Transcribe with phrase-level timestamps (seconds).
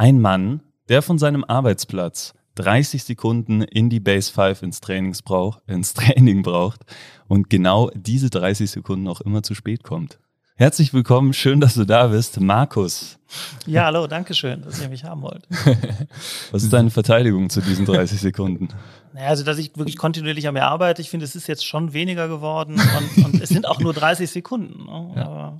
[0.00, 5.60] ein Mann, der von seinem Arbeitsplatz 30 Sekunden in die Base 5 ins, Trainings brauch,
[5.66, 6.80] ins Training braucht
[7.28, 10.18] und genau diese 30 Sekunden auch immer zu spät kommt.
[10.56, 13.18] Herzlich willkommen, schön, dass du da bist, Markus.
[13.66, 15.46] Ja, hallo, danke schön, dass ihr mich haben wollt.
[16.50, 18.68] Was ist deine Verteidigung zu diesen 30 Sekunden?
[19.12, 21.92] Naja, also, dass ich wirklich kontinuierlich an mir arbeite, ich finde, es ist jetzt schon
[21.92, 22.80] weniger geworden
[23.16, 24.86] und, und es sind auch nur 30 Sekunden.
[24.86, 25.12] Ne?
[25.16, 25.58] Ja.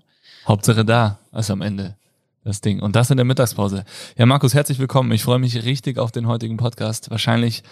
[0.49, 1.97] Hauptsache da, also am Ende
[2.45, 2.81] das Ding.
[2.81, 3.85] Und das in der Mittagspause.
[4.17, 5.13] Ja, Markus, herzlich willkommen.
[5.13, 7.11] Ich freue mich richtig auf den heutigen Podcast.
[7.11, 7.63] Wahrscheinlich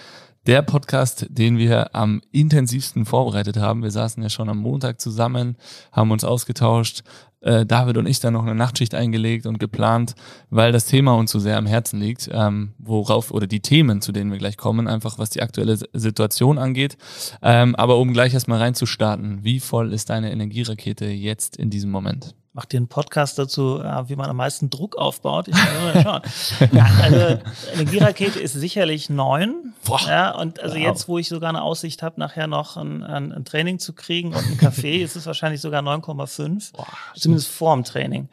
[0.47, 3.83] der Podcast, den wir am intensivsten vorbereitet haben.
[3.83, 5.57] Wir saßen ja schon am Montag zusammen,
[5.93, 7.03] haben uns ausgetauscht.
[7.41, 10.15] Äh, David und ich dann noch eine Nachtschicht eingelegt und geplant,
[10.51, 14.11] weil das Thema uns so sehr am Herzen liegt, ähm, worauf oder die Themen, zu
[14.11, 16.97] denen wir gleich kommen, einfach was die aktuelle Situation angeht.
[17.41, 22.35] Ähm, aber um gleich erstmal reinzustarten, wie voll ist deine Energierakete jetzt in diesem Moment?
[22.59, 25.47] Mach dir einen Podcast dazu, wie man am meisten Druck aufbaut.
[25.47, 26.69] Ich mal schauen.
[26.73, 27.41] ja, also
[27.73, 29.75] Energierakete ist sicherlich neun.
[29.85, 30.01] Boah.
[30.09, 30.83] Ja, und also wow.
[30.83, 34.35] jetzt, wo ich sogar eine Aussicht habe, nachher noch ein, ein, ein, Training zu kriegen
[34.35, 36.73] und ein Café, ist es wahrscheinlich sogar 9,5.
[37.15, 38.29] Zumindest vor dem Training.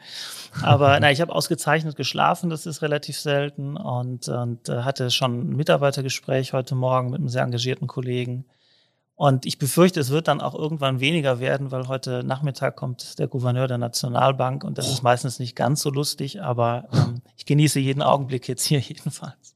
[0.60, 5.50] Aber na, ich habe ausgezeichnet geschlafen, das ist relativ selten und, und äh, hatte schon
[5.50, 8.44] ein Mitarbeitergespräch heute Morgen mit einem sehr engagierten Kollegen.
[9.16, 13.28] Und ich befürchte, es wird dann auch irgendwann weniger werden, weil heute Nachmittag kommt der
[13.28, 17.80] Gouverneur der Nationalbank und das ist meistens nicht ganz so lustig, aber ähm, ich genieße
[17.80, 19.54] jeden Augenblick jetzt hier jedenfalls.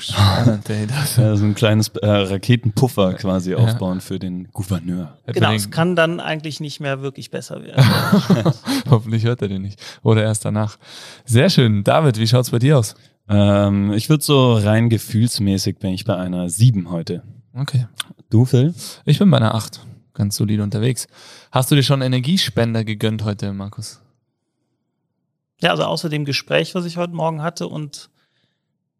[0.00, 0.86] Spannend, ey.
[0.88, 3.58] Das ja, so ein kleines äh, Raketenpuffer quasi ja.
[3.58, 5.16] aufbauen für den Gouverneur.
[5.26, 7.84] Genau, es kann dann eigentlich nicht mehr wirklich besser werden.
[8.90, 9.80] Hoffentlich hört er den nicht.
[10.02, 10.76] Oder erst danach.
[11.24, 11.84] Sehr schön.
[11.84, 12.94] David, wie schaut's bei dir aus?
[13.28, 17.22] Ähm, ich würde so rein gefühlsmäßig bin ich bei einer 7 heute.
[17.58, 17.86] Okay.
[18.30, 18.74] Du, Phil?
[19.04, 19.80] Ich bin bei einer 8.
[20.14, 21.06] Ganz solide unterwegs.
[21.50, 24.00] Hast du dir schon Energiespender gegönnt heute, Markus?
[25.60, 28.10] Ja, also außer dem Gespräch, was ich heute Morgen hatte und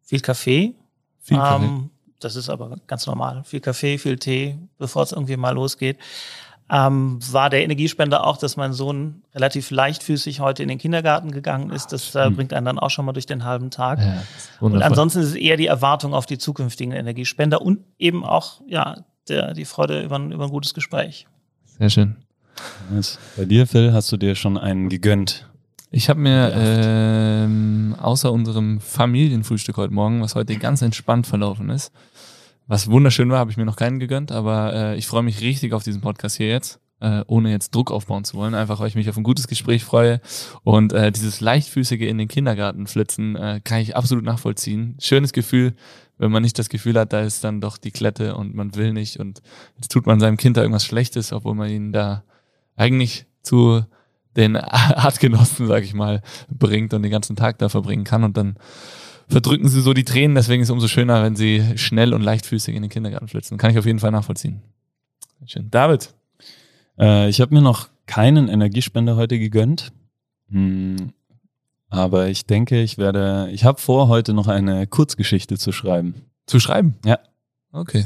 [0.01, 0.75] viel Kaffee.
[1.19, 1.65] Viel Kaffee.
[1.65, 1.89] Ähm,
[2.19, 3.43] das ist aber ganz normal.
[3.45, 5.97] Viel Kaffee, viel Tee, bevor es irgendwie mal losgeht
[6.71, 11.71] ähm, war der Energiespender auch, dass mein Sohn relativ leichtfüßig heute in den Kindergarten gegangen
[11.71, 11.87] ist.
[11.87, 13.99] Das äh, bringt einen dann auch schon mal durch den halben Tag.
[13.99, 14.23] Ja,
[14.59, 18.97] und ansonsten ist es eher die Erwartung auf die zukünftigen Energiespender und eben auch ja
[19.27, 21.27] der, die Freude über ein, über ein gutes Gespräch.
[21.77, 22.15] Sehr schön.
[23.37, 25.47] Bei dir, Phil, hast du dir schon einen gegönnt?
[25.91, 31.91] Ich habe mir ähm, außer unserem Familienfrühstück heute Morgen, was heute ganz entspannt verlaufen ist,
[32.69, 35.73] was wunderschön war, habe ich mir noch keinen gegönnt, aber äh, ich freue mich richtig
[35.73, 38.95] auf diesen Podcast hier jetzt, äh, ohne jetzt Druck aufbauen zu wollen, einfach weil ich
[38.95, 40.21] mich auf ein gutes Gespräch freue.
[40.63, 44.95] Und äh, dieses leichtfüßige in den Kindergarten flitzen äh, kann ich absolut nachvollziehen.
[44.99, 45.73] Schönes Gefühl,
[46.19, 48.93] wenn man nicht das Gefühl hat, da ist dann doch die Klette und man will
[48.93, 49.41] nicht und
[49.75, 52.23] jetzt tut man seinem Kind da irgendwas Schlechtes, obwohl man ihn da
[52.75, 53.83] eigentlich zu
[54.37, 58.23] den Artgenossen, sag ich mal, bringt und den ganzen Tag da verbringen kann.
[58.23, 58.57] Und dann
[59.29, 60.35] verdrücken sie so die Tränen.
[60.35, 63.57] Deswegen ist es umso schöner, wenn sie schnell und leichtfüßig in den Kindergarten flitzen.
[63.57, 64.61] Kann ich auf jeden Fall nachvollziehen.
[65.45, 65.69] Schön.
[65.71, 66.13] David?
[66.99, 69.91] Äh, ich habe mir noch keinen Energiespender heute gegönnt.
[70.51, 71.13] Hm,
[71.89, 76.25] aber ich denke, ich werde, ich habe vor, heute noch eine Kurzgeschichte zu schreiben.
[76.45, 76.95] Zu schreiben?
[77.05, 77.19] Ja.
[77.71, 78.05] Okay.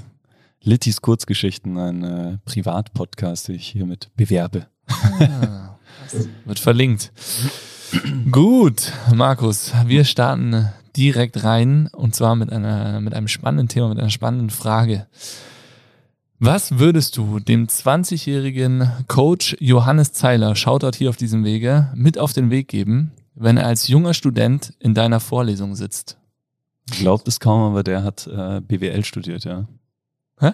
[0.62, 4.67] Littys Kurzgeschichten, ein äh, Privatpodcast, den ich hiermit bewerbe.
[4.88, 5.78] Ah,
[6.45, 7.12] wird verlinkt.
[8.31, 13.99] Gut, Markus, wir starten direkt rein und zwar mit einer, mit einem spannenden Thema, mit
[13.99, 15.07] einer spannenden Frage.
[16.39, 22.33] Was würdest du dem 20-jährigen Coach Johannes Zeiler, Shoutout hier auf diesem Wege, mit auf
[22.33, 26.17] den Weg geben, wenn er als junger Student in deiner Vorlesung sitzt?
[26.91, 29.68] Glaubt es kaum, aber der hat äh, BWL studiert, ja.
[30.39, 30.51] Hä?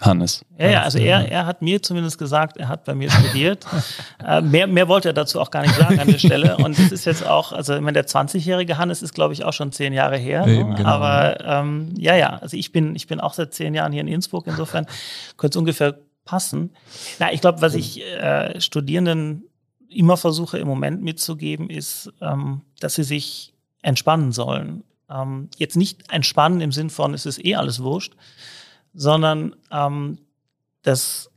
[0.00, 0.44] Hannes.
[0.58, 3.66] Ja, ja, also er, er hat mir zumindest gesagt, er hat bei mir studiert.
[4.26, 6.58] äh, mehr, mehr wollte er dazu auch gar nicht sagen an der Stelle.
[6.58, 9.54] Und es ist jetzt auch, also ich meine, der 20-jährige Hannes ist, glaube ich, auch
[9.54, 10.46] schon zehn Jahre her.
[10.46, 10.88] Eben, genau.
[10.88, 14.08] Aber ähm, ja, ja, also ich bin, ich bin auch seit zehn Jahren hier in
[14.08, 14.86] Innsbruck, insofern
[15.38, 16.70] könnte es ungefähr passen.
[17.18, 19.44] Na, ich glaube, was ich äh, Studierenden
[19.88, 24.84] immer versuche im Moment mitzugeben, ist, ähm, dass sie sich entspannen sollen.
[25.08, 28.14] Ähm, jetzt nicht entspannen im Sinn von, es ist eh alles wurscht,
[28.96, 30.18] sondern ähm,
[30.82, 31.30] dass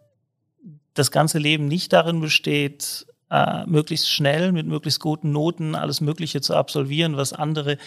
[0.93, 6.41] das ganze Leben nicht darin besteht, äh, möglichst schnell mit möglichst guten Noten alles Mögliche
[6.41, 7.77] zu absolvieren, was andere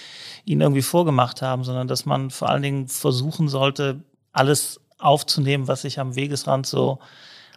[0.45, 5.83] ihnen irgendwie vorgemacht haben, sondern dass man vor allen Dingen versuchen sollte, alles aufzunehmen, was
[5.83, 7.01] sich am Wegesrand so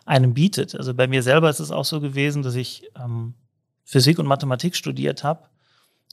[0.05, 0.75] einem bietet.
[0.75, 3.35] Also bei mir selber ist es auch so gewesen, dass ich ähm,
[3.83, 5.47] Physik und Mathematik studiert habe.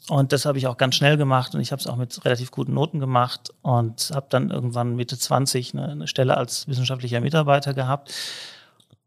[0.09, 2.51] Und das habe ich auch ganz schnell gemacht und ich habe es auch mit relativ
[2.51, 7.73] guten Noten gemacht und habe dann irgendwann Mitte 20 eine, eine Stelle als wissenschaftlicher Mitarbeiter
[7.73, 8.13] gehabt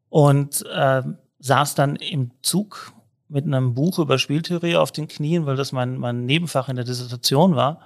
[0.09, 1.03] und äh,
[1.39, 2.93] saß dann im Zug
[3.27, 6.85] mit einem Buch über Spieltheorie auf den Knien, weil das mein, mein Nebenfach in der
[6.85, 7.79] Dissertation war.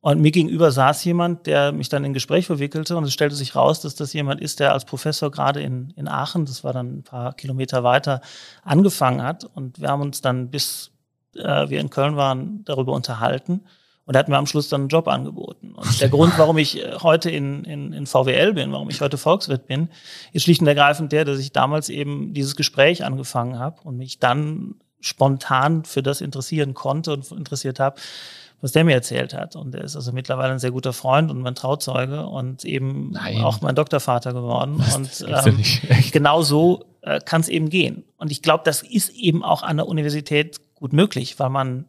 [0.00, 3.54] Und mir gegenüber saß jemand, der mich dann in Gespräch verwickelte und es stellte sich
[3.54, 6.98] raus, dass das jemand ist, der als Professor gerade in, in Aachen, das war dann
[6.98, 8.20] ein paar Kilometer weiter,
[8.64, 9.44] angefangen hat.
[9.44, 10.91] Und wir haben uns dann, bis
[11.36, 13.62] äh, wir in Köln waren, darüber unterhalten.
[14.04, 15.74] Und er hat mir am Schluss dann einen Job angeboten.
[15.74, 19.16] Und der Grund, warum ich äh, heute in, in, in VWL bin, warum ich heute
[19.16, 19.88] Volkswirt bin,
[20.32, 24.18] ist schlicht und ergreifend der, dass ich damals eben dieses Gespräch angefangen habe und mich
[24.18, 28.00] dann spontan für das interessieren konnte und interessiert habe,
[28.60, 29.56] was der mir erzählt hat.
[29.56, 33.42] Und er ist also mittlerweile ein sehr guter Freund und mein Trauzeuge und eben Nein.
[33.42, 34.78] auch mein Doktorvater geworden.
[34.78, 35.62] Das und ähm,
[36.12, 38.04] genau so äh, kann es eben gehen.
[38.16, 41.84] Und ich glaube, das ist eben auch an der Universität gut möglich, weil man,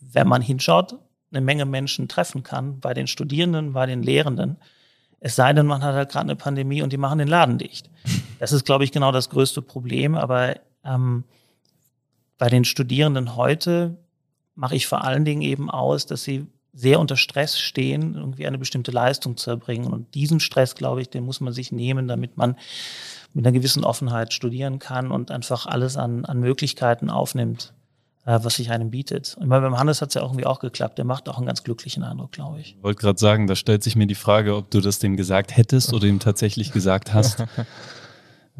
[0.00, 0.98] wenn man hinschaut,
[1.30, 4.56] eine Menge Menschen treffen kann, bei den Studierenden, bei den Lehrenden.
[5.20, 7.90] Es sei denn, man hat halt gerade eine Pandemie und die machen den Laden dicht.
[8.38, 10.14] Das ist, glaube ich, genau das größte Problem.
[10.14, 10.54] Aber
[10.84, 11.24] ähm,
[12.38, 13.96] bei den Studierenden heute
[14.54, 18.58] mache ich vor allen Dingen eben aus, dass sie sehr unter Stress stehen, irgendwie eine
[18.58, 19.92] bestimmte Leistung zu erbringen.
[19.92, 22.54] Und diesen Stress, glaube ich, den muss man sich nehmen, damit man
[23.34, 27.74] mit einer gewissen Offenheit studieren kann und einfach alles an, an Möglichkeiten aufnimmt,
[28.24, 29.36] was sich einem bietet.
[29.40, 30.98] Und beim Hannes hat es ja irgendwie auch geklappt.
[30.98, 32.76] Der macht auch einen ganz glücklichen Eindruck, glaube ich.
[32.76, 35.56] Ich wollte gerade sagen, da stellt sich mir die Frage, ob du das dem gesagt
[35.56, 37.44] hättest oder ihm tatsächlich gesagt hast.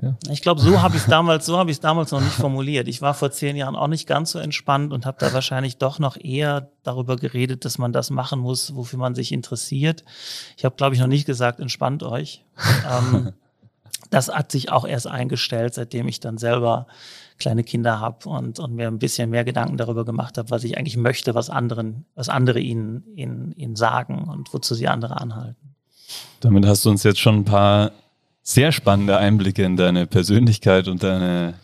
[0.00, 0.16] Ja.
[0.30, 2.86] Ich glaube, so habe ich es damals, so habe ich es damals noch nicht formuliert.
[2.86, 5.98] Ich war vor zehn Jahren auch nicht ganz so entspannt und habe da wahrscheinlich doch
[5.98, 10.04] noch eher darüber geredet, dass man das machen muss, wofür man sich interessiert.
[10.56, 12.44] Ich habe, glaube ich, noch nicht gesagt, entspannt euch.
[12.88, 13.32] ähm,
[14.10, 16.86] das hat sich auch erst eingestellt, seitdem ich dann selber
[17.38, 20.76] kleine Kinder habe und, und mir ein bisschen mehr Gedanken darüber gemacht habe, was ich
[20.76, 25.74] eigentlich möchte, was anderen, was andere ihnen, ihnen, ihnen sagen und wozu sie andere anhalten.
[26.40, 27.92] Damit hast du uns jetzt schon ein paar
[28.42, 31.54] sehr spannende Einblicke in deine Persönlichkeit und deine,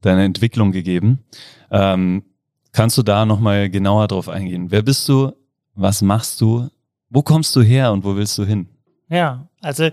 [0.00, 1.24] deine Entwicklung gegeben.
[1.70, 2.24] Ähm,
[2.72, 4.70] kannst du da nochmal genauer drauf eingehen?
[4.70, 5.32] Wer bist du?
[5.74, 6.68] Was machst du?
[7.10, 8.68] Wo kommst du her und wo willst du hin?
[9.08, 9.90] Ja, also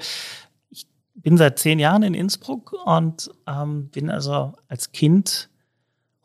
[1.23, 5.49] bin seit zehn Jahren in Innsbruck und ähm, bin also als Kind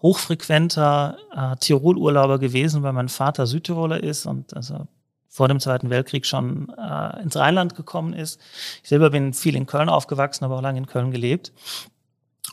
[0.03, 4.87] hochfrequenter äh, Tirol-Urlauber gewesen, weil mein Vater Südtiroler ist und also
[5.29, 8.41] vor dem Zweiten Weltkrieg schon äh, ins Rheinland gekommen ist.
[8.83, 11.53] Ich selber bin viel in Köln aufgewachsen, aber auch lange in Köln gelebt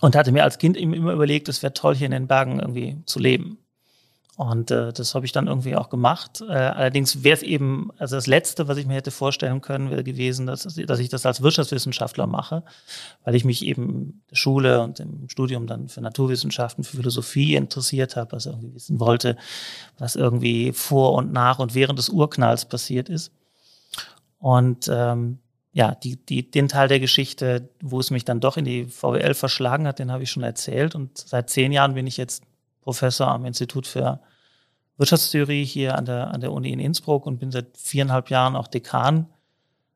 [0.01, 2.97] und hatte mir als Kind immer überlegt, es wäre toll, hier in den Bergen irgendwie
[3.05, 3.57] zu leben.
[4.37, 6.41] Und äh, das habe ich dann irgendwie auch gemacht.
[6.41, 10.03] Äh, allerdings wäre es eben, also das Letzte, was ich mir hätte vorstellen können, wäre
[10.03, 12.63] gewesen, dass, dass ich das als Wirtschaftswissenschaftler mache,
[13.23, 17.55] weil ich mich eben in der Schule und im Studium dann für Naturwissenschaften, für Philosophie
[17.55, 19.37] interessiert habe, also irgendwie wissen wollte,
[19.97, 23.31] was irgendwie vor und nach und während des Urknalls passiert ist.
[24.39, 25.39] Und ähm,
[25.71, 29.33] ja, die, die, den Teil der Geschichte, wo es mich dann doch in die VWL
[29.33, 30.93] verschlagen hat, den habe ich schon erzählt.
[30.93, 32.43] Und seit zehn Jahren bin ich jetzt
[32.85, 34.21] Professor am Institut für
[34.97, 38.67] Wirtschaftstheorie hier an der, an der Uni in Innsbruck und bin seit viereinhalb Jahren auch
[38.67, 39.27] Dekan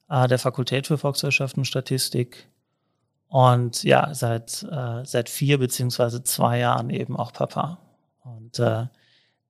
[0.09, 2.49] äh, der Fakultät für Volkswirtschaft und Statistik.
[3.27, 7.77] Und ja, seit, äh, seit vier beziehungsweise zwei Jahren eben auch Papa.
[8.23, 8.87] Und äh,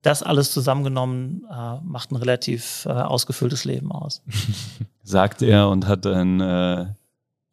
[0.02, 4.22] das alles zusammengenommen äh, macht ein relativ äh, ausgefülltes Leben aus.
[5.02, 6.86] Sagt er und hat ein äh,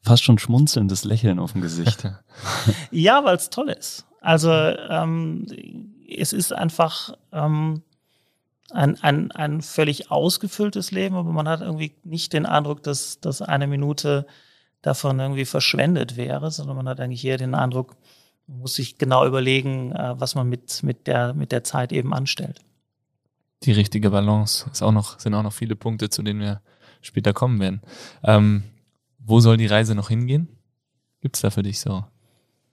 [0.02, 2.10] fast schon schmunzelndes Lächeln auf dem Gesicht.
[2.92, 4.06] ja, weil es toll ist.
[4.28, 5.46] Also ähm,
[6.06, 7.82] es ist einfach ähm,
[8.72, 13.42] ein, ein, ein völlig ausgefülltes Leben, aber man hat irgendwie nicht den Eindruck, dass, dass
[13.42, 14.28] eine Minute
[14.82, 17.96] davon irgendwie verschwendet wäre, sondern man hat eigentlich eher den Eindruck,
[18.48, 22.14] man muss sich genau überlegen, äh, was man mit, mit, der, mit der Zeit eben
[22.14, 22.60] anstellt.
[23.64, 26.60] Die richtige Balance ist auch noch, sind auch noch viele Punkte, zu denen wir
[27.00, 27.82] später kommen werden.
[28.26, 28.64] Ähm,
[29.20, 30.50] wo soll die Reise noch hingehen?
[31.22, 32.04] Gibt es da für dich so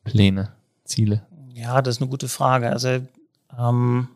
[0.03, 1.25] Pläne, Ziele?
[1.55, 2.69] Ja, das ist eine gute Frage.
[2.71, 3.01] Also
[3.57, 4.09] ähm,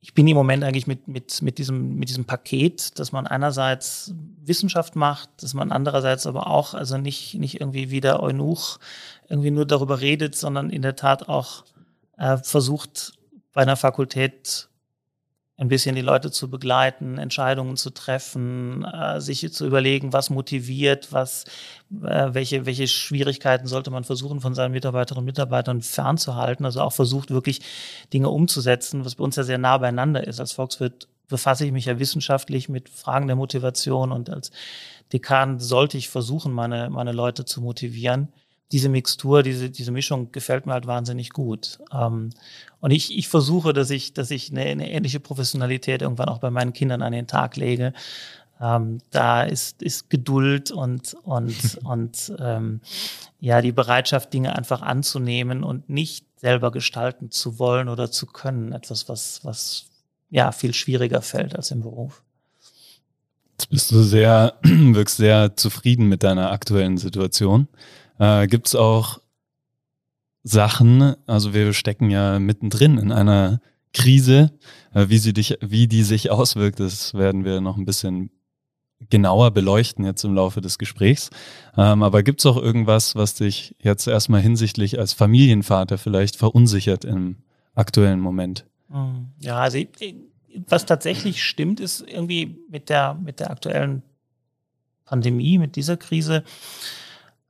[0.00, 4.12] ich bin im Moment eigentlich mit, mit, mit, diesem, mit diesem Paket, dass man einerseits
[4.44, 8.78] Wissenschaft macht, dass man andererseits aber auch, also nicht, nicht irgendwie wie der Eunuch
[9.28, 11.64] irgendwie nur darüber redet, sondern in der Tat auch
[12.18, 13.12] äh, versucht,
[13.52, 14.68] bei einer Fakultät
[15.62, 21.12] ein bisschen die Leute zu begleiten, Entscheidungen zu treffen, äh, sich zu überlegen, was motiviert,
[21.12, 21.44] was,
[22.04, 26.66] äh, welche, welche Schwierigkeiten sollte man versuchen, von seinen Mitarbeiterinnen und Mitarbeitern fernzuhalten.
[26.66, 27.60] Also auch versucht, wirklich
[28.12, 30.40] Dinge umzusetzen, was bei uns ja sehr nah beieinander ist.
[30.40, 34.50] Als Volkswirt befasse ich mich ja wissenschaftlich mit Fragen der Motivation und als
[35.12, 38.32] Dekan sollte ich versuchen, meine, meine Leute zu motivieren
[38.72, 41.78] diese Mixtur, diese, diese Mischung gefällt mir halt wahnsinnig gut.
[41.92, 42.30] Ähm,
[42.80, 46.50] und ich, ich versuche, dass ich, dass ich eine, eine ähnliche Professionalität irgendwann auch bei
[46.50, 47.92] meinen Kindern an den Tag lege.
[48.60, 52.80] Ähm, da ist, ist Geduld und, und, und ähm,
[53.40, 58.72] ja, die Bereitschaft, Dinge einfach anzunehmen und nicht selber gestalten zu wollen oder zu können.
[58.72, 59.86] Etwas, was, was
[60.30, 62.22] ja viel schwieriger fällt als im Beruf.
[63.52, 67.68] Jetzt bist du sehr, wirkst sehr zufrieden mit deiner aktuellen Situation.
[68.22, 69.20] Äh, Gibt es auch
[70.44, 73.60] Sachen, also wir stecken ja mittendrin in einer
[73.92, 74.52] Krise,
[74.94, 78.30] äh, wie sie dich, wie die sich auswirkt, das werden wir noch ein bisschen
[79.10, 81.30] genauer beleuchten jetzt im Laufe des Gesprächs.
[81.76, 87.04] Ähm, aber gibt es auch irgendwas, was dich jetzt erstmal hinsichtlich als Familienvater vielleicht verunsichert
[87.04, 87.38] im
[87.74, 88.66] aktuellen Moment?
[88.88, 89.78] Hm, ja, also
[90.68, 94.04] was tatsächlich stimmt, ist irgendwie mit der, mit der aktuellen
[95.06, 96.44] Pandemie, mit dieser Krise,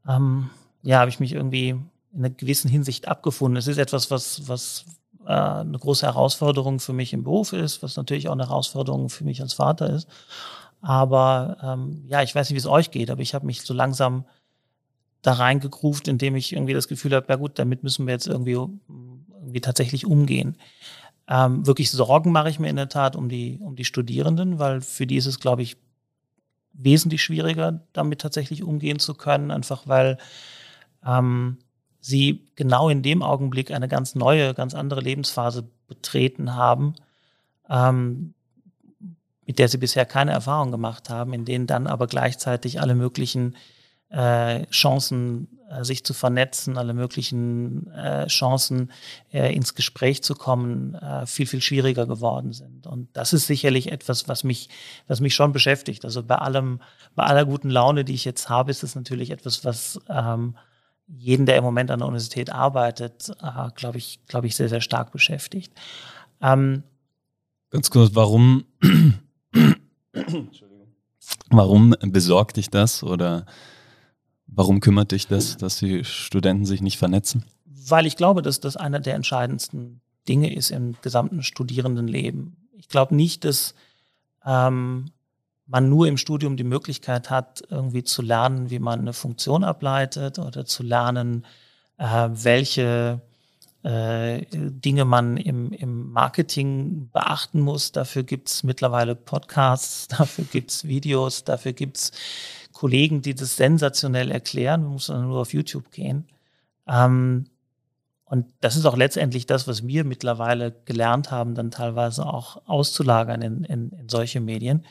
[0.08, 0.48] ähm,
[0.82, 3.56] ja, habe ich mich irgendwie in einer gewissen Hinsicht abgefunden.
[3.56, 4.84] Es ist etwas, was, was
[5.26, 9.24] äh, eine große Herausforderung für mich im Beruf ist, was natürlich auch eine Herausforderung für
[9.24, 10.08] mich als Vater ist.
[10.80, 13.72] Aber ähm, ja, ich weiß nicht, wie es euch geht, aber ich habe mich so
[13.72, 14.24] langsam
[15.22, 18.52] da reingegruft, indem ich irgendwie das Gefühl habe, ja gut, damit müssen wir jetzt irgendwie,
[18.52, 20.56] irgendwie tatsächlich umgehen.
[21.28, 24.80] Ähm, wirklich Sorgen mache ich mir in der Tat um die, um die Studierenden, weil
[24.80, 25.76] für die ist es, glaube ich,
[26.72, 30.18] wesentlich schwieriger, damit tatsächlich umgehen zu können, einfach weil
[31.06, 31.58] ähm,
[32.00, 36.94] sie genau in dem Augenblick eine ganz neue, ganz andere Lebensphase betreten haben,
[37.70, 38.34] ähm,
[39.46, 43.56] mit der sie bisher keine Erfahrung gemacht haben, in denen dann aber gleichzeitig alle möglichen
[44.10, 48.92] äh, Chancen, äh, sich zu vernetzen, alle möglichen äh, Chancen,
[49.32, 52.86] äh, ins Gespräch zu kommen, äh, viel, viel schwieriger geworden sind.
[52.86, 54.68] Und das ist sicherlich etwas, was mich,
[55.06, 56.04] was mich schon beschäftigt.
[56.04, 56.80] Also bei allem,
[57.14, 60.56] bei aller guten Laune, die ich jetzt habe, ist es natürlich etwas, was ähm,
[61.14, 64.80] jeden, der im Moment an der Universität arbeitet, äh, glaube ich, glaube ich, sehr, sehr
[64.80, 65.72] stark beschäftigt.
[66.40, 66.82] Ähm,
[67.70, 68.64] Ganz kurz, warum,
[71.50, 73.46] warum besorgt dich das oder
[74.54, 77.44] Warum kümmert dich das, dass die Studenten sich nicht vernetzen?
[77.64, 82.68] Weil ich glaube, dass das einer der entscheidendsten Dinge ist im gesamten Studierendenleben.
[82.74, 83.74] Ich glaube nicht, dass
[84.44, 85.06] ähm,
[85.66, 90.38] man nur im Studium die Möglichkeit hat, irgendwie zu lernen, wie man eine Funktion ableitet
[90.38, 91.46] oder zu lernen,
[91.98, 93.20] äh, welche
[93.82, 97.92] äh, Dinge man im, im Marketing beachten muss.
[97.92, 102.12] Dafür gibt es mittlerweile Podcasts, dafür gibt es Videos, dafür gibt es
[102.72, 104.82] Kollegen, die das sensationell erklären.
[104.82, 106.26] Man muss dann nur auf YouTube gehen.
[106.86, 107.46] Ähm,
[108.24, 113.42] und das ist auch letztendlich das, was wir mittlerweile gelernt haben, dann teilweise auch auszulagern
[113.42, 114.86] in, in, in solche Medien.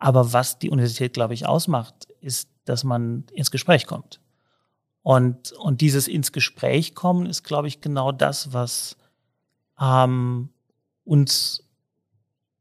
[0.00, 4.18] Aber was die Universität, glaube ich, ausmacht, ist, dass man ins Gespräch kommt.
[5.02, 8.96] Und, und dieses ins Gespräch kommen ist, glaube ich, genau das, was
[9.80, 10.48] ähm,
[11.04, 11.62] uns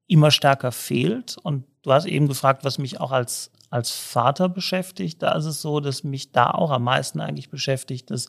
[0.07, 1.37] immer stärker fehlt.
[1.37, 5.61] Und du hast eben gefragt, was mich auch als, als Vater beschäftigt, da ist es
[5.61, 8.27] so, dass mich da auch am meisten eigentlich beschäftigt, dass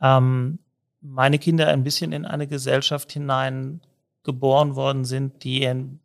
[0.00, 0.58] ähm,
[1.00, 3.80] meine Kinder ein bisschen in eine Gesellschaft hinein
[4.24, 6.00] geboren worden sind, die in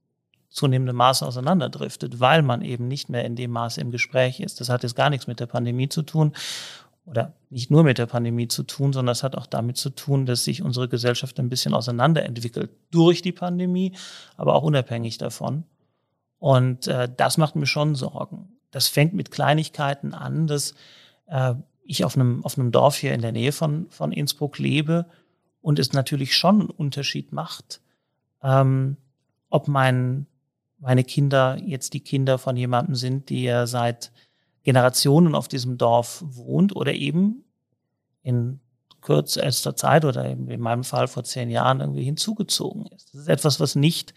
[0.55, 4.61] zunehmendem Maße auseinanderdriftet, weil man eben nicht mehr in dem Maße im Gespräch ist.
[4.61, 6.31] Das hat jetzt gar nichts mit der Pandemie zu tun
[7.05, 10.25] oder nicht nur mit der Pandemie zu tun, sondern es hat auch damit zu tun,
[10.25, 13.97] dass sich unsere Gesellschaft ein bisschen auseinanderentwickelt durch die Pandemie,
[14.37, 15.65] aber auch unabhängig davon.
[16.39, 18.53] Und äh, das macht mir schon Sorgen.
[18.71, 20.73] Das fängt mit Kleinigkeiten an, dass
[21.27, 25.05] äh, ich auf einem, auf einem Dorf hier in der Nähe von, von Innsbruck lebe
[25.61, 27.81] und es natürlich schon einen Unterschied macht,
[28.41, 28.95] ähm,
[29.49, 30.27] ob mein,
[30.85, 34.11] meine Kinder jetzt die Kinder von jemandem sind, der seit
[34.63, 37.43] Generationen auf diesem Dorf wohnt oder eben
[38.21, 38.59] in
[39.01, 43.13] kürzester Zeit oder in meinem Fall vor zehn Jahren irgendwie hinzugezogen ist.
[43.13, 44.13] Das ist etwas, was nicht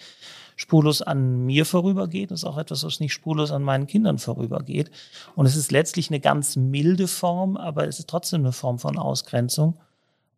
[0.57, 2.31] spurlos an mir vorübergeht.
[2.31, 4.91] Das ist auch etwas, was nicht spurlos an meinen Kindern vorübergeht.
[5.37, 8.99] Und es ist letztlich eine ganz milde Form, aber es ist trotzdem eine Form von
[8.99, 9.81] Ausgrenzung.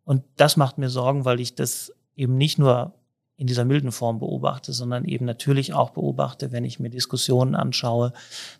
[0.05, 2.93] Und das macht mir Sorgen, weil ich das eben nicht nur
[3.41, 8.13] in dieser milden Form beobachte, sondern eben natürlich auch beobachte, wenn ich mir Diskussionen anschaue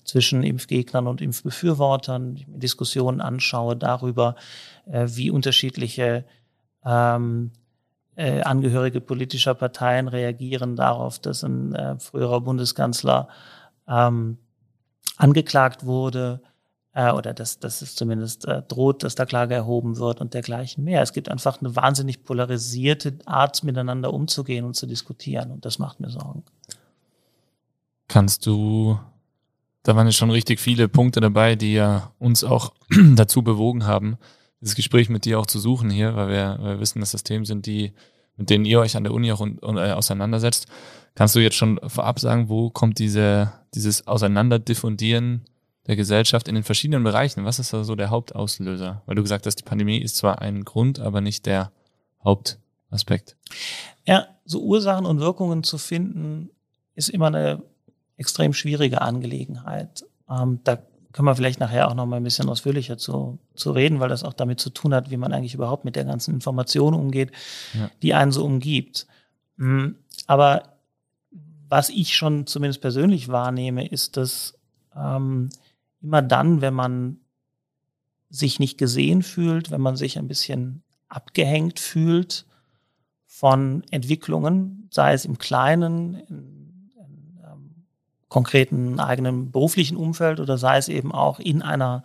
[0.06, 4.36] zwischen Impfgegnern und Impfbefürwortern, ich mir Diskussionen anschaue darüber,
[4.92, 6.26] äh, wie unterschiedliche
[6.84, 7.52] ähm,
[8.16, 13.28] äh, Angehörige politischer Parteien reagieren darauf, dass ein äh, früherer Bundeskanzler
[13.88, 14.40] ähm,
[15.16, 16.42] angeklagt wurde
[16.94, 20.84] äh, oder dass, dass es zumindest äh, droht, dass da Klage erhoben wird und dergleichen
[20.84, 21.02] mehr.
[21.02, 26.00] Es gibt einfach eine wahnsinnig polarisierte Art, miteinander umzugehen und zu diskutieren und das macht
[26.00, 26.44] mir Sorgen.
[28.08, 29.00] Kannst du,
[29.84, 32.74] da waren ja schon richtig viele Punkte dabei, die ja uns auch
[33.16, 34.18] dazu bewogen haben,
[34.60, 37.24] dieses Gespräch mit dir auch zu suchen hier, weil wir, weil wir wissen, dass das
[37.24, 37.94] Themen sind, die,
[38.36, 40.68] mit denen ihr euch an der Uni auch un, äh, auseinandersetzt.
[41.16, 45.46] Kannst du jetzt schon vorab sagen, wo kommt diese, dieses Auseinanderdiffundieren
[45.88, 47.46] der Gesellschaft in den verschiedenen Bereichen?
[47.46, 49.02] Was ist da so der Hauptauslöser?
[49.06, 51.72] Weil du gesagt hast, die Pandemie ist zwar ein Grund, aber nicht der
[52.24, 53.36] Hauptaspekt.
[54.06, 56.50] Ja, so Ursachen und Wirkungen zu finden,
[56.96, 57.64] ist immer eine
[58.18, 60.04] extrem schwierige Angelegenheit.
[60.30, 60.78] Ähm, da
[61.12, 64.24] können wir vielleicht nachher auch noch mal ein bisschen ausführlicher zu, zu reden, weil das
[64.24, 67.32] auch damit zu tun hat, wie man eigentlich überhaupt mit der ganzen Information umgeht,
[67.74, 67.90] ja.
[68.02, 69.08] die einen so umgibt.
[69.58, 69.96] Mhm.
[70.28, 70.64] Aber
[71.68, 74.58] was ich schon zumindest persönlich wahrnehme, ist, dass
[74.96, 75.50] ähm,
[76.02, 77.18] immer dann, wenn man
[78.30, 82.46] sich nicht gesehen fühlt, wenn man sich ein bisschen abgehängt fühlt
[83.26, 87.86] von Entwicklungen, sei es im Kleinen, in, in ähm,
[88.30, 92.04] konkreten eigenen beruflichen Umfeld oder sei es eben auch in einer,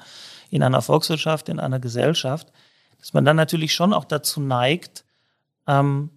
[0.50, 2.52] in einer Volkswirtschaft, in einer Gesellschaft,
[2.98, 5.04] dass man dann natürlich schon auch dazu neigt,
[5.68, 6.10] ähm,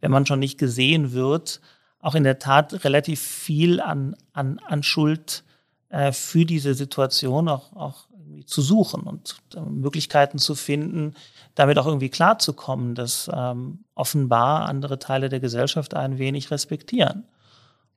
[0.00, 1.62] wenn man schon nicht gesehen wird,
[2.00, 5.44] auch in der Tat relativ viel an, an, an Schuld
[5.88, 8.06] äh, für diese Situation auch, auch
[8.44, 11.14] zu suchen und äh, Möglichkeiten zu finden,
[11.54, 17.24] damit auch irgendwie klarzukommen, dass ähm, offenbar andere Teile der Gesellschaft ein wenig respektieren.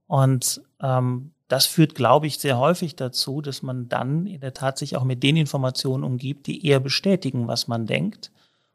[0.07, 4.77] Und ähm, das führt, glaube ich, sehr häufig dazu, dass man dann in der Tat
[4.77, 8.31] sich auch mit den Informationen umgibt, die eher bestätigen, was man denkt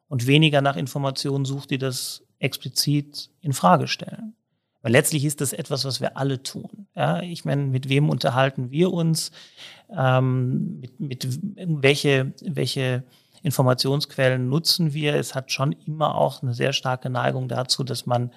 [0.09, 4.35] und weniger nach Informationen sucht, die das explizit in Frage stellen.
[4.85, 6.87] Weil letztlich ist das etwas, was wir alle tun.
[6.95, 9.33] Ja, ich meine, mit wem unterhalten wir uns?
[9.91, 11.38] Ähm, mit, mit
[11.83, 13.03] welche, welche
[13.43, 15.14] Informationsquellen nutzen wir?
[15.14, 18.31] Es hat schon immer auch eine sehr starke Neigung dazu, dass man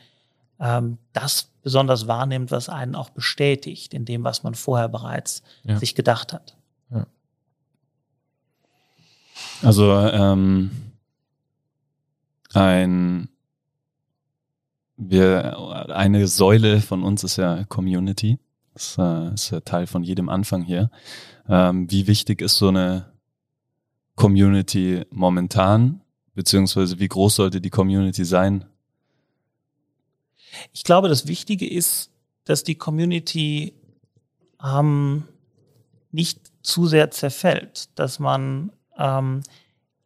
[0.61, 5.77] ähm, das besonders wahrnimmt, was einen auch bestätigt in dem, was man vorher bereits ja.
[5.77, 6.55] sich gedacht hat.
[6.91, 7.07] Ja.
[9.63, 10.71] Also ähm,
[12.53, 13.27] ein
[14.97, 18.39] wir, eine Säule von uns ist ja Community.
[18.73, 20.91] Das äh, ist ja Teil von jedem Anfang hier.
[21.47, 23.11] Ähm, wie wichtig ist so eine
[24.15, 26.01] Community momentan?
[26.33, 28.65] Beziehungsweise wie groß sollte die Community sein?
[30.73, 32.11] Ich glaube, das Wichtige ist,
[32.43, 33.73] dass die Community
[34.63, 35.23] ähm,
[36.11, 39.43] nicht zu sehr zerfällt, dass man ähm,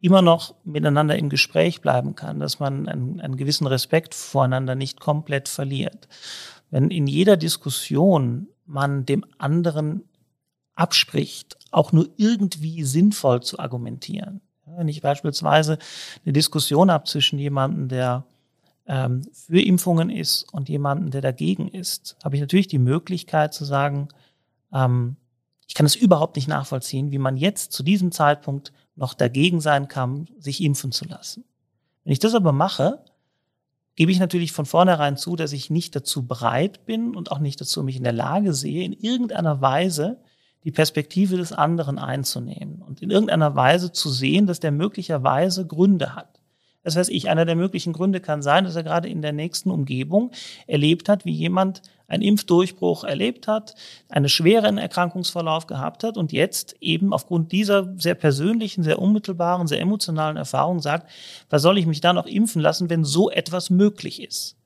[0.01, 4.99] immer noch miteinander im Gespräch bleiben kann, dass man einen, einen gewissen Respekt voreinander nicht
[4.99, 6.07] komplett verliert.
[6.71, 10.03] Wenn in jeder Diskussion man dem anderen
[10.75, 14.41] abspricht, auch nur irgendwie sinnvoll zu argumentieren.
[14.65, 15.77] Wenn ich beispielsweise
[16.25, 18.25] eine Diskussion habe zwischen jemandem, der
[18.87, 23.65] ähm, für Impfungen ist und jemandem, der dagegen ist, habe ich natürlich die Möglichkeit zu
[23.65, 24.07] sagen,
[24.73, 25.17] ähm,
[25.67, 29.87] ich kann es überhaupt nicht nachvollziehen, wie man jetzt zu diesem Zeitpunkt noch dagegen sein
[29.87, 31.43] kann, sich impfen zu lassen.
[32.03, 33.03] Wenn ich das aber mache,
[33.95, 37.59] gebe ich natürlich von vornherein zu, dass ich nicht dazu bereit bin und auch nicht
[37.59, 40.21] dazu mich in der Lage sehe, in irgendeiner Weise
[40.63, 46.15] die Perspektive des anderen einzunehmen und in irgendeiner Weise zu sehen, dass der möglicherweise Gründe
[46.15, 46.39] hat.
[46.83, 49.69] Das heißt, ich, einer der möglichen Gründe kann sein, dass er gerade in der nächsten
[49.69, 50.31] Umgebung
[50.67, 51.81] erlebt hat, wie jemand
[52.11, 53.73] einen Impfdurchbruch erlebt hat,
[54.09, 59.79] einen schweren Erkrankungsverlauf gehabt hat und jetzt eben aufgrund dieser sehr persönlichen, sehr unmittelbaren, sehr
[59.79, 61.09] emotionalen Erfahrung sagt,
[61.49, 64.57] was soll ich mich da noch impfen lassen, wenn so etwas möglich ist?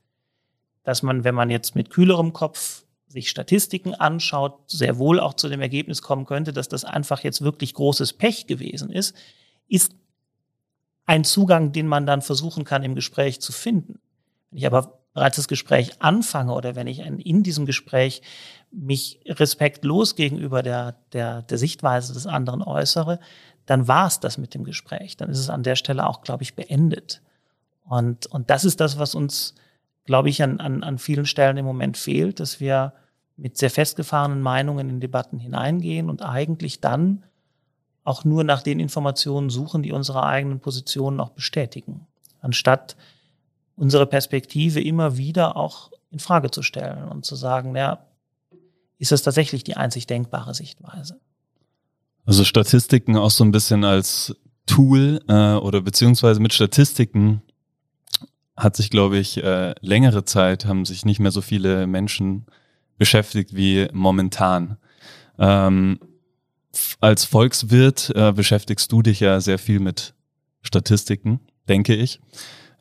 [0.84, 5.48] Dass man, wenn man jetzt mit kühlerem Kopf sich Statistiken anschaut, sehr wohl auch zu
[5.48, 9.16] dem Ergebnis kommen könnte, dass das einfach jetzt wirklich großes Pech gewesen ist,
[9.68, 9.94] ist
[11.06, 14.00] ein Zugang, den man dann versuchen kann, im Gespräch zu finden.
[14.50, 18.22] Wenn ich aber bereits das Gespräch anfange oder wenn ich in diesem Gespräch
[18.70, 23.20] mich respektlos gegenüber der, der, der Sichtweise des anderen äußere,
[23.66, 25.16] dann war es das mit dem Gespräch.
[25.18, 27.22] Dann ist es an der Stelle auch, glaube ich, beendet.
[27.86, 29.56] Und, und das ist das, was uns,
[30.04, 32.94] glaube ich, an, an, an vielen Stellen im Moment fehlt, dass wir
[33.38, 37.24] mit sehr festgefahrenen Meinungen in Debatten hineingehen und eigentlich dann
[38.04, 42.06] auch nur nach den Informationen suchen, die unsere eigenen Positionen auch bestätigen,
[42.42, 42.98] anstatt
[43.76, 48.06] unsere Perspektive immer wieder auch in Frage zu stellen und zu sagen, ja,
[48.98, 51.20] ist das tatsächlich die einzig denkbare Sichtweise?
[52.26, 54.36] Also Statistiken auch so ein bisschen als
[54.66, 57.42] Tool äh, oder beziehungsweise mit Statistiken
[58.58, 62.46] hat sich, glaube ich, äh, längere Zeit haben sich nicht mehr so viele Menschen
[62.98, 64.78] beschäftigt wie momentan.
[65.38, 66.00] Ähm,
[67.00, 70.14] als Volkswirt äh, beschäftigst du dich ja sehr viel mit
[70.62, 72.20] Statistiken, denke ich.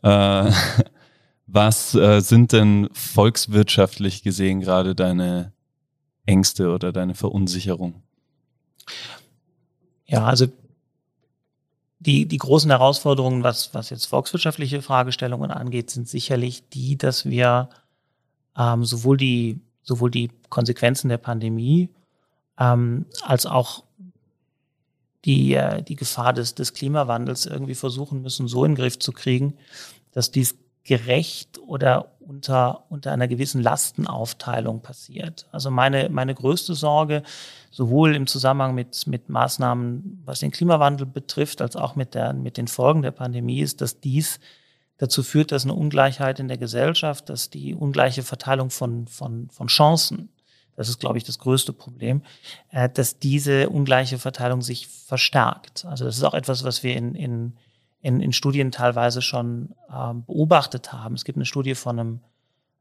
[0.05, 0.53] Äh,
[1.47, 5.53] was äh, sind denn volkswirtschaftlich gesehen gerade deine
[6.27, 8.03] Ängste oder deine Verunsicherung?
[10.07, 10.47] Ja, also
[11.99, 17.71] die, die großen Herausforderungen, was, was jetzt volkswirtschaftliche Fragestellungen angeht, sind sicherlich die, dass wir
[18.59, 21.89] ähm, sowohl, die, sowohl die Konsequenzen der Pandemie
[22.59, 23.85] ähm, als auch
[25.25, 29.13] die, äh, die Gefahr des, des Klimawandels irgendwie versuchen müssen, so in den Griff zu
[29.13, 29.55] kriegen,
[30.15, 35.47] dass dies gerecht oder unter, unter einer gewissen Lastenaufteilung passiert.
[35.53, 37.23] Also meine, meine größte Sorge,
[37.71, 42.57] sowohl im Zusammenhang mit, mit Maßnahmen, was den Klimawandel betrifft, als auch mit, der, mit
[42.57, 44.41] den Folgen der Pandemie, ist, dass dies
[44.97, 49.67] dazu führt, dass eine Ungleichheit in der Gesellschaft, dass die ungleiche Verteilung von, von, von
[49.67, 50.29] Chancen,
[50.77, 52.23] das ist, glaube ich, das größte Problem,
[52.71, 55.85] äh, dass diese ungleiche Verteilung sich verstärkt.
[55.85, 57.53] Also das ist auch etwas, was wir in, in
[58.05, 61.15] in, in Studien teilweise schon ähm, beobachtet haben.
[61.15, 62.21] Es gibt eine Studie von einem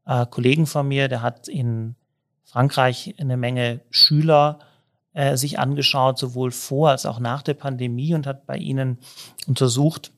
[0.04, 1.96] äh, Kollegen von mir, der hat in
[2.44, 4.58] Frankreich eine Menge Schüler
[5.14, 8.98] äh, sich angeschaut, sowohl vor als auch nach der Pandemie und hat bei ihnen
[9.46, 10.12] untersucht,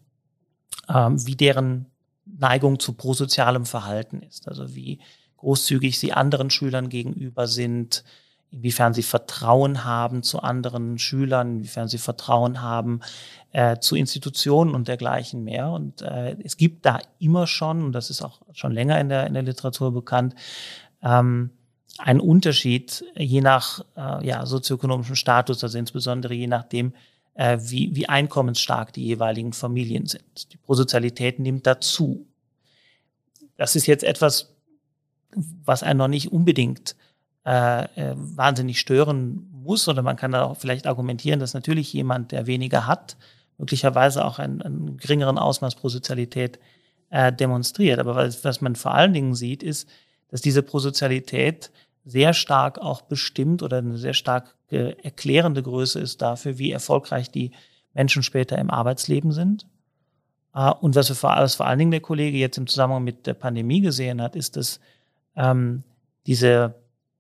[0.88, 1.86] ähm, wie deren
[2.24, 4.48] Neigung zu prosozialem Verhalten ist.
[4.48, 4.98] Also wie
[5.36, 8.02] großzügig sie anderen Schülern gegenüber sind,
[8.50, 13.00] inwiefern sie Vertrauen haben zu anderen Schülern, inwiefern sie Vertrauen haben
[13.52, 15.70] äh, zu Institutionen und dergleichen mehr.
[15.70, 19.26] Und äh, es gibt da immer schon, und das ist auch schon länger in der,
[19.26, 20.34] in der Literatur bekannt,
[21.02, 21.50] ähm,
[21.98, 26.92] einen Unterschied je nach äh, ja, sozioökonomischem Status, also insbesondere je nachdem,
[27.34, 30.52] äh, wie, wie einkommensstark die jeweiligen Familien sind.
[30.52, 32.26] Die Prosozialität nimmt dazu.
[33.56, 34.54] Das ist jetzt etwas,
[35.64, 36.96] was einen noch nicht unbedingt
[37.46, 39.86] äh, äh, wahnsinnig stören muss.
[39.86, 43.16] Oder man kann da auch vielleicht argumentieren, dass natürlich jemand, der weniger hat,
[43.56, 46.58] möglicherweise auch einen, einen geringeren Ausmaß Prosozialität
[47.10, 48.00] äh, demonstriert.
[48.00, 49.88] Aber was, was man vor allen Dingen sieht, ist,
[50.28, 51.70] dass diese Prosozialität
[52.04, 57.52] sehr stark auch bestimmt oder eine sehr stark erklärende Größe ist dafür, wie erfolgreich die
[57.94, 59.68] Menschen später im Arbeitsleben sind.
[60.52, 63.28] Äh, und was, wir vor, was vor allen Dingen der Kollege jetzt im Zusammenhang mit
[63.28, 64.80] der Pandemie gesehen hat, ist, dass
[65.36, 65.84] ähm,
[66.26, 66.74] diese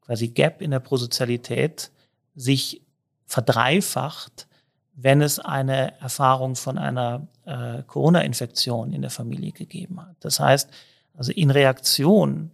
[0.06, 1.90] quasi Gap in der Prosozialität
[2.34, 2.82] sich
[3.26, 4.46] verdreifacht,
[4.94, 10.16] wenn es eine Erfahrung von einer äh, Corona-Infektion in der Familie gegeben hat.
[10.20, 10.70] Das heißt,
[11.16, 12.52] also in Reaktion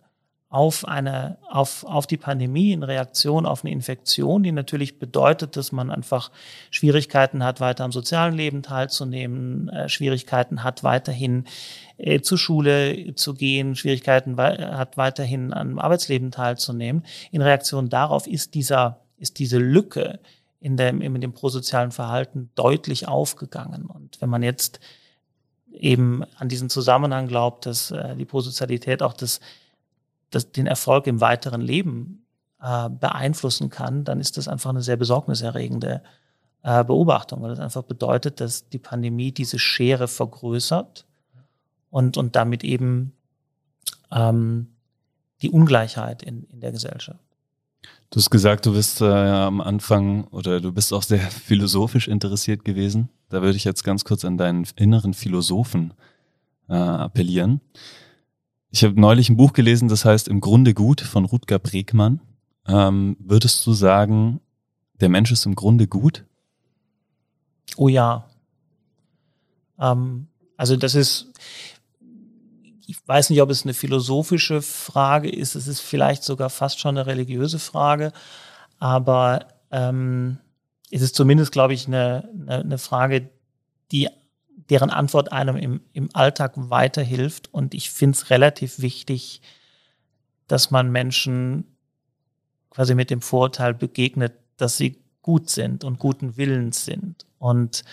[0.52, 5.72] auf eine, auf, auf die Pandemie, in Reaktion auf eine Infektion, die natürlich bedeutet, dass
[5.72, 6.30] man einfach
[6.70, 11.46] Schwierigkeiten hat, weiter am sozialen Leben teilzunehmen, äh, Schwierigkeiten hat, weiterhin
[11.96, 17.06] äh, zur Schule zu gehen, Schwierigkeiten hat, weiterhin am Arbeitsleben teilzunehmen.
[17.30, 20.20] In Reaktion darauf ist dieser, ist diese Lücke
[20.60, 23.86] in dem, in dem prosozialen Verhalten deutlich aufgegangen.
[23.86, 24.80] Und wenn man jetzt
[25.72, 29.40] eben an diesen Zusammenhang glaubt, dass äh, die Prosozialität auch das
[30.34, 32.26] das, den Erfolg im weiteren Leben
[32.60, 36.02] äh, beeinflussen kann, dann ist das einfach eine sehr besorgniserregende
[36.62, 41.06] äh, Beobachtung, weil das einfach bedeutet, dass die Pandemie diese Schere vergrößert
[41.90, 43.12] und, und damit eben
[44.10, 44.68] ähm,
[45.42, 47.20] die Ungleichheit in, in der Gesellschaft.
[48.10, 52.64] Du hast gesagt, du bist äh, am Anfang oder du bist auch sehr philosophisch interessiert
[52.64, 53.08] gewesen.
[53.30, 55.94] Da würde ich jetzt ganz kurz an deinen inneren Philosophen
[56.68, 57.60] äh, appellieren.
[58.74, 62.22] Ich habe neulich ein Buch gelesen, das heißt Im Grunde gut von Rutger Bregmann.
[62.66, 64.40] Ähm, würdest du sagen,
[64.98, 66.24] der Mensch ist im Grunde gut?
[67.76, 68.30] Oh ja.
[69.78, 71.32] Ähm, also das ist,
[72.86, 76.96] ich weiß nicht, ob es eine philosophische Frage ist, es ist vielleicht sogar fast schon
[76.96, 78.10] eine religiöse Frage,
[78.78, 80.38] aber ähm,
[80.90, 83.28] es ist zumindest, glaube ich, eine, eine, eine Frage,
[83.90, 84.08] die
[84.70, 87.52] deren Antwort einem im, im Alltag weiterhilft.
[87.52, 89.40] Und ich finde es relativ wichtig,
[90.46, 91.64] dass man Menschen
[92.70, 97.26] quasi mit dem Vorurteil begegnet, dass sie gut sind und guten Willens sind.
[97.38, 97.84] Und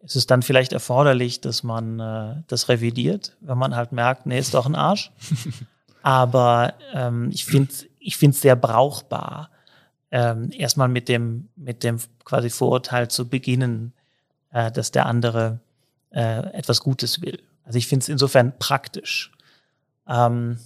[0.00, 4.38] es ist dann vielleicht erforderlich, dass man äh, das revidiert, wenn man halt merkt, nee,
[4.38, 5.10] ist doch ein Arsch.
[6.02, 9.50] Aber ähm, ich finde ich finde es sehr brauchbar,
[10.10, 13.92] ähm, erstmal mit dem, mit dem quasi Vorurteil zu beginnen,
[14.50, 15.60] äh, dass der andere
[16.10, 17.42] äh, etwas Gutes will.
[17.64, 19.32] Also ich finde es insofern praktisch.
[20.08, 20.58] Ähm,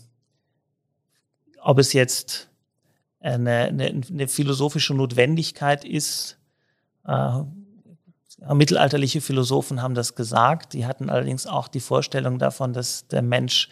[1.60, 2.48] ob es jetzt
[3.20, 6.38] eine, eine, eine philosophische Notwendigkeit ist,
[7.06, 7.42] äh,
[8.52, 10.72] mittelalterliche Philosophen haben das gesagt.
[10.72, 13.68] Die hatten allerdings auch die Vorstellung davon, dass der Mensch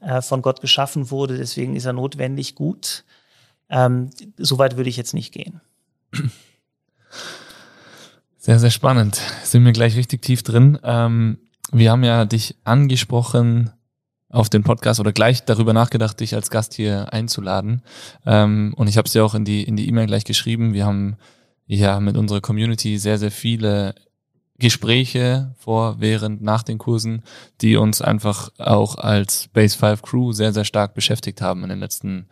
[0.00, 3.04] äh, von Gott geschaffen wurde, deswegen ist er notwendig gut.
[3.68, 5.60] Ähm, Soweit würde ich jetzt nicht gehen.
[8.44, 9.20] Sehr, sehr spannend.
[9.44, 10.76] Sind wir gleich richtig tief drin.
[10.82, 11.38] Ähm,
[11.70, 13.70] wir haben ja dich angesprochen
[14.30, 17.82] auf den Podcast oder gleich darüber nachgedacht, dich als Gast hier einzuladen.
[18.26, 20.74] Ähm, und ich habe es ja auch in die in die E-Mail gleich geschrieben.
[20.74, 21.18] Wir haben
[21.66, 23.94] ja mit unserer Community sehr, sehr viele
[24.58, 27.22] Gespräche vor, während, nach den Kursen,
[27.60, 31.78] die uns einfach auch als Base 5 Crew sehr, sehr stark beschäftigt haben in den
[31.78, 32.26] letzten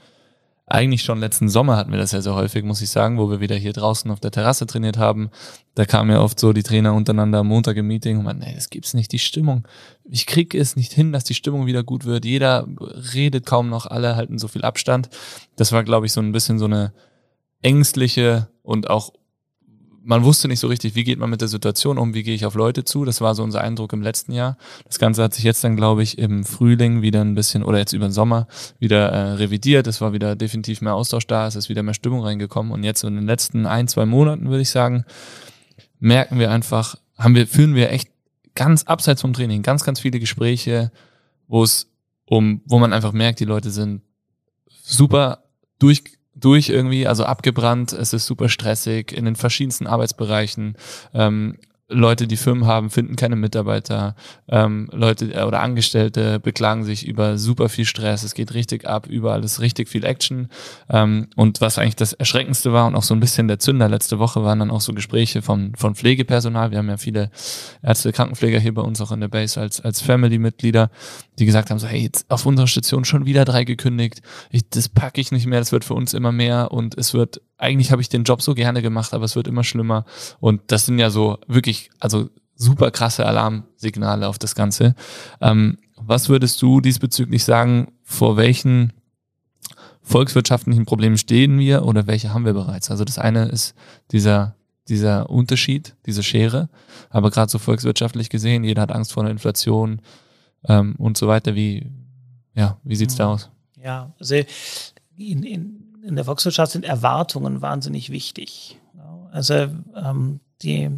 [0.70, 3.40] eigentlich schon letzten Sommer hatten wir das ja sehr häufig, muss ich sagen, wo wir
[3.40, 5.30] wieder hier draußen auf der Terrasse trainiert haben.
[5.74, 8.54] Da kamen ja oft so die Trainer untereinander am Montag im Meeting und meinten, nee,
[8.54, 9.66] das gibt's nicht, die Stimmung.
[10.04, 12.24] Ich krieg es nicht hin, dass die Stimmung wieder gut wird.
[12.24, 12.68] Jeder
[13.14, 15.10] redet kaum noch, alle halten so viel Abstand.
[15.56, 16.92] Das war, glaube ich, so ein bisschen so eine
[17.62, 19.12] ängstliche und auch
[20.02, 22.46] man wusste nicht so richtig, wie geht man mit der Situation um, wie gehe ich
[22.46, 23.04] auf Leute zu.
[23.04, 24.56] Das war so unser Eindruck im letzten Jahr.
[24.84, 27.92] Das Ganze hat sich jetzt dann, glaube ich, im Frühling wieder ein bisschen oder jetzt
[27.92, 28.46] über den Sommer
[28.78, 29.86] wieder äh, revidiert.
[29.86, 32.72] Es war wieder definitiv mehr Austausch da, es ist wieder mehr Stimmung reingekommen.
[32.72, 35.04] Und jetzt in den letzten ein, zwei Monaten, würde ich sagen,
[35.98, 38.08] merken wir einfach, haben wir, führen wir echt
[38.54, 40.90] ganz abseits vom Training, ganz, ganz viele Gespräche,
[41.46, 41.90] wo es
[42.24, 44.02] um, wo man einfach merkt, die Leute sind
[44.82, 45.44] super
[45.78, 46.04] durch
[46.40, 50.76] durch irgendwie, also abgebrannt, es ist super stressig in den verschiedensten Arbeitsbereichen.
[51.14, 51.56] Ähm,
[51.90, 54.14] Leute, die Firmen haben, finden keine Mitarbeiter.
[54.48, 58.22] Ähm, Leute äh, oder Angestellte beklagen sich über super viel Stress.
[58.22, 60.48] Es geht richtig ab, überall ist richtig viel Action.
[60.88, 64.18] Ähm, und was eigentlich das Erschreckendste war und auch so ein bisschen der Zünder letzte
[64.18, 66.70] Woche waren dann auch so Gespräche von, von Pflegepersonal.
[66.70, 67.30] Wir haben ja viele
[67.82, 70.90] Ärzte, Krankenpfleger hier bei uns auch in der Base als, als Family-Mitglieder,
[71.38, 74.22] die gesagt haben so, hey, jetzt auf unserer Station schon wieder drei gekündigt.
[74.50, 75.58] Ich, das packe ich nicht mehr.
[75.58, 78.54] Das wird für uns immer mehr und es wird eigentlich habe ich den Job so
[78.54, 80.04] gerne gemacht, aber es wird immer schlimmer.
[80.40, 84.94] Und das sind ja so wirklich, also super krasse Alarmsignale auf das Ganze.
[85.40, 88.92] Ähm, was würdest du diesbezüglich sagen, vor welchen
[90.02, 92.90] volkswirtschaftlichen Problemen stehen wir oder welche haben wir bereits?
[92.90, 93.74] Also das eine ist
[94.12, 94.56] dieser,
[94.88, 96.68] dieser Unterschied, diese Schere,
[97.10, 100.02] aber gerade so volkswirtschaftlich gesehen, jeder hat Angst vor einer Inflation
[100.64, 101.54] ähm, und so weiter.
[101.54, 101.90] Wie,
[102.54, 103.50] ja, wie sieht's da aus?
[103.76, 104.34] Ja, also
[105.16, 108.78] in, in, in der Volkswirtschaft sind Erwartungen wahnsinnig wichtig.
[109.32, 110.90] Also ähm, die,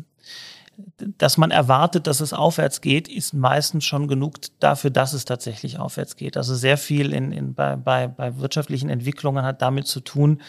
[1.19, 5.79] dass man erwartet, dass es aufwärts geht, ist meistens schon genug dafür, dass es tatsächlich
[5.79, 6.37] aufwärts geht.
[6.37, 10.41] Also sehr viel in, in, bei, bei, bei wirtschaftlichen Entwicklungen hat damit zu tun,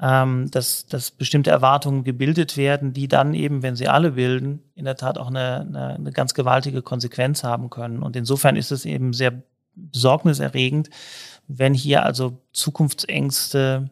[0.00, 4.84] ähm, dass, dass bestimmte Erwartungen gebildet werden, die dann eben, wenn sie alle bilden, in
[4.84, 8.02] der Tat auch eine, eine, eine ganz gewaltige Konsequenz haben können.
[8.02, 9.42] Und insofern ist es eben sehr
[9.74, 10.90] besorgniserregend,
[11.48, 13.90] wenn hier also Zukunftsängste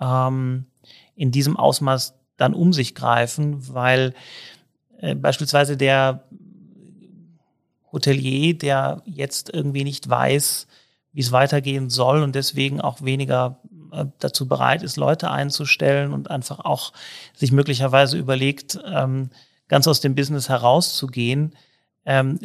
[0.00, 0.66] ähm,
[1.14, 4.14] in diesem Ausmaß dann um sich greifen, weil
[5.00, 6.24] äh, beispielsweise der
[7.92, 10.66] Hotelier, der jetzt irgendwie nicht weiß,
[11.12, 13.60] wie es weitergehen soll und deswegen auch weniger
[13.92, 16.92] äh, dazu bereit ist, Leute einzustellen und einfach auch
[17.34, 19.30] sich möglicherweise überlegt, ähm,
[19.68, 21.54] ganz aus dem Business herauszugehen,
[22.04, 22.38] ähm,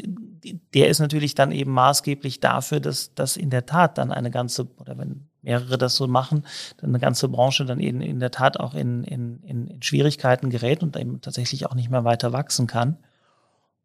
[0.74, 4.68] der ist natürlich dann eben maßgeblich dafür, dass das in der Tat dann eine ganze,
[4.78, 6.45] oder wenn mehrere das so machen,
[6.77, 10.84] dann eine ganze Branche dann eben in der Tat auch in, in, in Schwierigkeiten gerät
[10.84, 12.97] und eben tatsächlich auch nicht mehr weiter wachsen kann.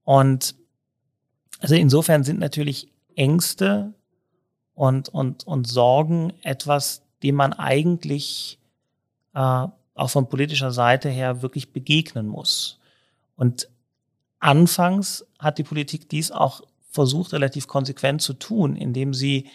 [0.05, 0.55] Und
[1.61, 3.95] also insofern sind natürlich Ängste
[4.75, 8.59] und, und, und Sorgen etwas, dem man eigentlich
[9.35, 12.79] äh, auch von politischer Seite her wirklich begegnen muss.
[13.37, 13.69] Und
[14.39, 19.49] Anfangs hat die Politik dies auch versucht, relativ konsequent zu tun, indem sie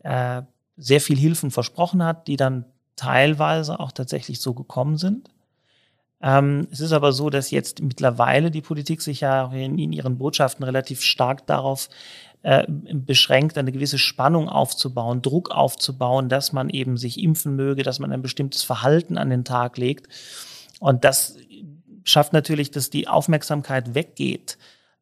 [0.00, 0.42] äh,
[0.78, 2.64] sehr viel Hilfen versprochen hat, die dann
[2.96, 5.28] teilweise auch tatsächlich so gekommen sind.
[6.20, 10.18] Ähm, es ist aber so, dass jetzt mittlerweile die Politik sich ja in, in ihren
[10.18, 11.88] Botschaften relativ stark darauf
[12.42, 17.98] äh, beschränkt, eine gewisse Spannung aufzubauen, Druck aufzubauen, dass man eben sich impfen möge, dass
[17.98, 20.08] man ein bestimmtes Verhalten an den Tag legt.
[20.80, 21.36] Und das
[22.04, 24.58] schafft natürlich, dass die Aufmerksamkeit weggeht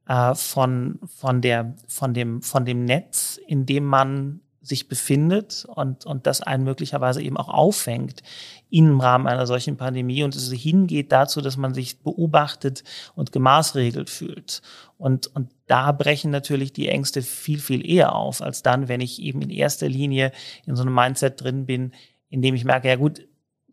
[0.07, 6.05] äh, von, von, der, von, dem, von dem Netz, in dem man sich befindet und,
[6.07, 8.23] und das einen möglicherweise eben auch auffängt
[8.69, 12.83] im Rahmen einer solchen Pandemie und es hingeht dazu, dass man sich beobachtet
[13.15, 14.63] und gemaßregelt fühlt.
[14.99, 19.23] Und, und da brechen natürlich die Ängste viel, viel eher auf, als dann, wenn ich
[19.23, 20.33] eben in erster Linie
[20.67, 21.93] in so einem Mindset drin bin,
[22.29, 23.23] in dem ich merke, ja gut,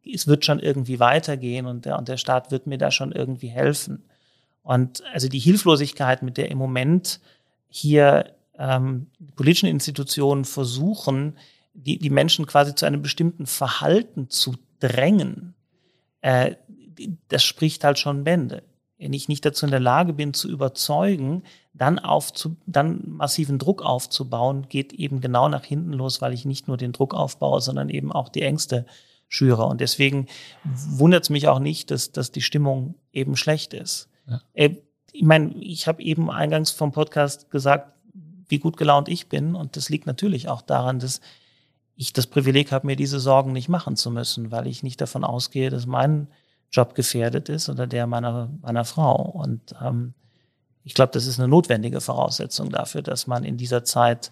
[0.06, 3.48] es wird schon irgendwie weitergehen und der, und der Staat wird mir da schon irgendwie
[3.48, 4.04] helfen.
[4.62, 7.20] Und also die Hilflosigkeit, mit der im Moment
[7.70, 11.38] hier ähm, politischen Institutionen versuchen,
[11.74, 15.56] die, die Menschen quasi zu einem bestimmten Verhalten zu drängen,
[16.22, 16.56] äh,
[17.30, 18.64] das spricht halt schon Bände.
[18.98, 23.82] wenn ich nicht dazu in der Lage bin, zu überzeugen, dann, aufzu, dann massiven Druck
[23.82, 27.90] aufzubauen, geht eben genau nach hinten los, weil ich nicht nur den Druck aufbaue, sondern
[27.90, 28.86] eben auch die Ängste
[29.28, 29.66] schüre.
[29.66, 30.28] Und deswegen
[30.64, 34.10] wundert es mich auch nicht, dass, dass die Stimmung eben schlecht ist.
[34.28, 34.42] Ja.
[34.54, 34.76] Äh,
[35.12, 37.93] ich meine, ich habe eben eingangs vom Podcast gesagt,
[38.48, 39.56] wie gut gelaunt ich bin.
[39.56, 41.22] Und das liegt natürlich auch daran, dass
[41.96, 45.24] ich das Privileg habe, mir diese Sorgen nicht machen zu müssen, weil ich nicht davon
[45.24, 46.28] ausgehe, dass mein
[46.72, 49.16] Job gefährdet ist oder der meiner, meiner Frau.
[49.16, 50.14] Und ähm,
[50.84, 54.32] ich glaube, das ist eine notwendige Voraussetzung dafür, dass man in dieser Zeit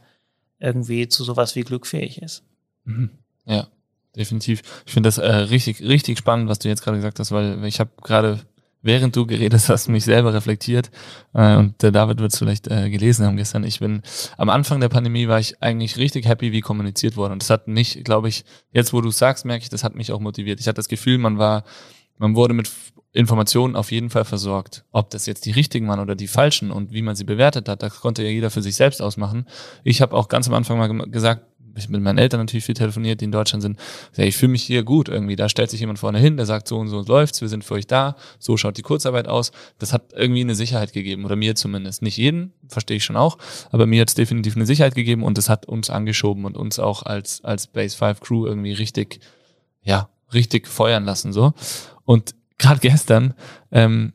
[0.60, 2.44] irgendwie zu sowas wie Glück fähig ist.
[2.84, 3.12] Mhm.
[3.46, 3.68] Ja,
[4.16, 4.62] definitiv.
[4.86, 7.80] Ich finde das äh, richtig, richtig spannend, was du jetzt gerade gesagt hast, weil ich
[7.80, 8.40] habe gerade
[8.82, 10.92] während du geredet hast, mich selber reflektiert.
[11.34, 13.64] Äh, und der David wird es vielleicht äh, gelesen haben gestern.
[13.64, 14.02] Ich bin
[14.38, 17.34] am Anfang der Pandemie war ich eigentlich richtig happy, wie kommuniziert wurde.
[17.34, 20.12] Und das hat mich, glaube ich, jetzt wo du sagst, merke ich, das hat mich
[20.12, 20.60] auch motiviert.
[20.60, 21.64] Ich hatte das Gefühl, man war,
[22.18, 22.70] man wurde mit
[23.14, 24.86] Informationen auf jeden Fall versorgt.
[24.92, 27.84] Ob das jetzt die richtigen waren oder die falschen und wie man sie bewertet hat,
[27.84, 29.48] das konnte ja jeder für sich selbst ausmachen.
[29.84, 33.22] Ich habe auch ganz am Anfang mal gesagt, ich mit meinen Eltern natürlich viel telefoniert,
[33.22, 33.80] die in Deutschland sind.
[34.16, 35.36] Ja, ich fühle mich hier gut irgendwie.
[35.36, 37.76] Da stellt sich jemand vorne hin, der sagt, so und so läuft's, wir sind für
[37.76, 39.52] euch da, so schaut die Kurzarbeit aus.
[39.80, 42.02] Das hat irgendwie eine Sicherheit gegeben, oder mir zumindest.
[42.02, 43.38] Nicht jeden, verstehe ich schon auch,
[43.72, 47.04] aber mir hat's definitiv eine Sicherheit gegeben und es hat uns angeschoben und uns auch
[47.04, 49.20] als, als Base 5 Crew irgendwie richtig,
[49.84, 51.54] ja, richtig feuern lassen, so.
[52.06, 53.34] Und gerade gestern,
[53.72, 54.14] ähm,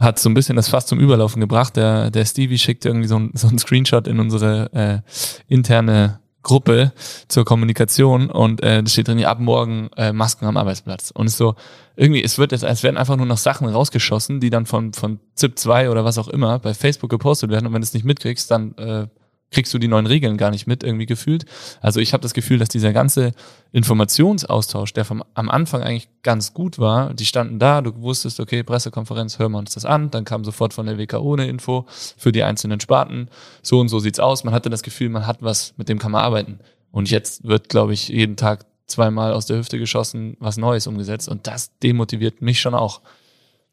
[0.00, 1.76] hat so ein bisschen das Fass zum Überlaufen gebracht.
[1.76, 5.00] Der, der Stevie schickt irgendwie so ein, so ein Screenshot in unsere äh,
[5.46, 6.92] interne Gruppe
[7.28, 11.10] zur Kommunikation und äh, da steht drin, ab morgen äh, Masken am Arbeitsplatz.
[11.10, 11.54] Und so,
[11.96, 15.20] irgendwie, es wird jetzt, es werden einfach nur noch Sachen rausgeschossen, die dann von, von
[15.34, 17.66] ZIP 2 oder was auch immer bei Facebook gepostet werden.
[17.66, 19.06] Und wenn du es nicht mitkriegst, dann äh,
[19.50, 21.44] kriegst du die neuen Regeln gar nicht mit, irgendwie gefühlt.
[21.80, 23.32] Also ich habe das Gefühl, dass dieser ganze
[23.72, 28.62] Informationsaustausch, der vom, am Anfang eigentlich ganz gut war, die standen da, du wusstest, okay,
[28.62, 32.32] Pressekonferenz, hören wir uns das an, dann kam sofort von der WKO eine Info für
[32.32, 33.28] die einzelnen Sparten,
[33.62, 34.44] so und so sieht's aus.
[34.44, 36.60] Man hatte das Gefühl, man hat was, mit dem kann man arbeiten.
[36.92, 41.28] Und jetzt wird, glaube ich, jeden Tag zweimal aus der Hüfte geschossen, was Neues umgesetzt.
[41.28, 43.00] Und das demotiviert mich schon auch.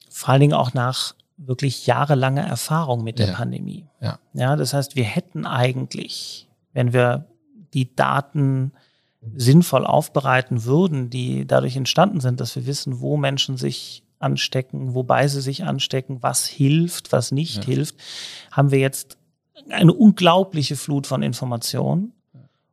[0.10, 3.34] Vor allen Dingen auch nach wirklich jahrelange Erfahrung mit der Ja.
[3.36, 3.86] Pandemie.
[4.02, 4.20] Ja.
[4.34, 7.26] Ja, das heißt, wir hätten eigentlich, wenn wir
[7.74, 8.72] die Daten
[9.36, 15.28] sinnvoll aufbereiten würden, die dadurch entstanden sind, dass wir wissen, wo Menschen sich anstecken, wobei
[15.28, 17.66] sie sich anstecken, was hilft, was nicht Ja.
[17.66, 17.96] hilft,
[18.52, 19.18] haben wir jetzt
[19.70, 22.14] eine unglaubliche Flut von Informationen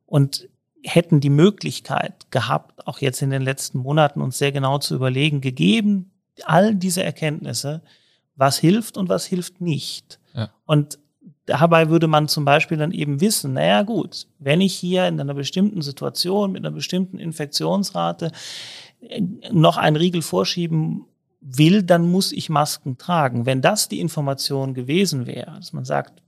[0.07, 0.49] und
[0.83, 5.41] hätten die Möglichkeit gehabt, auch jetzt in den letzten Monaten uns sehr genau zu überlegen,
[5.41, 6.11] gegeben
[6.45, 7.83] all diese Erkenntnisse,
[8.37, 10.19] was hilft und was hilft nicht.
[10.35, 10.51] Ja.
[10.67, 10.99] Und
[11.47, 15.35] dabei würde man zum Beispiel dann eben wissen, naja gut, wenn ich hier in einer
[15.35, 18.33] bestimmten Situation mit einer bestimmten Infektionsrate
[19.01, 21.07] äh, noch einen Riegel vorschieben
[21.41, 23.45] will, dann muss ich Masken tragen.
[23.47, 26.24] Wenn das die Information gewesen wäre, dass man sagt,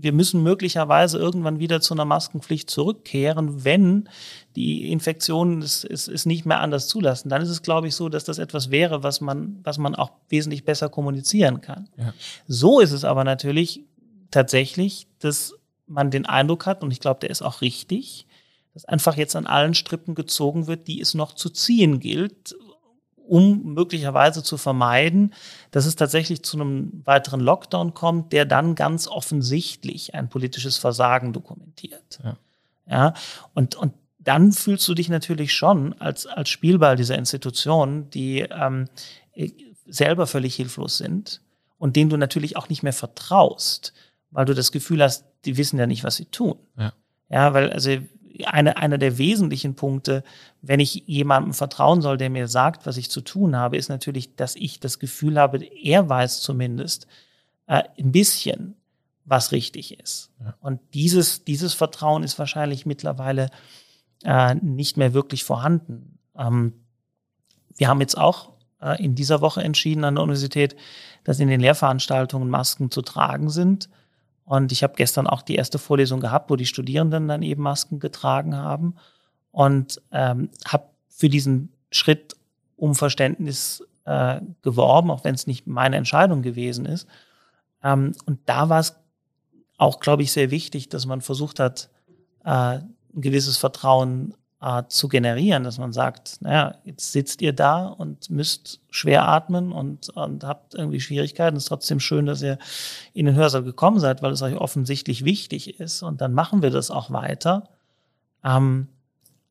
[0.00, 4.08] wir müssen möglicherweise irgendwann wieder zu einer Maskenpflicht zurückkehren, wenn
[4.56, 7.28] die Infektionen es, es, es nicht mehr anders zulassen.
[7.28, 10.12] Dann ist es, glaube ich, so, dass das etwas wäre, was man, was man auch
[10.28, 11.88] wesentlich besser kommunizieren kann.
[11.96, 12.14] Ja.
[12.46, 13.84] So ist es aber natürlich
[14.30, 15.54] tatsächlich, dass
[15.86, 18.26] man den Eindruck hat, und ich glaube, der ist auch richtig,
[18.72, 22.56] dass einfach jetzt an allen Strippen gezogen wird, die es noch zu ziehen gilt,
[23.26, 25.32] um möglicherweise zu vermeiden,
[25.70, 31.32] dass es tatsächlich zu einem weiteren Lockdown kommt, der dann ganz offensichtlich ein politisches Versagen
[31.32, 32.20] dokumentiert.
[32.22, 32.36] Ja.
[32.86, 33.14] Ja,
[33.54, 38.88] und, und dann fühlst du dich natürlich schon als, als Spielball dieser Institutionen, die ähm,
[39.86, 41.40] selber völlig hilflos sind
[41.78, 43.92] und denen du natürlich auch nicht mehr vertraust,
[44.30, 46.58] weil du das Gefühl hast, die wissen ja nicht, was sie tun.
[46.78, 46.92] Ja.
[47.30, 47.90] Ja, weil also
[48.44, 50.24] eine, einer der wesentlichen Punkte,
[50.62, 54.34] wenn ich jemandem vertrauen soll, der mir sagt, was ich zu tun habe, ist natürlich,
[54.36, 57.06] dass ich das Gefühl habe, er weiß zumindest
[57.66, 58.76] äh, ein bisschen,
[59.24, 60.30] was richtig ist.
[60.40, 60.54] Ja.
[60.60, 63.50] Und dieses, dieses Vertrauen ist wahrscheinlich mittlerweile
[64.24, 66.18] äh, nicht mehr wirklich vorhanden.
[66.36, 66.74] Ähm,
[67.76, 70.76] wir haben jetzt auch äh, in dieser Woche entschieden an der Universität,
[71.24, 73.88] dass in den Lehrveranstaltungen Masken zu tragen sind.
[74.44, 77.98] Und ich habe gestern auch die erste Vorlesung gehabt, wo die Studierenden dann eben Masken
[77.98, 78.96] getragen haben
[79.52, 82.34] und ähm, habe für diesen Schritt
[82.76, 87.06] um Verständnis äh, geworben, auch wenn es nicht meine Entscheidung gewesen ist.
[87.82, 88.96] Ähm, und da war es
[89.78, 91.88] auch, glaube ich, sehr wichtig, dass man versucht hat,
[92.44, 92.50] äh,
[92.80, 94.34] ein gewisses Vertrauen
[94.64, 99.72] äh, zu generieren, dass man sagt, naja, jetzt sitzt ihr da und müsst schwer atmen
[99.72, 101.58] und, und habt irgendwie Schwierigkeiten.
[101.58, 102.58] Es ist trotzdem schön, dass ihr
[103.12, 106.02] in den Hörsaal gekommen seid, weil es euch offensichtlich wichtig ist.
[106.02, 107.68] Und dann machen wir das auch weiter.
[108.42, 108.88] Ähm,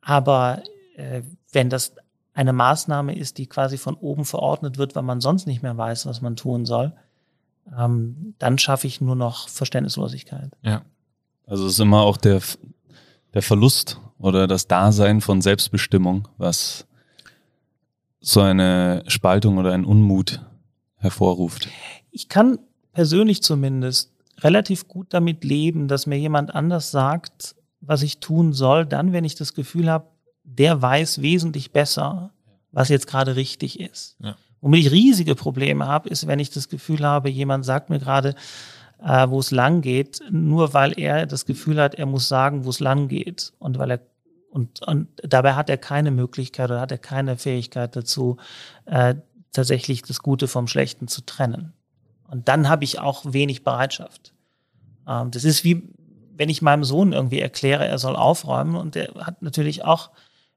[0.02, 0.64] aber
[0.96, 1.94] äh, wenn das
[2.34, 6.08] eine Maßnahme ist, die quasi von oben verordnet wird, weil man sonst nicht mehr weiß,
[6.08, 6.92] was man tun soll,
[7.78, 10.52] ähm, dann schaffe ich nur noch Verständnislosigkeit.
[10.64, 10.82] Ja.
[11.46, 12.42] Also es ist immer auch der,
[13.36, 16.88] der Verlust oder das Dasein von Selbstbestimmung, was
[18.22, 20.40] so eine Spaltung oder ein Unmut
[20.96, 21.68] hervorruft.
[22.10, 22.58] Ich kann
[22.94, 28.86] persönlich zumindest relativ gut damit leben, dass mir jemand anders sagt, was ich tun soll,
[28.86, 30.08] dann, wenn ich das Gefühl habe,
[30.46, 32.32] der weiß wesentlich besser,
[32.72, 34.16] was jetzt gerade richtig ist.
[34.20, 34.38] Ja.
[34.62, 38.36] Womit ich riesige Probleme habe, ist, wenn ich das Gefühl habe, jemand sagt mir gerade,
[39.04, 42.70] äh, wo es lang geht, nur weil er das Gefühl hat, er muss sagen, wo
[42.70, 43.52] es lang geht.
[43.60, 44.13] Und weil er
[44.54, 48.38] und, und dabei hat er keine Möglichkeit oder hat er keine Fähigkeit dazu,
[48.86, 49.16] äh,
[49.52, 51.74] tatsächlich das Gute vom Schlechten zu trennen.
[52.30, 54.34] Und dann habe ich auch wenig Bereitschaft.
[55.08, 55.90] Ähm, das ist wie,
[56.38, 60.12] wenn ich meinem Sohn irgendwie erkläre, er soll aufräumen und der hat natürlich auch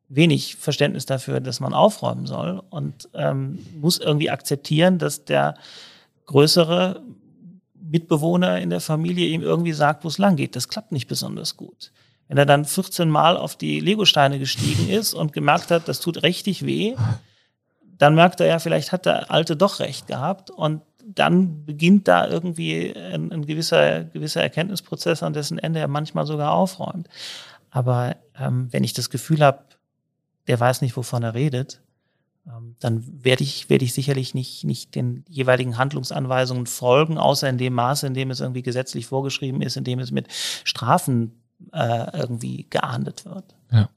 [0.08, 5.54] wenig Verständnis dafür, dass man aufräumen soll und ähm, muss irgendwie akzeptieren, dass der
[6.26, 7.02] größere
[7.74, 10.54] Mitbewohner in der Familie ihm irgendwie sagt, wo es lang geht.
[10.54, 11.92] Das klappt nicht besonders gut.
[12.28, 16.22] Wenn er dann 14 Mal auf die Legosteine gestiegen ist und gemerkt hat, das tut
[16.22, 16.96] richtig weh,
[17.98, 22.26] dann merkt er ja, vielleicht hat der Alte doch recht gehabt und dann beginnt da
[22.26, 27.08] irgendwie ein, ein gewisser, gewisser Erkenntnisprozess, an dessen Ende er manchmal sogar aufräumt.
[27.70, 29.60] Aber ähm, wenn ich das Gefühl habe,
[30.48, 31.80] der weiß nicht, wovon er redet,
[32.46, 37.58] ähm, dann werde ich, werde ich sicherlich nicht, nicht den jeweiligen Handlungsanweisungen folgen, außer in
[37.58, 40.26] dem Maße, in dem es irgendwie gesetzlich vorgeschrieben ist, in dem es mit
[40.64, 41.40] Strafen
[41.72, 43.54] äh, irgendwie geahndet wird.
[43.70, 43.88] Ja.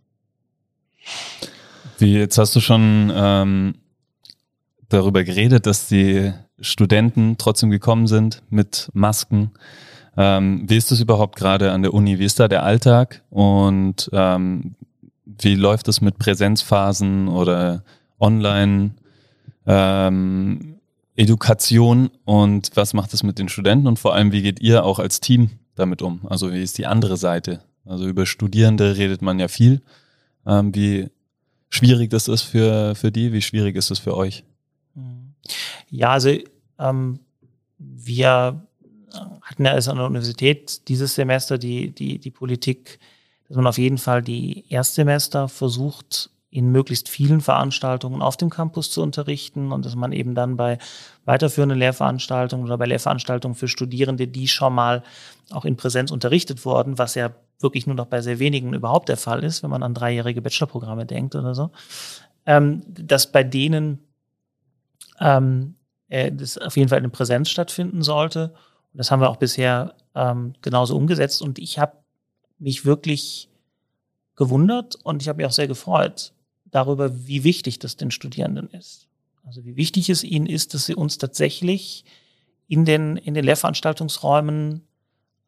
[1.97, 3.76] Wie, jetzt hast du schon ähm,
[4.89, 9.51] darüber geredet, dass die Studenten trotzdem gekommen sind mit Masken.
[10.18, 12.20] Ähm, wie ist das überhaupt gerade an der Uni?
[12.20, 13.24] Wie ist da der Alltag?
[13.30, 14.76] Und ähm,
[15.26, 17.84] wie läuft es mit Präsenzphasen oder
[18.20, 18.91] Online
[19.66, 20.80] ähm,
[21.16, 24.99] Education und was macht es mit den Studenten und vor allem, wie geht ihr auch
[24.99, 26.21] als Team damit um?
[26.30, 27.61] Also wie ist die andere Seite?
[27.86, 29.82] Also über Studierende redet man ja viel.
[30.45, 31.09] Ähm, wie
[31.69, 34.43] schwierig das ist für, für die, wie schwierig ist es für euch?
[35.89, 36.36] Ja, also
[36.77, 37.19] ähm,
[37.77, 38.61] wir
[39.41, 42.99] hatten ja also an der Universität dieses Semester die, die, die Politik,
[43.47, 48.89] dass man auf jeden Fall die Erstsemester versucht, in möglichst vielen Veranstaltungen auf dem Campus
[48.89, 50.80] zu unterrichten und dass man eben dann bei
[51.26, 55.04] weiterführenden Lehrveranstaltungen oder bei Lehrveranstaltungen für Studierende, die schon mal
[55.52, 59.18] auch in Präsenz unterrichtet wurden, was ja wirklich nur noch bei sehr wenigen überhaupt der
[59.18, 61.70] Fall ist, wenn man an dreijährige Bachelorprogramme denkt oder so,
[62.47, 64.00] ähm, dass bei denen
[65.20, 65.76] ähm,
[66.08, 68.56] äh, das auf jeden Fall in Präsenz stattfinden sollte.
[68.93, 71.43] Das haben wir auch bisher ähm, genauso umgesetzt.
[71.43, 71.93] Und ich habe
[72.58, 73.50] mich wirklich
[74.36, 76.34] gewundert und ich habe mich auch sehr gefreut
[76.72, 79.07] darüber, wie wichtig das den Studierenden ist.
[79.45, 82.05] Also wie wichtig es ihnen ist, dass sie uns tatsächlich
[82.67, 84.88] in den, in den Lehrveranstaltungsräumen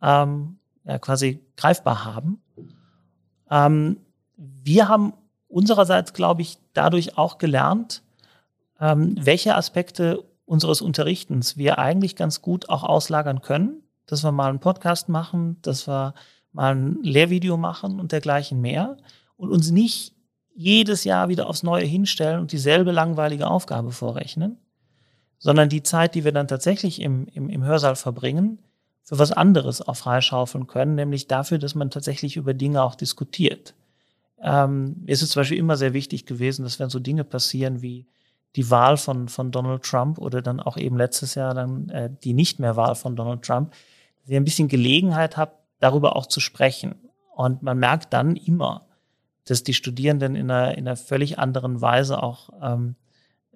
[0.02, 2.42] ähm, ja, quasi greifbar haben.
[3.50, 3.98] Ähm,
[4.38, 5.14] wir haben
[5.48, 8.02] unsererseits, glaube ich, dadurch auch gelernt,
[8.80, 14.50] ähm, welche Aspekte unseres Unterrichtens wir eigentlich ganz gut auch auslagern können, dass wir mal
[14.50, 16.14] einen Podcast machen, dass wir
[16.52, 18.98] mal ein Lehrvideo machen und dergleichen mehr
[19.38, 20.14] und uns nicht
[20.54, 24.58] jedes Jahr wieder aufs Neue hinstellen und dieselbe langweilige Aufgabe vorrechnen,
[25.40, 28.60] sondern die Zeit, die wir dann tatsächlich im, im, im Hörsaal verbringen,
[29.04, 33.74] für was anderes auch freischaufeln können, nämlich dafür, dass man tatsächlich über Dinge auch diskutiert.
[34.42, 38.06] Ähm, es ist zum Beispiel immer sehr wichtig gewesen, dass wenn so Dinge passieren wie
[38.56, 42.34] die Wahl von, von Donald Trump oder dann auch eben letztes Jahr dann äh, die
[42.34, 43.72] nicht mehr Wahl von Donald Trump,
[44.22, 46.96] dass ihr ein bisschen Gelegenheit habt, darüber auch zu sprechen.
[47.34, 48.86] Und man merkt dann immer,
[49.46, 52.96] dass die Studierenden in einer, in einer völlig anderen Weise auch ähm,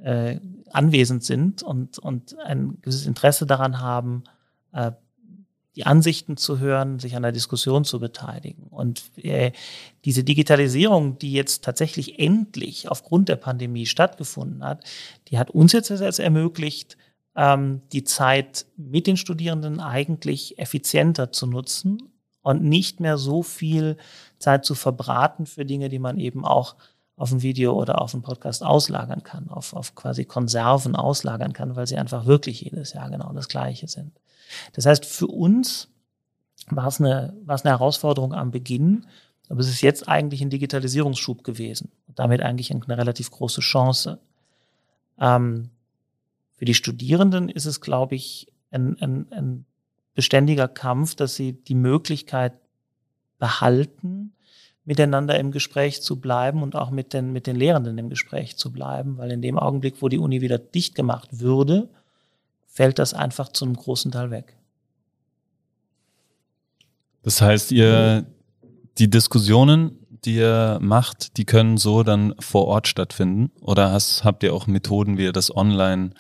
[0.01, 0.39] äh,
[0.71, 4.23] anwesend sind und, und ein gewisses Interesse daran haben,
[4.73, 4.91] äh,
[5.75, 8.67] die Ansichten zu hören, sich an der Diskussion zu beteiligen.
[8.69, 9.51] Und äh,
[10.05, 14.83] diese Digitalisierung, die jetzt tatsächlich endlich aufgrund der Pandemie stattgefunden hat,
[15.27, 16.97] die hat uns jetzt ermöglicht,
[17.35, 22.14] ähm, die Zeit mit den Studierenden eigentlich effizienter zu nutzen
[22.45, 23.97] und nicht mehr so viel
[24.37, 26.75] Zeit zu verbraten für Dinge, die man eben auch
[27.17, 31.75] auf ein Video oder auf einen Podcast auslagern kann, auf, auf quasi Konserven auslagern kann,
[31.75, 34.11] weil sie einfach wirklich jedes Jahr genau das Gleiche sind.
[34.73, 35.87] Das heißt, für uns
[36.69, 39.07] war es eine, war es eine Herausforderung am Beginn,
[39.49, 44.19] aber es ist jetzt eigentlich ein Digitalisierungsschub gewesen und damit eigentlich eine relativ große Chance.
[45.19, 45.71] Ähm,
[46.53, 49.65] für die Studierenden ist es, glaube ich, ein, ein, ein
[50.15, 52.53] beständiger Kampf, dass sie die Möglichkeit
[53.37, 54.33] behalten,
[54.85, 58.71] miteinander im Gespräch zu bleiben und auch mit den, mit den Lehrenden im Gespräch zu
[58.71, 61.89] bleiben, weil in dem Augenblick, wo die Uni wieder dicht gemacht würde,
[62.67, 64.55] fällt das einfach zu einem großen Teil weg.
[67.23, 68.25] Das heißt, ihr,
[68.99, 73.51] die Diskussionen, die ihr macht, die können so dann vor Ort stattfinden?
[73.61, 76.11] Oder hast, habt ihr auch Methoden, wie ihr das online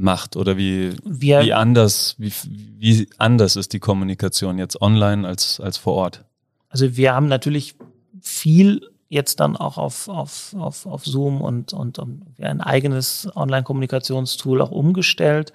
[0.00, 0.36] macht?
[0.36, 5.76] Oder wie, Wir, wie anders, wie, wie anders ist die Kommunikation jetzt online als, als
[5.76, 6.24] vor Ort?
[6.68, 7.74] Also wir haben natürlich
[8.20, 14.62] viel jetzt dann auch auf, auf, auf, auf Zoom und, und, und ein eigenes Online-Kommunikationstool
[14.62, 15.52] auch umgestellt.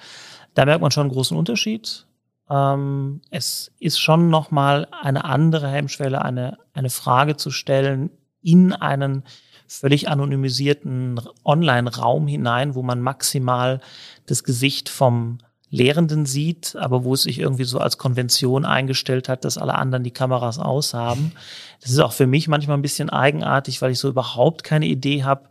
[0.53, 2.05] Da merkt man schon einen großen Unterschied.
[2.49, 9.23] Ähm, es ist schon nochmal eine andere Hemmschwelle, eine, eine Frage zu stellen in einen
[9.67, 13.79] völlig anonymisierten Online-Raum hinein, wo man maximal
[14.25, 15.39] das Gesicht vom
[15.69, 20.03] Lehrenden sieht, aber wo es sich irgendwie so als Konvention eingestellt hat, dass alle anderen
[20.03, 21.33] die Kameras aushaben.
[21.81, 25.23] Das ist auch für mich manchmal ein bisschen eigenartig, weil ich so überhaupt keine Idee
[25.23, 25.49] habe.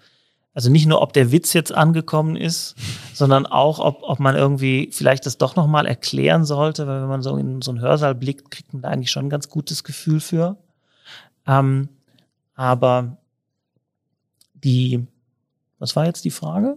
[0.54, 2.76] Also nicht nur, ob der Witz jetzt angekommen ist,
[3.12, 7.22] sondern auch, ob, ob man irgendwie vielleicht das doch nochmal erklären sollte, weil wenn man
[7.22, 10.20] so in so einen Hörsaal blickt, kriegt man da eigentlich schon ein ganz gutes Gefühl
[10.20, 10.56] für.
[11.46, 11.88] Ähm,
[12.54, 13.18] aber
[14.64, 15.06] die,
[15.78, 16.76] was war jetzt die Frage?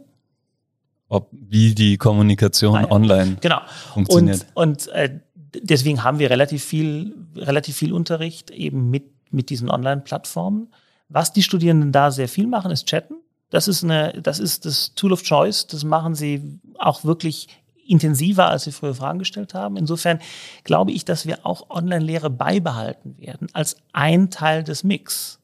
[1.09, 2.91] Ob wie die Kommunikation Ah, ja.
[2.91, 3.61] online Genau.
[3.93, 4.45] funktioniert.
[4.53, 5.19] Und, und äh,
[5.61, 10.67] deswegen haben wir relativ viel, relativ viel Unterricht eben mit, mit diesen Online-Plattformen.
[11.09, 13.15] Was die Studierenden da sehr viel machen, ist chatten.
[13.49, 15.67] Das ist eine, das ist das Tool of Choice.
[15.67, 17.47] Das machen sie auch wirklich
[17.87, 19.77] intensiver, als sie früher Fragen gestellt haben.
[19.77, 20.19] Insofern
[20.65, 25.36] glaube ich, dass wir auch Online-Lehre beibehalten werden als ein Teil des Mix.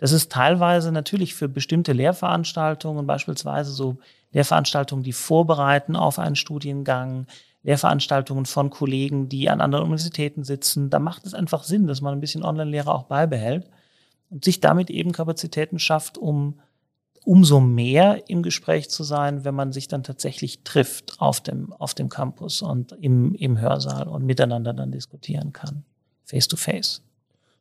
[0.00, 3.98] Das ist teilweise natürlich für bestimmte Lehrveranstaltungen, beispielsweise so
[4.32, 7.26] Lehrveranstaltungen, die vorbereiten auf einen Studiengang,
[7.64, 10.88] Lehrveranstaltungen von Kollegen, die an anderen Universitäten sitzen.
[10.88, 13.68] Da macht es einfach Sinn, dass man ein bisschen Online-Lehre auch beibehält
[14.30, 16.60] und sich damit eben Kapazitäten schafft, um
[17.26, 21.92] umso mehr im Gespräch zu sein, wenn man sich dann tatsächlich trifft auf dem, auf
[21.92, 25.84] dem Campus und im, im Hörsaal und miteinander dann diskutieren kann.
[26.24, 27.02] Face to face.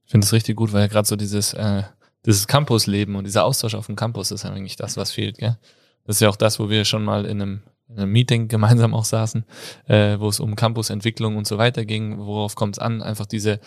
[0.06, 1.84] Ich finde es richtig gut, weil gerade so dieses, äh,
[2.26, 5.57] dieses Campusleben und dieser Austausch auf dem Campus ist eigentlich das, was fehlt, gell?
[6.05, 8.93] Das ist ja auch das, wo wir schon mal in einem, in einem Meeting gemeinsam
[8.93, 9.45] auch saßen,
[9.88, 12.17] äh, wo es um Campusentwicklung und so weiter ging.
[12.17, 13.01] Worauf kommt es an?
[13.01, 13.59] Einfach diese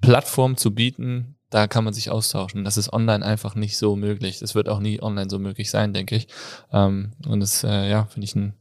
[0.00, 2.64] Plattform zu bieten, da kann man sich austauschen.
[2.64, 4.40] Das ist online einfach nicht so möglich.
[4.40, 6.26] Das wird auch nie online so möglich sein, denke ich.
[6.72, 8.54] Ähm, und das, äh, ja, finde ich ein,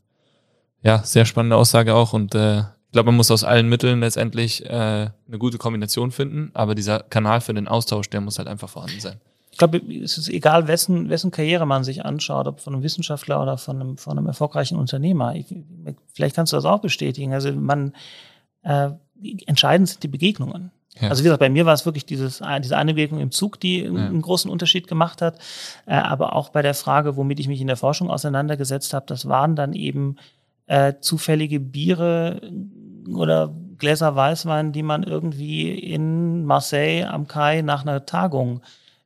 [0.84, 2.14] ja, sehr spannende Aussage auch.
[2.14, 2.64] Und äh,
[2.94, 7.00] ich glaube, man muss aus allen Mitteln letztendlich äh, eine gute Kombination finden, aber dieser
[7.00, 9.16] Kanal für den Austausch, der muss halt einfach vorhanden sein.
[9.50, 13.42] Ich glaube, es ist egal, wessen, wessen Karriere man sich anschaut, ob von einem Wissenschaftler
[13.42, 15.34] oder von einem, von einem erfolgreichen Unternehmer.
[15.34, 15.48] Ich,
[16.14, 17.34] vielleicht kannst du das auch bestätigen.
[17.34, 17.94] Also man,
[18.62, 18.92] äh,
[19.48, 20.70] entscheidend sind die Begegnungen.
[21.00, 21.10] Ja.
[21.10, 23.80] Also wie gesagt, bei mir war es wirklich dieses, diese eine Begegnung im Zug, die
[23.80, 23.90] Ja.
[23.90, 25.40] einen großen Unterschied gemacht hat.
[25.88, 29.28] Äh, aber auch bei der Frage, womit ich mich in der Forschung auseinandergesetzt habe, das
[29.28, 30.18] waren dann eben
[30.68, 32.42] äh, zufällige Biere
[33.14, 38.62] oder Gläser Weißwein, die man irgendwie in Marseille am Kai nach einer Tagung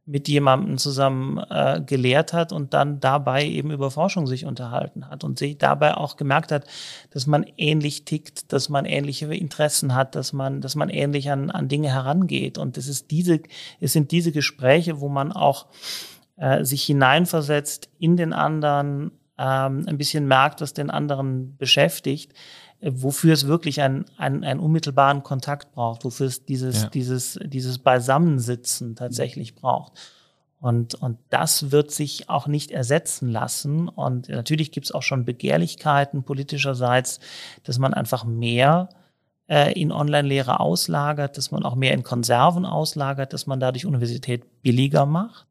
[0.07, 5.25] mit jemandem zusammen äh, gelehrt hat und dann dabei eben über Forschung sich unterhalten hat
[5.25, 6.65] und sich dabei auch gemerkt hat,
[7.09, 11.51] dass man ähnlich tickt, dass man ähnliche Interessen hat, dass man, dass man ähnlich an,
[11.51, 12.57] an Dinge herangeht.
[12.57, 13.41] Und das ist diese,
[13.81, 15.65] es sind diese Gespräche, wo man auch
[16.37, 22.33] äh, sich hineinversetzt in den anderen, ähm, ein bisschen merkt, was den anderen beschäftigt,
[22.79, 26.89] äh, wofür es wirklich einen, einen, einen unmittelbaren Kontakt braucht, wofür es dieses, Ja.
[26.89, 29.93] dieses, dieses Beisammensitzen tatsächlich braucht.
[30.59, 33.87] Und, und das wird sich auch nicht ersetzen lassen.
[33.89, 37.19] Und natürlich gibt es auch schon Begehrlichkeiten politischerseits,
[37.63, 38.89] dass man einfach mehr
[39.47, 44.61] äh, in Online-Lehre auslagert, dass man auch mehr in Konserven auslagert, dass man dadurch Universität
[44.63, 45.46] billiger macht.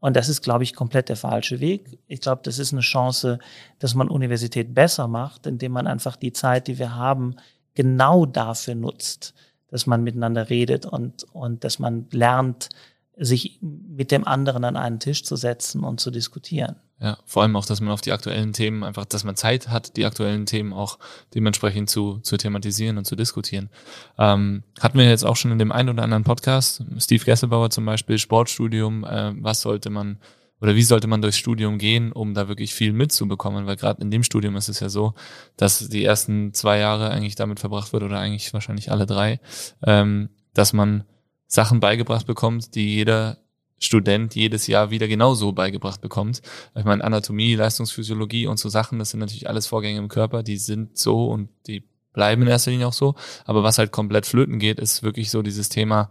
[0.00, 1.98] Und das ist, glaube ich, komplett der falsche Weg.
[2.06, 3.38] Ich glaube, das ist eine Chance,
[3.78, 7.36] dass man Universität besser macht, indem man einfach die Zeit, die wir haben,
[7.74, 9.34] genau dafür nutzt,
[9.68, 12.68] dass man miteinander redet und, und dass man lernt,
[13.16, 16.76] sich mit dem anderen an einen Tisch zu setzen und zu diskutieren.
[17.00, 19.96] Ja, vor allem auch, dass man auf die aktuellen Themen einfach, dass man Zeit hat,
[19.96, 20.98] die aktuellen Themen auch
[21.32, 23.70] dementsprechend zu, zu thematisieren und zu diskutieren.
[24.18, 27.84] Ähm, hatten wir jetzt auch schon in dem einen oder anderen Podcast, Steve Gesselbauer zum
[27.84, 30.18] Beispiel, Sportstudium, äh, was sollte man
[30.60, 33.66] oder wie sollte man durchs Studium gehen, um da wirklich viel mitzubekommen?
[33.66, 35.14] Weil gerade in dem Studium ist es ja so,
[35.56, 39.40] dass die ersten zwei Jahre eigentlich damit verbracht wird oder eigentlich wahrscheinlich alle drei,
[39.84, 41.04] ähm, dass man
[41.46, 43.38] Sachen beigebracht bekommt, die jeder
[43.78, 46.42] Student jedes Jahr wieder genauso beigebracht bekommt.
[46.74, 50.56] Ich meine, Anatomie, Leistungsphysiologie und so Sachen, das sind natürlich alles Vorgänge im Körper, die
[50.56, 53.14] sind so und die bleiben in erster Linie auch so.
[53.44, 56.10] Aber was halt komplett flöten geht, ist wirklich so dieses Thema,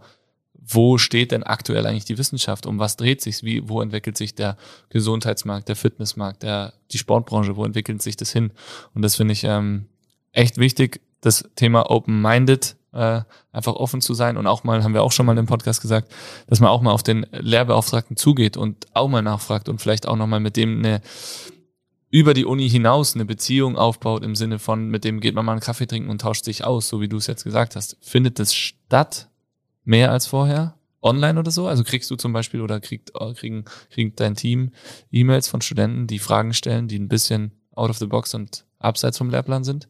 [0.54, 2.66] wo steht denn aktuell eigentlich die Wissenschaft?
[2.66, 3.42] Um was dreht sich?
[3.42, 4.56] Wie, wo entwickelt sich der
[4.90, 7.56] Gesundheitsmarkt, der Fitnessmarkt, der, die Sportbranche?
[7.56, 8.52] Wo entwickelt sich das hin?
[8.94, 9.86] Und das finde ich ähm,
[10.32, 13.20] echt wichtig, das Thema Open-Minded äh,
[13.52, 16.12] einfach offen zu sein und auch mal, haben wir auch schon mal im Podcast gesagt,
[16.46, 20.16] dass man auch mal auf den Lehrbeauftragten zugeht und auch mal nachfragt und vielleicht auch
[20.16, 21.00] nochmal mit dem eine
[22.10, 25.52] über die Uni hinaus eine Beziehung aufbaut im Sinne von, mit dem geht man mal
[25.52, 27.98] einen Kaffee trinken und tauscht sich aus, so wie du es jetzt gesagt hast.
[28.00, 29.28] Findet das statt
[29.84, 30.74] mehr als vorher?
[31.00, 31.68] Online oder so?
[31.68, 34.72] Also kriegst du zum Beispiel oder kriegt, kriegen, kriegt dein Team
[35.12, 39.18] E-Mails von Studenten, die Fragen stellen, die ein bisschen out of the box und abseits
[39.18, 39.88] vom Lehrplan sind?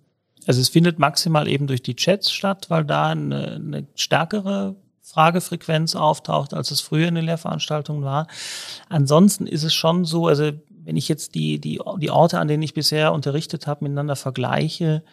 [0.48, 5.94] Also es findet maximal eben durch die Chats statt, weil da eine, eine stärkere Fragefrequenz
[5.94, 8.28] auftaucht, als es früher in den Lehrveranstaltungen war.
[8.88, 12.62] Ansonsten ist es schon so, also wenn ich jetzt die, die, die Orte, an denen
[12.62, 15.04] ich bisher unterrichtet habe, miteinander vergleiche,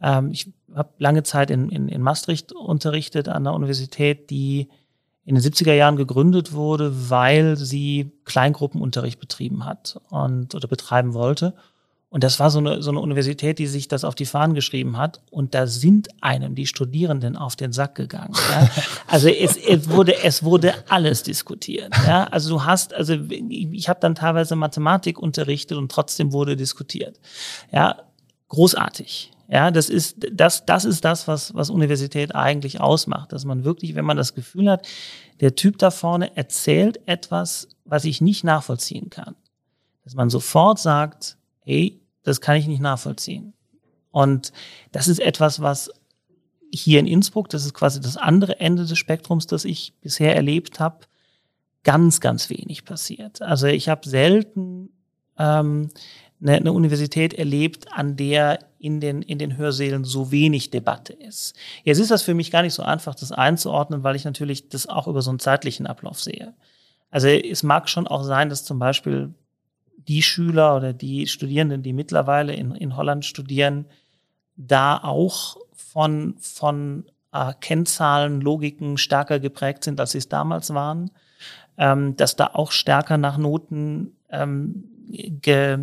[0.00, 4.70] ähm, ich habe lange Zeit in, in, in Maastricht unterrichtet an der Universität, die
[5.26, 11.54] in den 70er Jahren gegründet wurde, weil sie Kleingruppenunterricht betrieben hat und oder betreiben wollte.
[12.12, 14.96] Und das war so eine, so eine Universität, die sich das auf die Fahnen geschrieben
[14.96, 15.22] hat.
[15.30, 18.34] Und da sind einem die Studierenden auf den Sack gegangen.
[18.50, 18.68] Ja?
[19.06, 21.94] Also es, es, wurde, es wurde alles diskutiert.
[22.06, 22.24] Ja?
[22.24, 23.14] Also du hast, also
[23.48, 27.20] ich habe dann teilweise Mathematik unterrichtet und trotzdem wurde diskutiert.
[27.70, 27.96] Ja,
[28.48, 29.30] großartig.
[29.48, 33.96] Ja, das ist das, das ist das, was, was Universität eigentlich ausmacht, dass man wirklich,
[33.96, 34.86] wenn man das Gefühl hat,
[35.40, 39.34] der Typ da vorne erzählt etwas, was ich nicht nachvollziehen kann,
[40.04, 43.54] dass man sofort sagt, hey, das kann ich nicht nachvollziehen.
[44.10, 44.52] Und
[44.92, 45.90] das ist etwas, was
[46.72, 50.80] hier in Innsbruck, das ist quasi das andere Ende des Spektrums, das ich bisher erlebt
[50.80, 51.06] habe,
[51.82, 53.42] ganz, ganz wenig passiert.
[53.42, 54.90] Also ich habe selten
[55.38, 55.90] ähm,
[56.40, 61.54] eine, eine Universität erlebt, an der in den, in den Hörsälen so wenig Debatte ist.
[61.84, 64.88] Jetzt ist das für mich gar nicht so einfach, das einzuordnen, weil ich natürlich das
[64.88, 66.54] auch über so einen zeitlichen Ablauf sehe.
[67.10, 69.34] Also es mag schon auch sein, dass zum Beispiel
[70.08, 73.86] die Schüler oder die Studierenden, die mittlerweile in, in Holland studieren,
[74.56, 81.10] da auch von, von äh, Kennzahlen, Logiken stärker geprägt sind, als sie es damals waren.
[81.78, 85.78] Ähm, dass da auch stärker nach Noten, ähm, ge,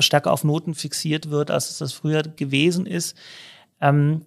[0.00, 3.16] stärker auf Noten fixiert wird, als es das früher gewesen ist.
[3.80, 4.22] Ähm,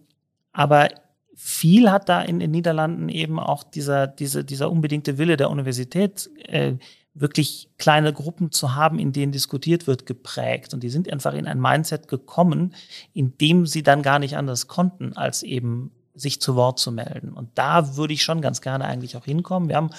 [0.54, 0.90] aber
[1.36, 6.30] viel hat da in den Niederlanden eben auch dieser, dieser, dieser unbedingte Wille der Universität
[6.46, 6.74] äh,
[7.14, 10.74] wirklich kleine Gruppen zu haben, in denen diskutiert wird, geprägt.
[10.74, 12.74] Und die sind einfach in ein Mindset gekommen,
[13.14, 17.34] in dem sie dann gar nicht anders konnten, als eben sich zu Wort zu melden.
[17.34, 19.70] Und da würde ich schon ganz gerne eigentlich auch hinkommen.
[19.70, 19.92] Wir haben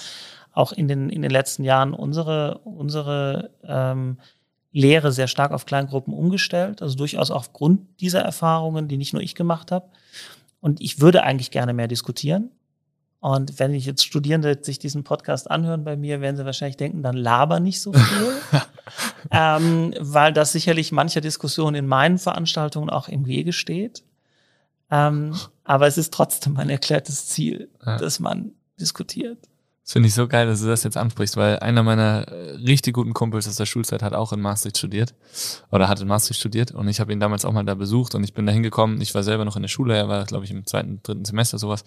[0.51, 4.17] auch in den, in den letzten Jahren unsere, unsere ähm,
[4.71, 9.35] Lehre sehr stark auf Kleingruppen umgestellt, also durchaus aufgrund dieser Erfahrungen, die nicht nur ich
[9.35, 9.87] gemacht habe.
[10.61, 12.49] Und ich würde eigentlich gerne mehr diskutieren.
[13.23, 17.03] Und wenn ich jetzt Studierende sich diesen Podcast anhören bei mir, werden sie wahrscheinlich denken,
[17.03, 18.33] dann laber nicht so viel.
[19.31, 24.03] ähm, weil das sicherlich mancher Diskussion in meinen Veranstaltungen auch im Wege steht.
[24.91, 27.95] Ähm, aber es ist trotzdem ein erklärtes Ziel, ja.
[27.95, 29.37] dass man diskutiert.
[29.83, 32.93] Das finde ich so geil, dass du das jetzt ansprichst, weil einer meiner äh, richtig
[32.93, 35.13] guten Kumpels aus der Schulzeit hat auch in Maastricht studiert
[35.71, 38.23] oder hat in Maastricht studiert und ich habe ihn damals auch mal da besucht und
[38.23, 39.01] ich bin da hingekommen.
[39.01, 41.57] Ich war selber noch in der Schule, er war, glaube ich, im zweiten, dritten Semester
[41.57, 41.83] sowas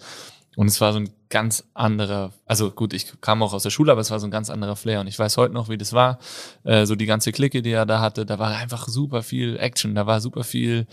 [0.57, 3.91] und es war so ein ganz anderer, also gut, ich kam auch aus der Schule,
[3.91, 5.93] aber es war so ein ganz anderer Flair und ich weiß heute noch, wie das
[5.93, 6.17] war.
[6.63, 9.93] Äh, so die ganze Clique, die er da hatte, da war einfach super viel Action,
[9.93, 10.87] da war super viel,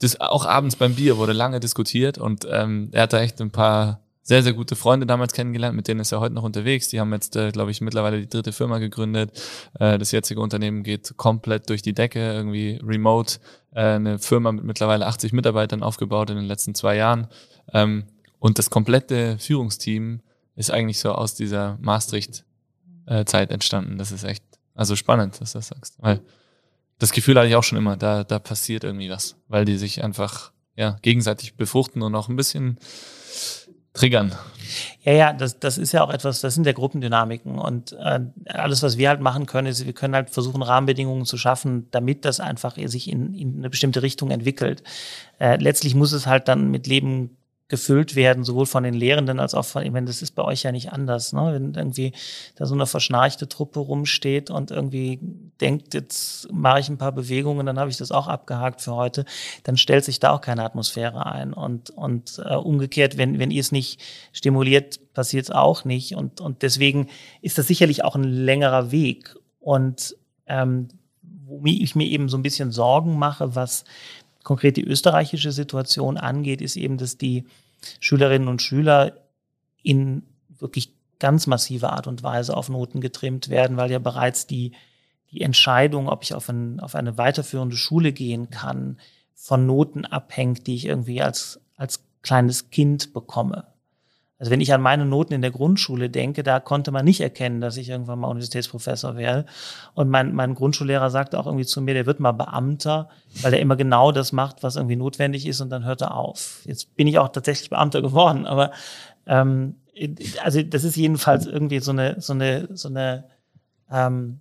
[0.00, 4.03] das auch abends beim Bier wurde lange diskutiert und ähm, er hatte echt ein paar
[4.24, 6.88] sehr, sehr gute Freunde damals kennengelernt, mit denen ist er heute noch unterwegs.
[6.88, 9.38] Die haben jetzt, äh, glaube ich, mittlerweile die dritte Firma gegründet.
[9.78, 13.38] Äh, das jetzige Unternehmen geht komplett durch die Decke, irgendwie remote.
[13.72, 17.28] Äh, eine Firma mit mittlerweile 80 Mitarbeitern aufgebaut in den letzten zwei Jahren.
[17.74, 18.04] Ähm,
[18.38, 20.22] und das komplette Führungsteam
[20.56, 23.98] ist eigentlich so aus dieser Maastricht-Zeit äh, entstanden.
[23.98, 24.42] Das ist echt,
[24.74, 25.96] also spannend, dass du das sagst.
[25.98, 26.22] Weil
[26.98, 30.02] das Gefühl hatte ich auch schon immer, da, da passiert irgendwie was, weil die sich
[30.02, 32.78] einfach ja, gegenseitig befruchten und auch ein bisschen
[33.94, 34.32] triggern.
[35.02, 38.82] Ja, ja, das, das ist ja auch etwas, das sind ja Gruppendynamiken und äh, alles,
[38.82, 42.40] was wir halt machen können, ist, wir können halt versuchen, Rahmenbedingungen zu schaffen, damit das
[42.40, 44.82] einfach sich in, in eine bestimmte Richtung entwickelt.
[45.38, 47.36] Äh, letztlich muss es halt dann mit Leben
[47.68, 50.62] gefüllt werden, sowohl von den Lehrenden als auch von, ich meine, das ist bei euch
[50.62, 51.50] ja nicht anders, ne?
[51.54, 52.12] wenn irgendwie
[52.56, 55.18] da so eine verschnarchte Truppe rumsteht und irgendwie
[55.60, 59.24] denkt, jetzt mache ich ein paar Bewegungen, dann habe ich das auch abgehakt für heute,
[59.62, 61.52] dann stellt sich da auch keine Atmosphäre ein.
[61.52, 64.00] Und, und äh, umgekehrt, wenn, wenn ihr es nicht
[64.32, 66.16] stimuliert, passiert es auch nicht.
[66.16, 67.08] Und, und deswegen
[67.40, 69.36] ist das sicherlich auch ein längerer Weg.
[69.60, 70.88] Und ähm,
[71.46, 73.84] wo ich mir eben so ein bisschen Sorgen mache, was
[74.42, 77.44] konkret die österreichische Situation angeht, ist eben, dass die
[78.00, 79.12] Schülerinnen und Schüler
[79.82, 80.22] in
[80.58, 84.72] wirklich ganz massive Art und Weise auf Noten getrimmt werden, weil ja bereits die,
[85.34, 88.98] die Entscheidung, ob ich auf, ein, auf eine weiterführende Schule gehen kann,
[89.34, 93.66] von Noten abhängt, die ich irgendwie als, als kleines Kind bekomme.
[94.38, 97.60] Also wenn ich an meine Noten in der Grundschule denke, da konnte man nicht erkennen,
[97.60, 99.46] dass ich irgendwann mal Universitätsprofessor werde.
[99.94, 103.08] Und mein, mein Grundschullehrer sagte auch irgendwie zu mir, der wird mal Beamter,
[103.42, 106.62] weil er immer genau das macht, was irgendwie notwendig ist und dann hört er auf.
[106.64, 108.72] Jetzt bin ich auch tatsächlich Beamter geworden, aber
[109.26, 109.76] ähm,
[110.42, 113.24] also das ist jedenfalls irgendwie so eine, so eine, so eine,
[113.90, 114.40] ähm,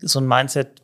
[0.00, 0.82] so ein Mindset,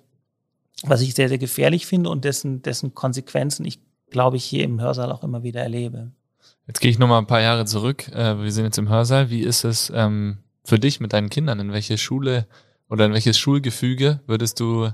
[0.83, 4.81] was ich sehr, sehr gefährlich finde und dessen, dessen Konsequenzen ich, glaube ich, hier im
[4.81, 6.13] Hörsaal auch immer wieder erlebe.
[6.67, 8.09] Jetzt gehe ich noch mal ein paar Jahre zurück.
[8.09, 9.31] Äh, wir sind jetzt im Hörsaal.
[9.31, 11.61] Wie ist es ähm, für dich mit deinen Kindern?
[11.61, 12.47] In welche Schule
[12.89, 14.91] oder in welches Schulgefüge würdest du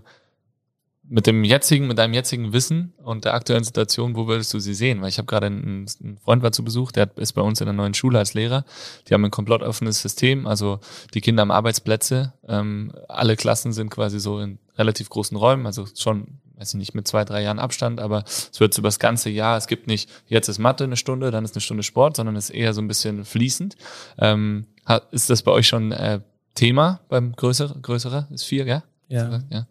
[1.12, 4.72] mit dem jetzigen, mit deinem jetzigen Wissen und der aktuellen Situation, wo würdest du sie
[4.72, 5.02] sehen?
[5.02, 7.66] Weil ich habe gerade einen, einen, Freund war zu Besuch, der ist bei uns in
[7.66, 8.64] der neuen Schule als Lehrer.
[9.06, 10.80] Die haben ein komplett offenes System, also
[11.12, 12.32] die Kinder haben Arbeitsplätze.
[12.48, 16.94] Ähm, alle Klassen sind quasi so in relativ großen Räumen, also schon weiß ich nicht,
[16.94, 19.88] mit zwei, drei Jahren Abstand, aber es wird so über das ganze Jahr, es gibt
[19.88, 22.72] nicht, jetzt ist Mathe eine Stunde, dann ist eine Stunde Sport, sondern es ist eher
[22.72, 23.76] so ein bisschen fließend.
[24.18, 24.66] Ähm,
[25.10, 26.20] ist das bei euch schon äh,
[26.54, 28.28] Thema beim größere, größere?
[28.30, 28.82] Ist vier, gell?
[29.08, 29.42] Ja.
[29.50, 29.66] ja.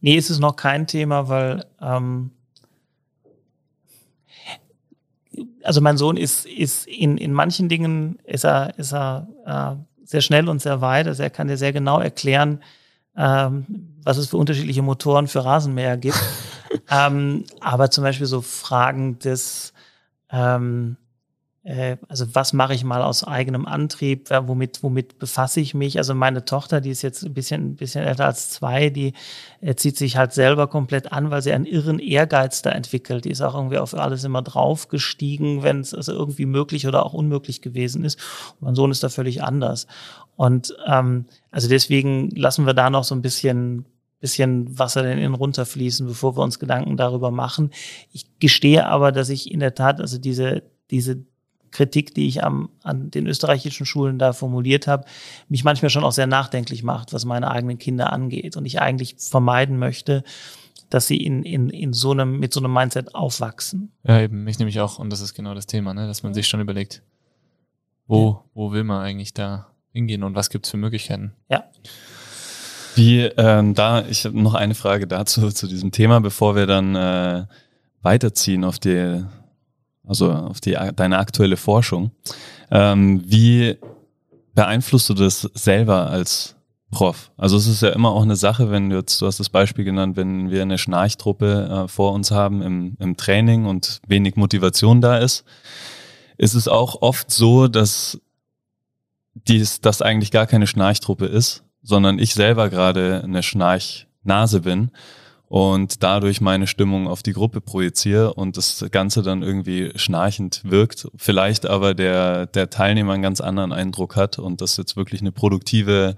[0.00, 2.30] Nee, ist es noch kein Thema, weil ähm,
[5.62, 10.20] also mein Sohn ist, ist in, in manchen Dingen ist er, ist er äh, sehr
[10.20, 11.06] schnell und sehr weit.
[11.06, 12.62] Also er kann dir sehr genau erklären,
[13.16, 13.66] ähm,
[14.02, 16.20] was es für unterschiedliche Motoren für Rasenmäher gibt.
[16.90, 19.72] ähm, aber zum Beispiel so Fragen des,
[20.30, 21.03] ähm, äh,
[22.08, 25.96] also was mache ich mal aus eigenem Antrieb, womit, womit befasse ich mich?
[25.96, 29.14] Also meine Tochter, die ist jetzt ein bisschen, ein bisschen älter als zwei, die
[29.62, 33.24] äh, zieht sich halt selber komplett an, weil sie einen irren Ehrgeiz da entwickelt.
[33.24, 37.14] Die ist auch irgendwie auf alles immer draufgestiegen, wenn es also irgendwie möglich oder auch
[37.14, 38.20] unmöglich gewesen ist.
[38.60, 39.86] Und mein Sohn ist da völlig anders.
[40.36, 43.86] Und ähm, also deswegen lassen wir da noch so ein bisschen
[44.20, 47.70] bisschen Wasser den innen runterfließen, bevor wir uns Gedanken darüber machen.
[48.10, 51.26] Ich gestehe aber, dass ich in der Tat, also diese, diese
[51.74, 55.04] Kritik, die ich am, an den österreichischen Schulen da formuliert habe,
[55.48, 58.56] mich manchmal schon auch sehr nachdenklich macht, was meine eigenen Kinder angeht.
[58.56, 60.24] Und ich eigentlich vermeiden möchte,
[60.88, 63.90] dass sie in, in, in so einem, mit so einem Mindset aufwachsen.
[64.04, 66.46] Ja, eben, mich nämlich auch, und das ist genau das Thema, ne, dass man sich
[66.46, 67.02] schon überlegt,
[68.06, 71.32] wo, wo will man eigentlich da hingehen und was gibt es für Möglichkeiten?
[71.48, 71.64] Ja.
[72.94, 76.94] Wie ähm, da, ich habe noch eine Frage dazu zu diesem Thema, bevor wir dann
[76.94, 77.46] äh,
[78.02, 79.24] weiterziehen auf die,
[80.06, 82.10] also auf die deine aktuelle Forschung.
[82.70, 83.76] Ähm, wie
[84.54, 86.56] beeinflusst du das selber als
[86.90, 87.30] Prof?
[87.36, 89.84] Also es ist ja immer auch eine Sache, wenn du jetzt, du hast das Beispiel
[89.84, 95.00] genannt, wenn wir eine Schnarchtruppe äh, vor uns haben im, im Training und wenig Motivation
[95.00, 95.44] da ist,
[96.36, 98.20] ist es auch oft so, dass
[99.34, 104.90] dies, das eigentlich gar keine Schnarchtruppe ist, sondern ich selber gerade eine Schnarchnase bin
[105.54, 111.06] und dadurch meine Stimmung auf die Gruppe projiziere und das Ganze dann irgendwie schnarchend wirkt.
[111.14, 115.30] Vielleicht aber der, der Teilnehmer einen ganz anderen Eindruck hat und das jetzt wirklich eine
[115.30, 116.16] produktive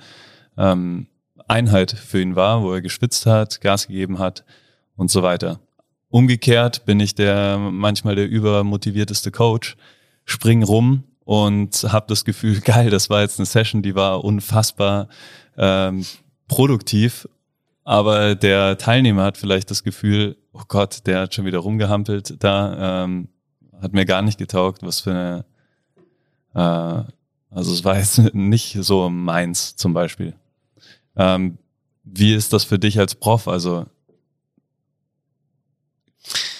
[0.56, 1.08] ähm,
[1.48, 4.46] Einheit für ihn war, wo er geschwitzt hat, Gas gegeben hat
[4.96, 5.60] und so weiter.
[6.08, 9.76] Umgekehrt bin ich der manchmal der übermotivierteste Coach,
[10.24, 15.08] spring rum und habe das Gefühl, geil, das war jetzt eine Session, die war unfassbar
[15.58, 16.06] ähm,
[16.48, 17.28] produktiv,
[17.86, 23.04] aber der Teilnehmer hat vielleicht das Gefühl, oh Gott, der hat schon wieder rumgehampelt da,
[23.04, 23.28] ähm,
[23.80, 25.44] hat mir gar nicht getaugt, was für eine,
[26.54, 27.12] äh,
[27.54, 30.34] also es war jetzt nicht so meins zum Beispiel.
[31.14, 31.58] Ähm,
[32.02, 33.46] wie ist das für dich als Prof?
[33.46, 33.86] Also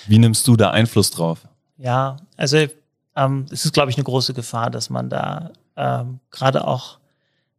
[0.06, 1.48] wie nimmst du da Einfluss drauf?
[1.76, 2.68] Ja, also
[3.16, 7.00] ähm, es ist, glaube ich, eine große Gefahr, dass man da ähm, gerade auch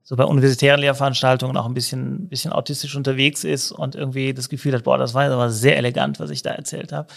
[0.09, 4.73] so bei universitären Lehrveranstaltungen auch ein bisschen, bisschen autistisch unterwegs ist und irgendwie das Gefühl
[4.73, 7.09] hat, boah, das war jetzt aber sehr elegant, was ich da erzählt habe.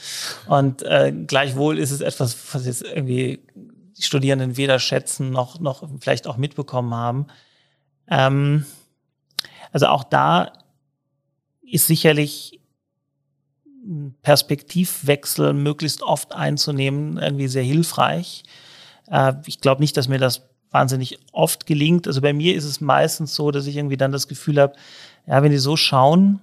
[0.49, 3.47] Und äh, gleichwohl ist es etwas, was jetzt irgendwie
[3.97, 7.29] die Studierenden weder schätzen noch, noch vielleicht auch mitbekommen haben.
[8.11, 8.67] Ähm,
[9.71, 10.53] also auch da
[11.63, 12.59] ist sicherlich
[14.23, 18.43] Perspektivwechsel möglichst oft einzunehmen, irgendwie sehr hilfreich.
[19.07, 22.07] Äh, ich glaube nicht, dass mir das wahnsinnig oft gelingt.
[22.07, 24.75] Also bei mir ist es meistens so, dass ich irgendwie dann das Gefühl habe,
[25.27, 26.41] ja, wenn die so schauen,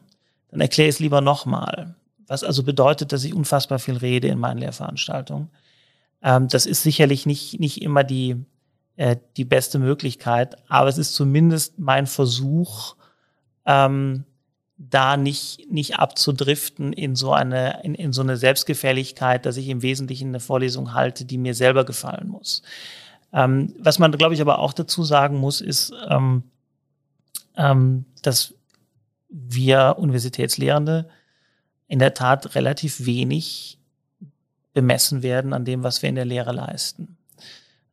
[0.52, 1.96] dann erkläre ich es lieber nochmal.
[2.28, 5.50] Was also bedeutet, dass ich unfassbar viel rede in meinen Lehrveranstaltungen.
[6.22, 8.44] Ähm, das ist sicherlich nicht, nicht immer die,
[8.98, 12.96] äh, die beste Möglichkeit, aber es ist zumindest mein Versuch,
[13.66, 14.26] ähm,
[14.78, 19.82] da nicht, nicht abzudriften in so eine, in, in so eine Selbstgefälligkeit, dass ich im
[19.82, 22.62] Wesentlichen eine Vorlesung halte, die mir selber gefallen muss.
[23.34, 26.44] Ähm, was man, glaube ich, aber auch dazu sagen muss, ist, ähm,
[27.56, 28.54] ähm, dass
[29.30, 31.10] wir Universitätslehrende
[31.88, 33.80] in der Tat relativ wenig
[34.74, 37.18] bemessen werden an dem, was wir in der Lehre leisten.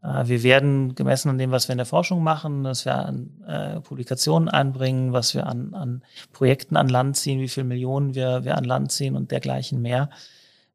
[0.02, 3.30] Äh, wir werden gemessen an dem, was wir in der Forschung machen, dass wir an
[3.46, 8.44] äh, Publikationen einbringen, was wir an, an Projekten an Land ziehen, wie viele Millionen wir,
[8.44, 10.10] wir an Land ziehen und dergleichen mehr.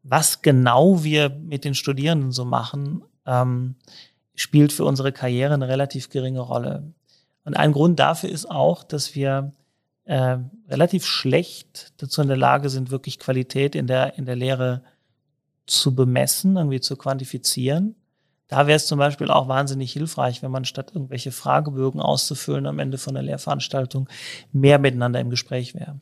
[0.04, 3.76] Was genau wir mit den Studierenden so machen, ähm,
[4.40, 6.94] spielt für unsere Karriere eine relativ geringe Rolle.
[7.44, 9.52] Und ein Grund dafür ist auch, dass wir
[10.06, 10.38] äh,
[10.70, 14.82] relativ schlecht dazu in der Lage sind, wirklich Qualität in der, in der Lehre
[15.66, 17.96] zu bemessen, irgendwie zu quantifizieren.
[18.48, 22.80] Da wäre es zum Beispiel auch wahnsinnig hilfreich, wenn man statt irgendwelche Fragebögen auszufüllen am
[22.80, 24.08] Ende von der Lehrveranstaltung
[24.54, 26.00] mehr miteinander im Gespräch wäre.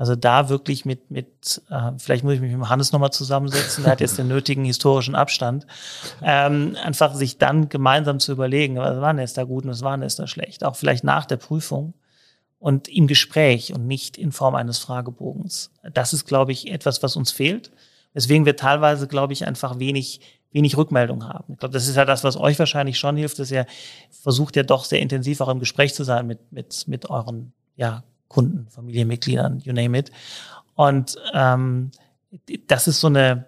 [0.00, 3.92] Also da wirklich mit, mit äh, vielleicht muss ich mich mit Hannes nochmal zusammensetzen, der
[3.92, 5.66] hat jetzt den nötigen historischen Abstand,
[6.22, 9.82] ähm, einfach sich dann gemeinsam zu überlegen, was war denn jetzt da gut und was
[9.82, 11.92] war denn jetzt da schlecht, auch vielleicht nach der Prüfung
[12.58, 15.70] und im Gespräch und nicht in Form eines Fragebogens.
[15.92, 17.70] Das ist, glaube ich, etwas, was uns fehlt,
[18.14, 21.52] weswegen wir teilweise, glaube ich, einfach wenig wenig Rückmeldung haben.
[21.52, 23.66] Ich glaube, das ist ja das, was euch wahrscheinlich schon hilft, dass ihr
[24.08, 28.02] versucht ja doch sehr intensiv auch im Gespräch zu sein mit, mit, mit euren ja,
[28.30, 30.10] Kunden, Familienmitgliedern, you name it.
[30.76, 31.90] Und ähm,
[32.68, 33.46] das ist so eine,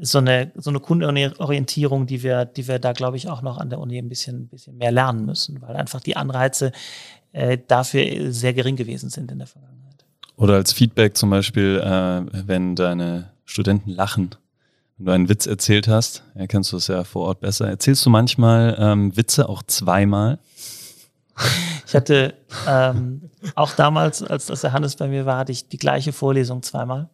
[0.00, 3.70] so eine, so eine Kundenorientierung, die wir, die wir da, glaube ich, auch noch an
[3.70, 6.70] der Uni ein bisschen, ein bisschen mehr lernen müssen, weil einfach die Anreize
[7.32, 10.04] äh, dafür sehr gering gewesen sind in der Vergangenheit.
[10.36, 14.36] Oder als Feedback zum Beispiel, äh, wenn deine Studenten lachen
[15.00, 17.66] wenn du einen Witz erzählt hast, erkennst du es ja vor Ort besser.
[17.66, 20.38] Erzählst du manchmal ähm, Witze auch zweimal?
[21.90, 22.34] Ich hatte
[22.68, 26.62] ähm, auch damals, als das der Hannes bei mir war, hatte ich die gleiche Vorlesung
[26.62, 27.10] zweimal.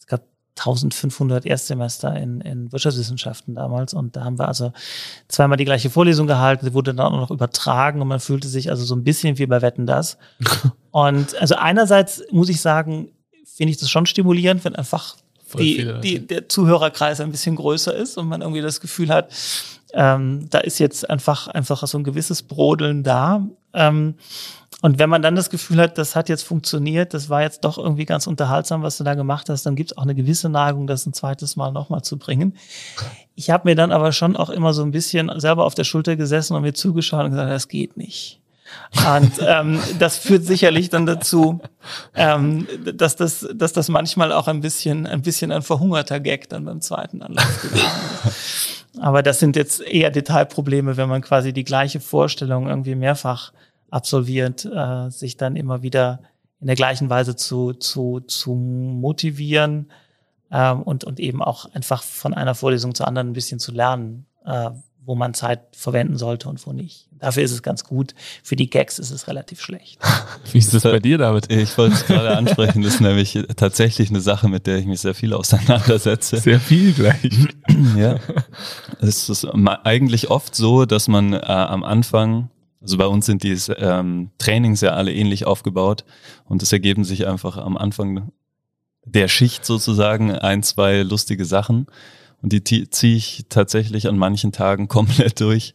[0.00, 0.22] Es gab
[0.58, 4.72] 1500 Erstsemester in, in Wirtschaftswissenschaften damals und da haben wir also
[5.28, 6.66] zweimal die gleiche Vorlesung gehalten.
[6.66, 9.46] Sie wurde dann auch noch übertragen und man fühlte sich also so ein bisschen wie
[9.46, 10.18] bei Wetten das.
[10.90, 13.12] und also einerseits muss ich sagen,
[13.44, 15.14] finde ich das schon stimulierend, wenn einfach
[15.56, 19.30] die, die, der Zuhörerkreis ein bisschen größer ist und man irgendwie das Gefühl hat,
[19.92, 23.46] ähm, da ist jetzt einfach, einfach so ein gewisses Brodeln da.
[23.76, 24.14] Ähm,
[24.82, 27.78] und wenn man dann das Gefühl hat, das hat jetzt funktioniert, das war jetzt doch
[27.78, 30.86] irgendwie ganz unterhaltsam, was du da gemacht hast, dann gibt es auch eine gewisse Neigung,
[30.86, 32.56] das ein zweites Mal nochmal zu bringen.
[33.34, 36.16] Ich habe mir dann aber schon auch immer so ein bisschen selber auf der Schulter
[36.16, 38.40] gesessen und mir zugeschaut und gesagt, das geht nicht.
[39.14, 41.60] Und ähm, das führt sicherlich dann dazu,
[42.14, 46.64] ähm, dass, das, dass das manchmal auch ein bisschen, ein bisschen ein verhungerter Gag dann
[46.64, 47.86] beim zweiten Anlauf gewesen
[48.26, 48.85] ist.
[48.98, 53.52] Aber das sind jetzt eher Detailprobleme, wenn man quasi die gleiche Vorstellung irgendwie mehrfach
[53.90, 56.20] absolviert, äh, sich dann immer wieder
[56.60, 59.90] in der gleichen Weise zu, zu, zu motivieren
[60.50, 64.26] ähm, und, und eben auch einfach von einer Vorlesung zur anderen ein bisschen zu lernen,
[64.44, 64.70] äh,
[65.06, 67.06] wo man Zeit verwenden sollte und wo nicht.
[67.12, 68.14] Dafür ist es ganz gut.
[68.42, 70.00] Für die Gags ist es relativ schlecht.
[70.52, 71.50] Wie ist das bei dir, David?
[71.50, 72.82] Ich wollte es gerade ansprechen.
[72.82, 76.38] Das ist nämlich tatsächlich eine Sache, mit der ich mich sehr viel auseinandersetze.
[76.38, 77.30] Sehr viel gleich.
[77.96, 78.18] Ja.
[79.00, 82.50] Es ist eigentlich oft so, dass man äh, am Anfang,
[82.80, 86.04] also bei uns sind die ähm, Trainings ja alle ähnlich aufgebaut
[86.44, 88.32] und es ergeben sich einfach am Anfang
[89.04, 91.86] der Schicht sozusagen ein, zwei lustige Sachen.
[92.42, 95.74] Und die ziehe ich tatsächlich an manchen Tagen komplett durch.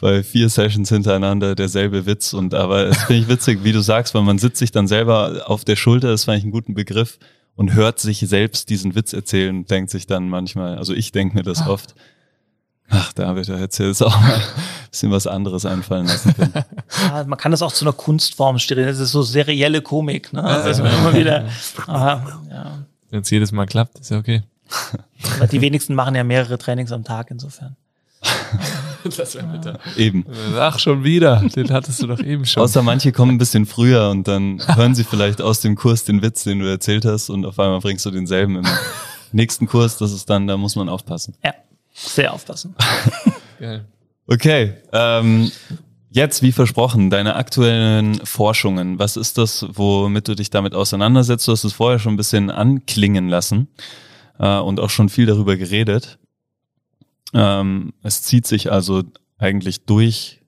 [0.00, 2.32] Bei vier Sessions hintereinander derselbe Witz.
[2.32, 5.44] Und aber es finde ich witzig, wie du sagst, weil man sitzt sich dann selber
[5.46, 7.18] auf der Schulter, das fand ich einen guten Begriff,
[7.56, 11.42] und hört sich selbst diesen Witz erzählen denkt sich dann manchmal, also ich denke mir
[11.42, 11.70] das ah.
[11.70, 11.96] oft,
[12.90, 14.42] Ach, David, da hätte jetzt auch mal ein
[14.90, 16.52] bisschen was anderes einfallen lassen können.
[17.02, 18.86] Ja, man kann das auch zu einer Kunstform stellen.
[18.86, 20.42] Das ist so serielle Komik, ne?
[20.42, 21.46] Also immer wieder.
[21.86, 22.78] Aha, ja.
[23.10, 24.42] Wenn es jedes Mal klappt, ist ja okay.
[25.52, 27.76] Die wenigsten machen ja mehrere Trainings am Tag insofern.
[29.04, 29.78] das wäre bitter.
[29.96, 30.24] Eben.
[30.56, 31.40] Ach, schon wieder.
[31.54, 32.62] Den hattest du doch eben schon.
[32.62, 36.22] Außer manche kommen ein bisschen früher und dann hören sie vielleicht aus dem Kurs den
[36.22, 38.66] Witz, den du erzählt hast und auf einmal bringst du denselben im
[39.32, 39.98] nächsten Kurs.
[39.98, 41.34] Das ist dann, da muss man aufpassen.
[41.44, 41.54] Ja,
[41.92, 42.74] sehr aufpassen.
[43.58, 43.84] Geil.
[44.26, 45.50] Okay, ähm,
[46.10, 48.98] Jetzt, wie versprochen, deine aktuellen Forschungen.
[48.98, 51.46] Was ist das, womit du dich damit auseinandersetzt?
[51.46, 53.68] Du hast es vorher schon ein bisschen anklingen lassen
[54.38, 56.18] äh, und auch schon viel darüber geredet.
[57.34, 59.02] Ähm, es zieht sich also
[59.36, 60.40] eigentlich durch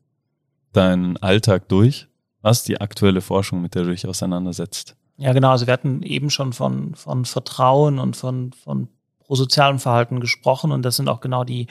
[0.73, 2.09] deinen Alltag durch.
[2.43, 4.97] Was die aktuelle Forschung, mit der du dich auseinandersetzt?
[5.19, 5.51] Ja, genau.
[5.51, 8.89] Also wir hatten eben schon von, von Vertrauen und von, von
[9.19, 11.67] prosozialem Verhalten gesprochen und das sind auch genau die,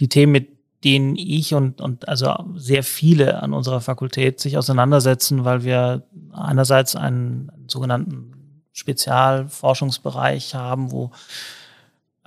[0.00, 0.48] die Themen, mit
[0.84, 6.02] denen ich und, und also sehr viele an unserer Fakultät sich auseinandersetzen, weil wir
[6.32, 8.32] einerseits einen, einen sogenannten
[8.72, 11.10] Spezialforschungsbereich haben, wo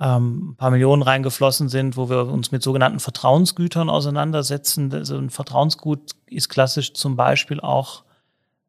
[0.00, 4.92] ähm, ein paar Millionen reingeflossen sind, wo wir uns mit sogenannten Vertrauensgütern auseinandersetzen.
[4.92, 8.04] Also ein Vertrauensgut ist klassisch zum Beispiel auch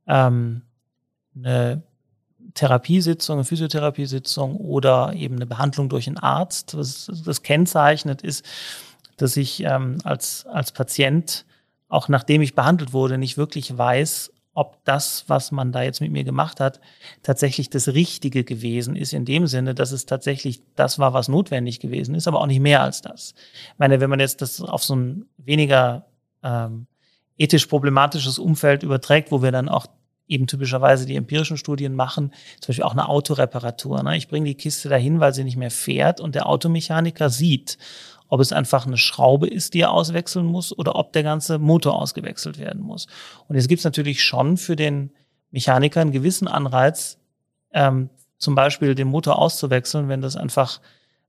[0.07, 0.61] ähm,
[1.35, 1.83] eine
[2.53, 6.77] Therapiesitzung, eine Physiotherapiesitzung oder eben eine Behandlung durch einen Arzt.
[6.77, 8.45] Was das kennzeichnet ist,
[9.17, 11.45] dass ich ähm, als, als Patient,
[11.89, 16.11] auch nachdem ich behandelt wurde, nicht wirklich weiß, ob das, was man da jetzt mit
[16.11, 16.79] mir gemacht hat,
[17.21, 21.81] tatsächlich das Richtige gewesen ist, in dem Sinne, dass es tatsächlich das war, was notwendig
[21.81, 23.35] gewesen ist, aber auch nicht mehr als das.
[23.73, 26.05] Ich meine, wenn man jetzt das auf so ein weniger
[26.41, 26.87] ähm,
[27.37, 29.87] ethisch problematisches Umfeld überträgt, wo wir dann auch
[30.27, 32.31] eben typischerweise die empirischen Studien machen,
[32.61, 34.01] zum Beispiel auch eine Autoreparatur.
[34.03, 34.17] Ne?
[34.17, 37.77] Ich bringe die Kiste dahin, weil sie nicht mehr fährt und der Automechaniker sieht,
[38.27, 41.99] ob es einfach eine Schraube ist, die er auswechseln muss oder ob der ganze Motor
[42.01, 43.07] ausgewechselt werden muss.
[43.47, 45.11] Und jetzt gibt es natürlich schon für den
[45.51, 47.17] Mechaniker einen gewissen Anreiz,
[47.71, 50.81] ähm, zum Beispiel den Motor auszuwechseln, wenn das einfach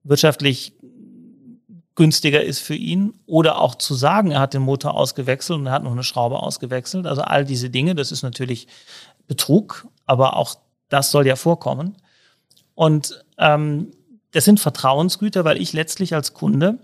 [0.03, 0.73] wirtschaftlich
[1.95, 5.73] günstiger ist für ihn oder auch zu sagen, er hat den Motor ausgewechselt und er
[5.73, 7.07] hat noch eine Schraube ausgewechselt.
[7.07, 8.69] Also all diese Dinge, das ist natürlich
[9.27, 10.57] Betrug, aber auch
[10.89, 11.97] das soll ja vorkommen.
[12.75, 13.91] Und ähm,
[14.33, 16.79] das sind Vertrauensgüter, weil ich letztlich als Kunde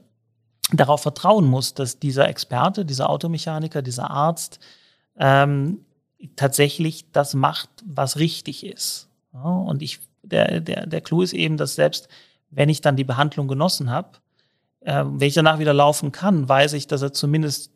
[0.72, 4.60] darauf vertrauen muss, dass dieser Experte, dieser Automechaniker, dieser Arzt
[5.16, 5.84] ähm,
[6.36, 9.08] tatsächlich das macht, was richtig ist.
[9.32, 12.08] Ja, und ich, der, der, der Clou ist eben, dass selbst
[12.50, 14.18] wenn ich dann die Behandlung genossen habe,
[14.80, 17.70] äh, wenn ich danach wieder laufen kann, weiß ich, dass er zumindest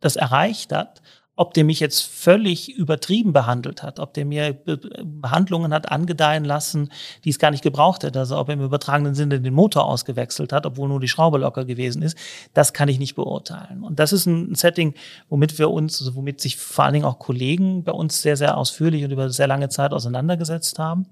[0.00, 1.02] das erreicht hat
[1.38, 6.44] ob der mich jetzt völlig übertrieben behandelt hat, ob der mir Be Behandlungen hat angedeihen
[6.44, 6.90] lassen,
[7.24, 10.52] die es gar nicht gebraucht hätte, also ob er im übertragenen Sinne den Motor ausgewechselt
[10.52, 12.18] hat, obwohl nur die Schraube locker gewesen ist,
[12.54, 13.84] das kann ich nicht beurteilen.
[13.84, 14.94] Und das ist ein Setting,
[15.28, 18.56] womit wir uns, also womit sich vor allen Dingen auch Kollegen bei uns sehr, sehr
[18.56, 21.06] ausführlich und über sehr lange Zeit auseinandergesetzt haben.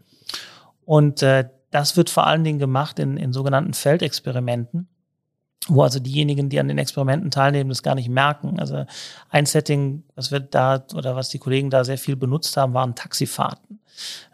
[0.85, 4.89] Und äh, das wird vor allen Dingen gemacht in, in sogenannten Feldexperimenten
[5.69, 8.61] wo also diejenigen, die an den Experimenten teilnehmen, das gar nicht merken.
[8.61, 8.85] Also
[9.31, 12.95] ein Setting, was wir da oder was die Kollegen da sehr viel benutzt haben, waren
[12.95, 13.81] Taxifahrten.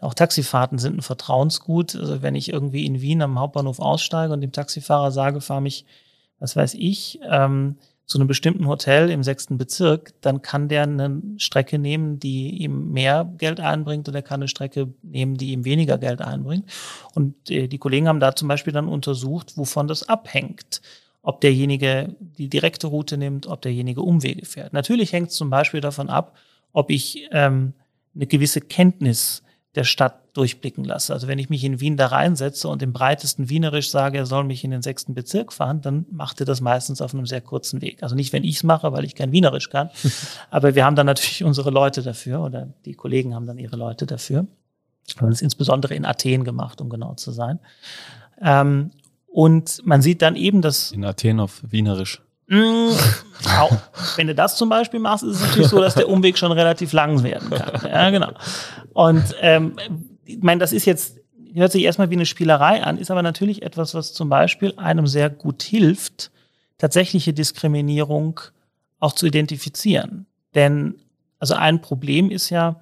[0.01, 1.97] Auch Taxifahrten sind ein Vertrauensgut.
[1.97, 5.87] Also wenn ich irgendwie in Wien am Hauptbahnhof aussteige und dem Taxifahrer sage, fahr mich,
[6.39, 11.22] was weiß ich, ähm, zu einem bestimmten Hotel im sechsten Bezirk, dann kann der eine
[11.39, 15.64] Strecke nehmen, die ihm mehr Geld einbringt oder er kann eine Strecke nehmen, die ihm
[15.64, 16.68] weniger Geld einbringt.
[17.14, 20.83] Und äh, die Kollegen haben da zum Beispiel dann untersucht, wovon das abhängt
[21.23, 24.73] ob derjenige die direkte Route nimmt, ob derjenige Umwege fährt.
[24.73, 26.37] Natürlich hängt es zum Beispiel davon ab,
[26.73, 27.75] ob ich ähm,
[28.14, 29.43] eine gewisse Kenntnis
[29.75, 31.12] der Stadt durchblicken lasse.
[31.12, 34.45] Also wenn ich mich in Wien da reinsetze und im breitesten Wienerisch sage, er soll
[34.45, 37.81] mich in den sechsten Bezirk fahren, dann macht er das meistens auf einem sehr kurzen
[37.81, 38.03] Weg.
[38.03, 39.91] Also nicht, wenn ich es mache, weil ich kein Wienerisch kann,
[40.51, 44.07] aber wir haben dann natürlich unsere Leute dafür oder die Kollegen haben dann ihre Leute
[44.07, 44.47] dafür.
[45.14, 47.59] Wir haben es insbesondere in Athen gemacht, um genau zu sein.
[48.41, 48.91] Ähm,
[49.33, 50.93] und man sieht dann eben, dass.
[50.93, 52.20] In Athen auf Wienerisch.
[53.59, 53.76] Auch,
[54.16, 56.93] wenn du das zum Beispiel machst, ist es natürlich so, dass der Umweg schon relativ
[56.93, 57.91] lang werden kann.
[57.91, 58.33] Ja, genau.
[58.93, 59.76] Und ähm,
[60.26, 61.16] ich meine, das ist jetzt,
[61.55, 65.07] hört sich erstmal wie eine Spielerei an, ist aber natürlich etwas, was zum Beispiel einem
[65.07, 66.30] sehr gut hilft,
[66.76, 68.41] tatsächliche Diskriminierung
[68.99, 70.26] auch zu identifizieren.
[70.55, 70.97] Denn
[71.39, 72.80] also ein Problem ist ja,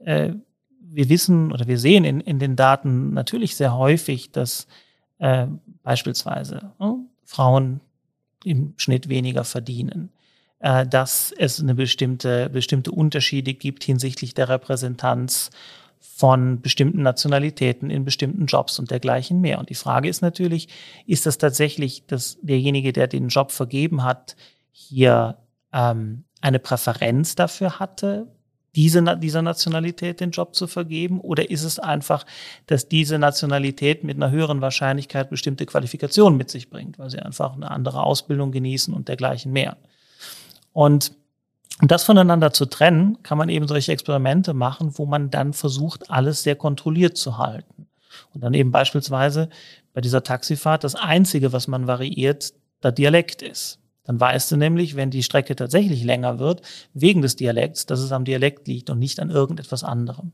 [0.00, 0.32] äh,
[0.80, 4.66] wir wissen oder wir sehen in, in den Daten natürlich sehr häufig, dass
[5.18, 5.46] äh,
[5.86, 6.92] beispielsweise äh,
[7.24, 7.80] Frauen
[8.44, 10.10] im Schnitt weniger verdienen,
[10.58, 15.50] äh, dass es eine bestimmte, bestimmte Unterschiede gibt hinsichtlich der Repräsentanz
[16.00, 19.60] von bestimmten Nationalitäten in bestimmten Jobs und dergleichen mehr.
[19.60, 20.68] Und die Frage ist natürlich,
[21.06, 24.34] ist das tatsächlich, dass derjenige, der den Job vergeben hat,
[24.72, 25.36] hier
[25.72, 28.26] ähm, eine Präferenz dafür hatte,
[28.76, 31.20] diese, dieser Nationalität den Job zu vergeben?
[31.20, 32.24] Oder ist es einfach,
[32.66, 37.54] dass diese Nationalität mit einer höheren Wahrscheinlichkeit bestimmte Qualifikationen mit sich bringt, weil sie einfach
[37.54, 39.78] eine andere Ausbildung genießen und dergleichen mehr?
[40.72, 41.12] Und
[41.80, 46.10] um das voneinander zu trennen, kann man eben solche Experimente machen, wo man dann versucht,
[46.10, 47.86] alles sehr kontrolliert zu halten.
[48.32, 49.48] Und dann eben beispielsweise
[49.92, 52.52] bei dieser Taxifahrt das Einzige, was man variiert,
[52.82, 53.78] der Dialekt ist.
[54.06, 56.62] Dann weißt du nämlich, wenn die Strecke tatsächlich länger wird,
[56.94, 60.32] wegen des Dialekts, dass es am Dialekt liegt und nicht an irgendetwas anderem.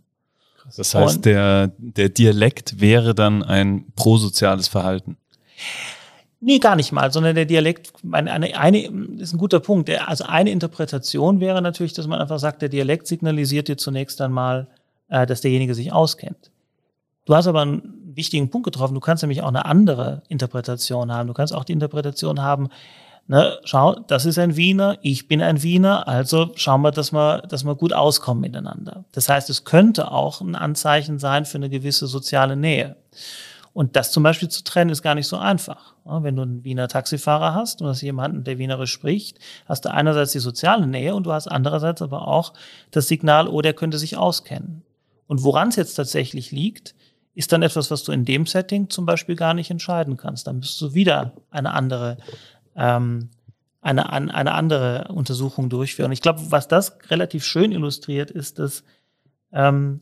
[0.77, 5.17] Das heißt, und, der, der Dialekt wäre dann ein prosoziales Verhalten.
[6.41, 8.81] Nee, gar nicht mal, sondern der Dialekt, eine, eine, eine
[9.19, 9.89] ist ein guter Punkt.
[9.91, 14.67] Also eine Interpretation wäre natürlich, dass man einfach sagt, der Dialekt signalisiert dir zunächst einmal,
[15.09, 16.51] äh, dass derjenige sich auskennt.
[17.25, 18.95] Du hast aber einen wichtigen Punkt getroffen.
[18.95, 21.29] Du kannst nämlich auch eine andere Interpretation haben.
[21.29, 22.69] Du kannst auch die Interpretation haben,
[23.27, 27.43] ne, schau, das ist ein Wiener, ich bin ein Wiener, also schauen wir, dass wir,
[27.43, 29.05] dass wir gut auskommen miteinander.
[29.13, 32.97] Das heißt, es könnte auch ein Anzeichen sein für eine gewisse soziale Nähe.
[33.75, 35.95] Und das zum Beispiel zu trennen, ist gar nicht so einfach.
[36.05, 40.33] Wenn du einen Wiener Taxifahrer hast und hast jemanden, der Wienerisch spricht, hast du einerseits
[40.33, 42.53] die soziale Nähe und du hast andererseits aber auch
[42.91, 44.83] das Signal, oh, der könnte sich auskennen.
[45.27, 46.95] Und woran es jetzt tatsächlich liegt,
[47.35, 50.47] ist dann etwas, was du in dem Setting zum Beispiel gar nicht entscheiden kannst.
[50.47, 52.19] Dann müsst du wieder eine andere,
[52.77, 53.31] ähm,
[53.81, 56.13] eine, eine andere Untersuchung durchführen.
[56.13, 58.85] Ich glaube, was das relativ schön illustriert, ist, dass
[59.53, 60.01] ähm,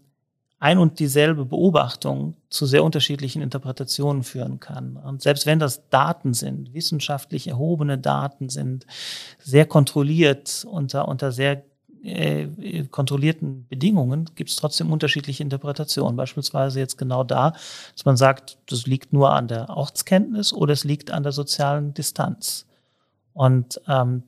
[0.58, 4.98] ein und dieselbe Beobachtung zu sehr unterschiedlichen Interpretationen führen kann.
[4.98, 8.86] Und selbst wenn das Daten sind, wissenschaftlich erhobene Daten sind,
[9.38, 11.64] sehr kontrolliert unter, unter sehr
[12.02, 16.16] äh, kontrollierten Bedingungen gibt es trotzdem unterschiedliche Interpretationen.
[16.16, 17.52] Beispielsweise jetzt genau da,
[17.94, 21.94] dass man sagt, das liegt nur an der Ortskenntnis oder es liegt an der sozialen
[21.94, 22.66] Distanz.
[23.32, 24.22] Und ähm,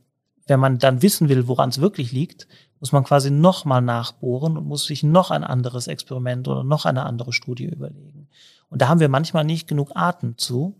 [0.46, 2.46] wenn man dann wissen will, woran es wirklich liegt,
[2.80, 7.04] muss man quasi nochmal nachbohren und muss sich noch ein anderes Experiment oder noch eine
[7.04, 8.28] andere Studie überlegen.
[8.68, 10.76] Und da haben wir manchmal nicht genug Atem zu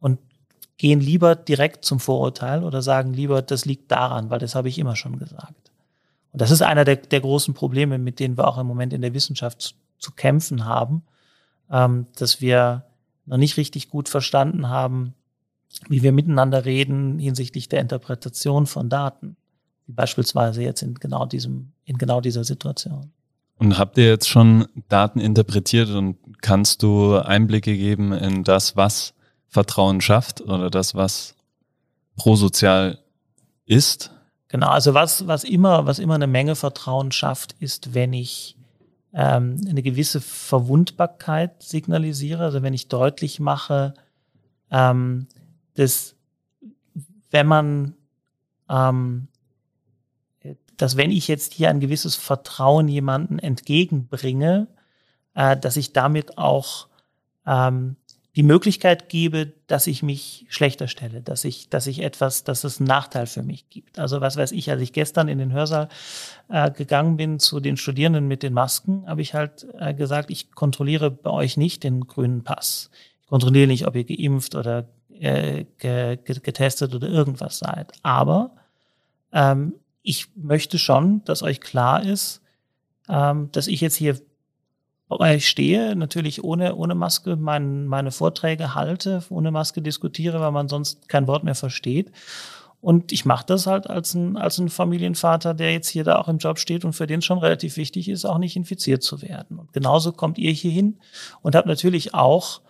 [0.00, 0.18] und
[0.78, 4.78] gehen lieber direkt zum Vorurteil oder sagen lieber, das liegt daran, weil das habe ich
[4.78, 5.73] immer schon gesagt.
[6.34, 9.02] Und das ist einer der, der großen Probleme, mit denen wir auch im Moment in
[9.02, 11.04] der Wissenschaft zu, zu kämpfen haben,
[11.70, 12.86] ähm, dass wir
[13.24, 15.14] noch nicht richtig gut verstanden haben,
[15.88, 19.36] wie wir miteinander reden hinsichtlich der Interpretation von Daten,
[19.86, 23.12] wie beispielsweise jetzt in genau diesem, in genau dieser Situation.
[23.58, 29.14] Und habt ihr jetzt schon Daten interpretiert und kannst du Einblicke geben in das, was
[29.46, 31.36] Vertrauen schafft oder das, was
[32.16, 32.98] prosozial
[33.66, 34.10] ist?
[34.54, 38.56] Genau, also was, was immer, was immer eine Menge Vertrauen schafft, ist, wenn ich
[39.12, 43.94] ähm, eine gewisse Verwundbarkeit signalisiere, also wenn ich deutlich mache,
[44.70, 45.26] ähm,
[45.74, 46.14] dass
[47.32, 47.94] wenn man,
[48.70, 49.26] ähm,
[50.76, 54.68] dass wenn ich jetzt hier ein gewisses Vertrauen jemanden entgegenbringe,
[55.34, 56.86] äh, dass ich damit auch
[57.44, 57.96] ähm,
[58.36, 62.80] die Möglichkeit gebe, dass ich mich schlechter stelle, dass ich, dass ich etwas, dass es
[62.80, 63.98] einen Nachteil für mich gibt.
[63.98, 65.88] Also was weiß ich, als ich gestern in den Hörsaal
[66.48, 70.50] äh, gegangen bin zu den Studierenden mit den Masken, habe ich halt äh, gesagt, ich
[70.50, 72.90] kontrolliere bei euch nicht den grünen Pass.
[73.20, 74.88] Ich kontrolliere nicht, ob ihr geimpft oder
[75.20, 77.92] äh, getestet oder irgendwas seid.
[78.02, 78.50] Aber
[79.32, 82.42] ähm, ich möchte schon, dass euch klar ist,
[83.08, 84.18] ähm, dass ich jetzt hier
[85.38, 91.08] stehe, natürlich ohne, ohne Maske mein, meine Vorträge halte, ohne Maske diskutiere, weil man sonst
[91.08, 92.10] kein Wort mehr versteht.
[92.80, 96.28] Und ich mache das halt als ein, als ein Familienvater, der jetzt hier da auch
[96.28, 99.58] im Job steht und für den schon relativ wichtig ist, auch nicht infiziert zu werden.
[99.58, 100.98] Und genauso kommt ihr hier hin
[101.40, 102.60] und habt natürlich auch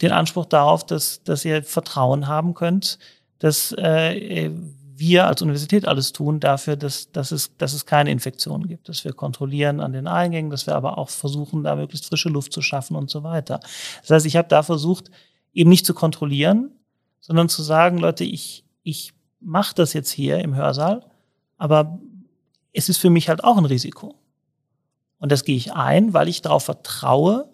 [0.00, 3.00] den Anspruch darauf, dass, dass ihr Vertrauen haben könnt,
[3.40, 4.50] dass äh,
[4.96, 9.04] wir als Universität alles tun dafür, dass, dass, es, dass es keine Infektionen gibt, dass
[9.04, 12.62] wir kontrollieren an den Eingängen, dass wir aber auch versuchen, da möglichst frische Luft zu
[12.62, 13.60] schaffen und so weiter.
[14.02, 15.10] Das heißt, ich habe da versucht,
[15.52, 16.70] eben nicht zu kontrollieren,
[17.20, 21.04] sondern zu sagen, Leute, ich, ich mache das jetzt hier im Hörsaal,
[21.56, 21.98] aber
[22.72, 24.14] es ist für mich halt auch ein Risiko.
[25.18, 27.48] Und das gehe ich ein, weil ich darauf vertraue,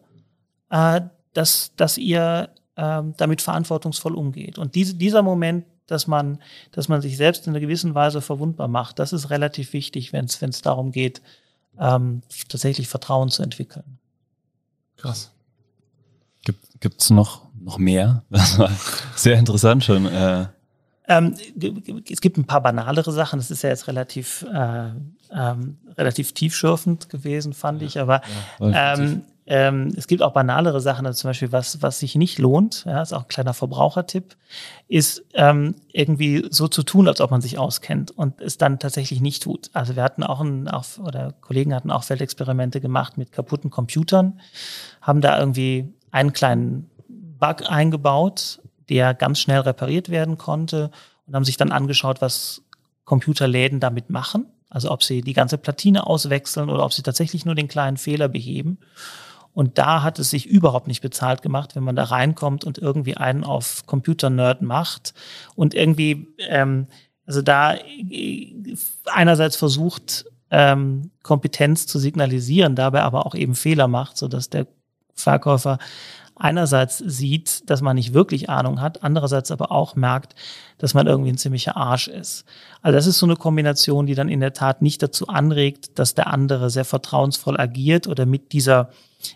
[0.71, 4.59] äh, dass, dass ihr äh, damit verantwortungsvoll umgeht.
[4.59, 6.39] Und diese, dieser Moment dass man,
[6.73, 8.99] dass man sich selbst in einer gewissen Weise verwundbar macht.
[8.99, 11.23] Das ist relativ wichtig, wenn es darum geht,
[11.79, 13.99] ähm, tatsächlich Vertrauen zu entwickeln.
[14.97, 15.33] Krass.
[16.81, 18.25] Gibt es noch, noch mehr?
[18.31, 18.71] Das war
[19.15, 20.07] sehr interessant schon.
[20.07, 20.47] Äh.
[21.09, 21.35] Ähm,
[22.09, 23.39] es gibt ein paar banalere Sachen.
[23.39, 24.91] Das ist ja jetzt relativ, äh,
[25.33, 27.99] ähm, relativ tiefschürfend gewesen, fand ich.
[27.99, 28.23] Aber
[28.61, 32.39] ja, ähm, ähm, es gibt auch banalere Sachen, also zum Beispiel was, was sich nicht
[32.39, 34.37] lohnt, ja, ist auch ein kleiner Verbrauchertipp,
[34.87, 39.21] ist ähm, irgendwie so zu tun, als ob man sich auskennt und es dann tatsächlich
[39.21, 39.69] nicht tut.
[39.73, 44.41] Also wir hatten auch, ein, auch oder Kollegen hatten auch Feldexperimente gemacht mit kaputten Computern,
[45.03, 50.93] haben da irgendwie einen kleinen Bug eingebaut, der ganz schnell repariert werden konnte
[51.27, 52.63] und haben sich dann angeschaut, was
[53.05, 54.47] Computerläden damit machen.
[54.69, 58.29] Also ob sie die ganze Platine auswechseln oder ob sie tatsächlich nur den kleinen Fehler
[58.29, 58.79] beheben.
[59.53, 63.17] Und da hat es sich überhaupt nicht bezahlt gemacht, wenn man da reinkommt und irgendwie
[63.17, 65.15] einen auf Computer-Nerd macht.
[65.55, 66.87] Und irgendwie, ähm,
[67.27, 74.17] also da äh, einerseits versucht, ähm, Kompetenz zu signalisieren, dabei aber auch eben Fehler macht,
[74.17, 74.67] so dass der
[75.15, 75.79] Verkäufer
[76.41, 80.35] einerseits sieht, dass man nicht wirklich Ahnung hat, andererseits aber auch merkt,
[80.79, 82.45] dass man irgendwie ein ziemlicher Arsch ist.
[82.83, 86.15] Also das ist so eine Kombination, die dann in der Tat nicht dazu anregt, dass
[86.15, 88.91] der andere sehr vertrauensvoll agiert oder mit dieser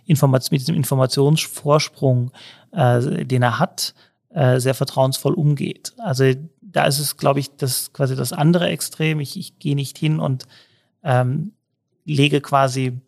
[0.06, 2.32] Information, mit diesem Informationsvorsprung,
[2.72, 3.94] äh, den er hat,
[4.30, 5.92] äh, sehr vertrauensvoll umgeht.
[5.98, 6.32] Also
[6.62, 9.20] da ist es, glaube ich, das quasi das andere Extrem.
[9.20, 10.46] Ich, ich gehe nicht hin und
[11.02, 11.52] ähm,
[12.04, 13.00] lege quasi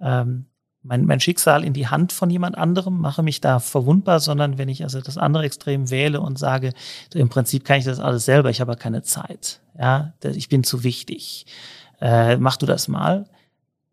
[0.00, 0.46] ähm,
[0.82, 4.68] mein, mein Schicksal in die Hand von jemand anderem, mache mich da verwundbar, sondern wenn
[4.68, 6.72] ich also das andere Extrem wähle und sage,
[7.14, 10.82] im Prinzip kann ich das alles selber, ich habe keine Zeit, ja, ich bin zu
[10.82, 11.46] wichtig,
[12.00, 13.26] äh, mach du das mal,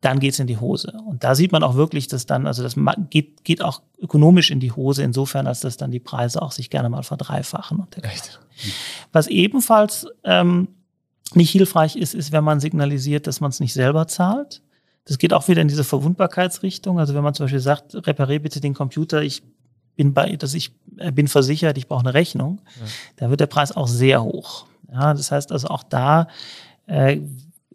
[0.02, 0.94] dann geht's in die Hose.
[1.06, 2.76] Und da sieht man auch wirklich, dass dann, also das
[3.10, 6.70] geht, geht auch ökonomisch in die Hose, insofern, als dass dann die Preise auch sich
[6.70, 7.80] gerne mal verdreifachen.
[7.80, 8.40] Und Echt?
[9.12, 10.68] Was ebenfalls ähm,
[11.34, 14.62] nicht hilfreich ist, ist, wenn man signalisiert, dass man es nicht selber zahlt.
[15.08, 17.00] Das geht auch wieder in diese Verwundbarkeitsrichtung.
[17.00, 19.42] Also wenn man zum Beispiel sagt, reparier bitte den Computer, ich
[19.96, 22.86] bin bei, dass ich äh, bin versichert, ich brauche eine Rechnung, ja.
[23.16, 24.68] da wird der Preis auch sehr hoch.
[24.92, 26.28] Ja, das heißt also auch da
[26.88, 27.20] äh,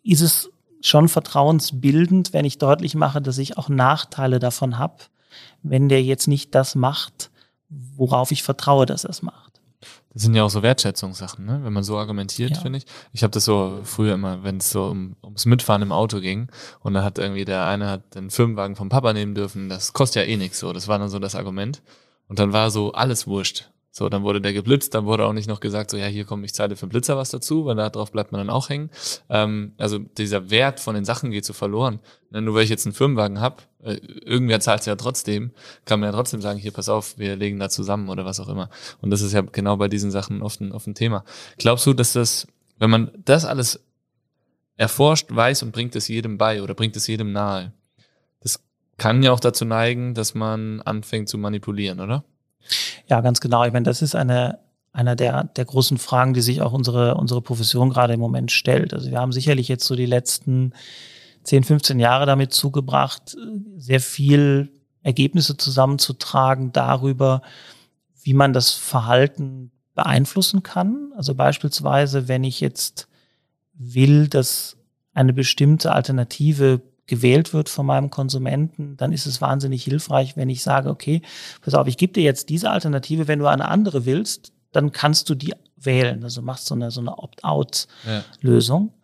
[0.02, 0.50] ist es
[0.82, 4.96] schon vertrauensbildend, wenn ich deutlich mache, dass ich auch Nachteile davon habe,
[5.62, 7.30] wenn der jetzt nicht das macht,
[7.68, 9.52] worauf ich vertraue, dass er es macht.
[10.12, 11.60] Das sind ja auch so Wertschätzungssachen, ne?
[11.62, 12.60] wenn man so argumentiert, ja.
[12.60, 12.86] finde ich.
[13.12, 16.48] Ich habe das so früher immer, wenn es so um, ums Mitfahren im Auto ging
[16.80, 20.26] und da hat irgendwie der eine hat den Firmenwagen vom Papa nehmen dürfen, das kostet
[20.26, 20.72] ja eh nichts so.
[20.72, 21.82] Das war dann so das Argument.
[22.28, 23.72] Und dann war so alles wurscht.
[23.94, 26.44] So, dann wurde der geblitzt, dann wurde auch nicht noch gesagt, so ja, hier komm,
[26.44, 28.89] ich zahle für den Blitzer was dazu, weil da drauf bleibt man dann auch hängen.
[29.28, 32.01] Ähm, also dieser Wert von den Sachen geht so verloren.
[32.31, 35.51] Nur weil ich jetzt einen Firmenwagen hab, äh, irgendwer zahlt es ja trotzdem,
[35.85, 38.48] kann man ja trotzdem sagen, hier pass auf, wir legen da zusammen oder was auch
[38.48, 38.70] immer.
[39.02, 41.23] Und das ist ja genau bei diesen Sachen oft ein, oft ein Thema.
[41.59, 42.47] Glaubst du, dass das,
[42.78, 43.78] wenn man das alles
[44.78, 47.74] erforscht, weiß und bringt es jedem bei oder bringt es jedem nahe,
[48.40, 48.64] das
[48.97, 52.24] kann ja auch dazu neigen, dass man anfängt zu manipulieren, oder?
[53.12, 53.62] Ja, ganz genau.
[53.66, 54.59] Ich meine, das ist eine,
[54.94, 58.94] einer der, der großen Fragen, die sich auch unsere, unsere Profession gerade im Moment stellt.
[58.94, 60.72] Also wir haben sicherlich jetzt so die letzten
[61.43, 63.36] 10, 15 Jahre damit zugebracht,
[63.76, 64.72] sehr viel
[65.02, 67.43] Ergebnisse zusammenzutragen darüber,
[68.22, 71.12] wie man das Verhalten beeinflussen kann.
[71.14, 73.09] Also beispielsweise, wenn ich jetzt
[73.74, 74.78] will, dass
[75.12, 76.80] eine bestimmte Alternative
[77.12, 81.20] gewählt wird von meinem Konsumenten, dann ist es wahnsinnig hilfreich, wenn ich sage, okay,
[81.60, 85.28] pass auf, ich gebe dir jetzt diese Alternative, wenn du eine andere willst, dann kannst
[85.28, 86.24] du die wählen.
[86.24, 88.94] Also machst so eine, so eine Opt-out-Lösung.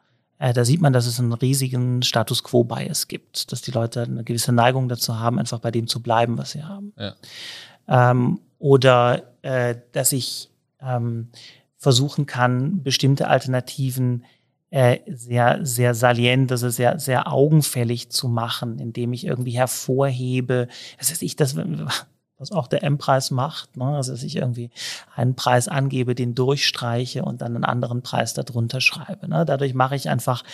[0.40, 0.48] Ja.
[0.48, 4.24] Äh, da sieht man, dass es einen riesigen Status Quo-Bias gibt, dass die Leute eine
[4.24, 6.94] gewisse Neigung dazu haben, einfach bei dem zu bleiben, was sie haben.
[6.97, 7.14] Ja.
[7.89, 10.48] Ähm, oder äh, dass ich
[10.80, 11.28] ähm,
[11.76, 14.24] versuchen kann, bestimmte Alternativen
[14.70, 20.69] äh, sehr, sehr salient, also sehr, sehr augenfällig zu machen, indem ich irgendwie hervorhebe,
[20.99, 21.57] das heißt ich, das,
[22.39, 23.97] was auch der M-Preis macht, ne?
[23.97, 24.70] also dass ich irgendwie
[25.15, 29.28] einen Preis angebe, den durchstreiche und dann einen anderen Preis darunter schreibe.
[29.28, 29.45] Ne?
[29.45, 30.45] Dadurch mache ich einfach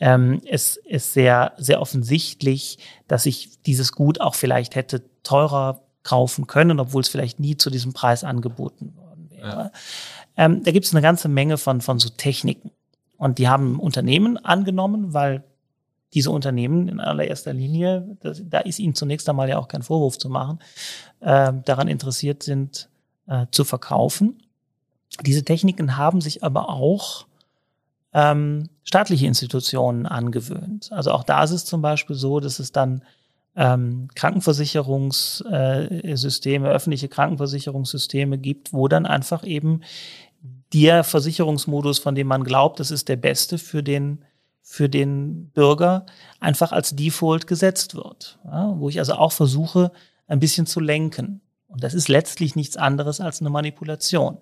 [0.00, 6.46] ähm, es ist sehr, sehr offensichtlich, dass ich dieses Gut auch vielleicht hätte teurer kaufen
[6.46, 9.46] können, obwohl es vielleicht nie zu diesem Preis angeboten worden wäre.
[9.46, 9.70] Ja.
[10.36, 12.70] Ähm, da gibt es eine ganze Menge von, von so Techniken.
[13.18, 15.44] Und die haben Unternehmen angenommen, weil
[16.14, 20.16] diese Unternehmen in allererster Linie, das, da ist ihnen zunächst einmal ja auch kein Vorwurf
[20.16, 20.60] zu machen,
[21.20, 22.88] äh, daran interessiert sind,
[23.26, 24.38] äh, zu verkaufen.
[25.26, 27.26] Diese Techniken haben sich aber auch
[28.14, 30.90] ähm, staatliche Institutionen angewöhnt.
[30.92, 33.02] Also auch da ist es zum Beispiel so, dass es dann
[33.54, 39.82] ähm, Krankenversicherungssysteme, öffentliche Krankenversicherungssysteme gibt, wo dann einfach eben
[40.72, 44.24] der Versicherungsmodus, von dem man glaubt, das ist der beste für den,
[44.62, 46.06] für den Bürger,
[46.40, 48.38] einfach als Default gesetzt wird.
[48.44, 49.92] Ja, wo ich also auch versuche,
[50.26, 51.40] ein bisschen zu lenken.
[51.68, 54.38] Und das ist letztlich nichts anderes als eine Manipulation.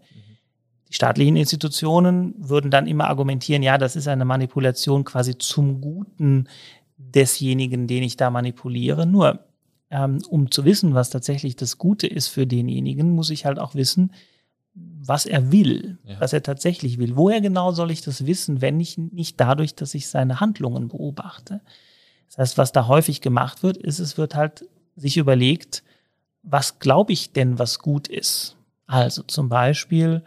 [0.88, 6.48] Die staatlichen Institutionen würden dann immer argumentieren, ja, das ist eine Manipulation quasi zum Guten
[6.96, 9.06] desjenigen, den ich da manipuliere.
[9.06, 9.40] Nur,
[9.90, 13.74] ähm, um zu wissen, was tatsächlich das Gute ist für denjenigen, muss ich halt auch
[13.74, 14.12] wissen,
[14.76, 16.20] was er will, ja.
[16.20, 17.16] was er tatsächlich will.
[17.16, 21.60] Woher genau soll ich das wissen, wenn nicht, nicht dadurch, dass ich seine Handlungen beobachte?
[22.28, 24.66] Das heißt, was da häufig gemacht wird, ist, es wird halt
[24.96, 25.82] sich überlegt,
[26.42, 28.56] was glaube ich denn, was gut ist?
[28.86, 30.22] Also zum Beispiel,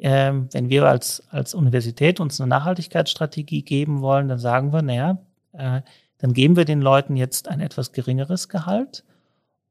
[0.00, 5.18] ähm, wenn wir als, als Universität uns eine Nachhaltigkeitsstrategie geben wollen, dann sagen wir, naja,
[5.52, 5.82] äh,
[6.18, 9.04] dann geben wir den Leuten jetzt ein etwas geringeres Gehalt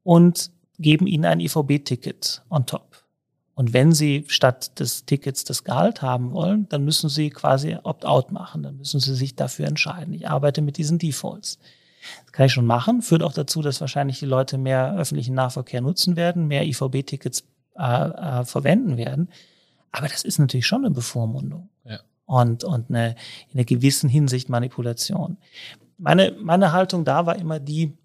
[0.04, 3.04] und geben ihnen ein IVB-Ticket on top.
[3.60, 8.32] Und wenn Sie statt des Tickets das Gehalt haben wollen, dann müssen Sie quasi Opt-out
[8.32, 8.64] machen.
[8.64, 10.14] Dann müssen Sie sich dafür entscheiden.
[10.14, 11.60] Ich arbeite mit diesen Defaults.
[12.24, 13.02] Das kann ich schon machen.
[13.02, 17.44] Führt auch dazu, dass wahrscheinlich die Leute mehr öffentlichen Nahverkehr nutzen werden, mehr IVB-Tickets
[17.76, 19.28] äh, äh, verwenden werden.
[19.92, 21.68] Aber das ist natürlich schon eine Bevormundung.
[21.84, 22.00] Ja.
[22.28, 23.18] Und, und eine,
[23.50, 25.36] in einer gewissen Hinsicht Manipulation.
[25.98, 27.98] Meine, meine Haltung da war immer die,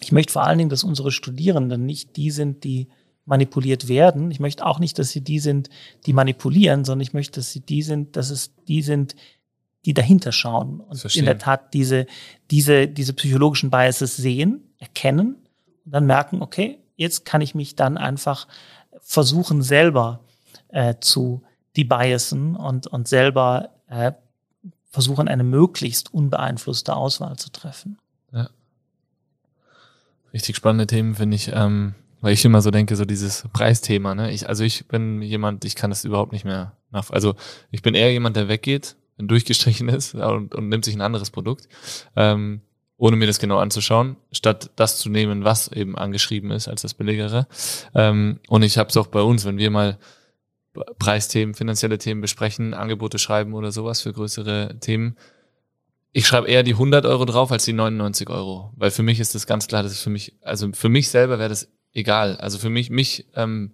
[0.00, 2.88] ich möchte vor allen Dingen, dass unsere Studierenden nicht die sind, die
[3.32, 4.30] manipuliert werden.
[4.30, 5.70] Ich möchte auch nicht, dass sie die sind,
[6.04, 9.16] die manipulieren, sondern ich möchte, dass sie die sind, dass es die sind,
[9.86, 12.04] die dahinter schauen und in der Tat diese,
[12.50, 15.36] diese, diese psychologischen Biases sehen, erkennen
[15.86, 18.48] und dann merken, okay, jetzt kann ich mich dann einfach
[19.00, 20.20] versuchen, selber
[20.68, 21.42] äh, zu
[21.74, 24.12] debiasen und, und selber äh,
[24.90, 27.96] versuchen, eine möglichst unbeeinflusste Auswahl zu treffen.
[28.30, 28.50] Ja.
[30.34, 34.14] Richtig spannende Themen finde ich, ähm, weil ich immer so denke, so dieses Preisthema.
[34.14, 34.32] Ne?
[34.32, 37.10] Ich, also ich bin jemand, ich kann das überhaupt nicht mehr nach.
[37.10, 37.34] Also
[37.70, 41.30] ich bin eher jemand, der weggeht, wenn durchgestrichen ist und, und nimmt sich ein anderes
[41.30, 41.68] Produkt.
[42.16, 42.62] Ähm,
[42.96, 46.94] ohne mir das genau anzuschauen, statt das zu nehmen, was eben angeschrieben ist als das
[46.94, 47.48] billigere.
[47.94, 49.98] Ähm, und ich habe es auch bei uns, wenn wir mal
[51.00, 55.16] Preisthemen, finanzielle Themen besprechen, Angebote schreiben oder sowas für größere Themen.
[56.12, 59.34] Ich schreibe eher die 100 Euro drauf als die 99 Euro, weil für mich ist
[59.34, 62.36] das ganz klar, das ist für mich, also für mich selber wäre das egal.
[62.36, 63.72] Also für mich, mich, ähm,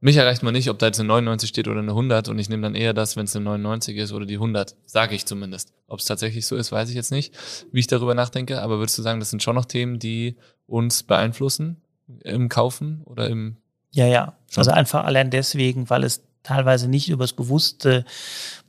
[0.00, 2.48] mich erreicht man nicht, ob da jetzt eine 99 steht oder eine 100 und ich
[2.48, 5.72] nehme dann eher das, wenn es eine 99 ist oder die 100, sage ich zumindest.
[5.88, 7.34] Ob es tatsächlich so ist, weiß ich jetzt nicht,
[7.72, 10.36] wie ich darüber nachdenke, aber würdest du sagen, das sind schon noch Themen, die
[10.66, 11.82] uns beeinflussen
[12.24, 13.56] im Kaufen oder im
[13.90, 14.34] ja, ja.
[14.54, 18.04] Also einfach allein deswegen, weil es teilweise nicht über das bewusste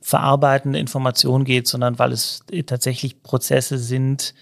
[0.00, 4.34] Verarbeiten der Information geht, sondern weil es tatsächlich Prozesse sind,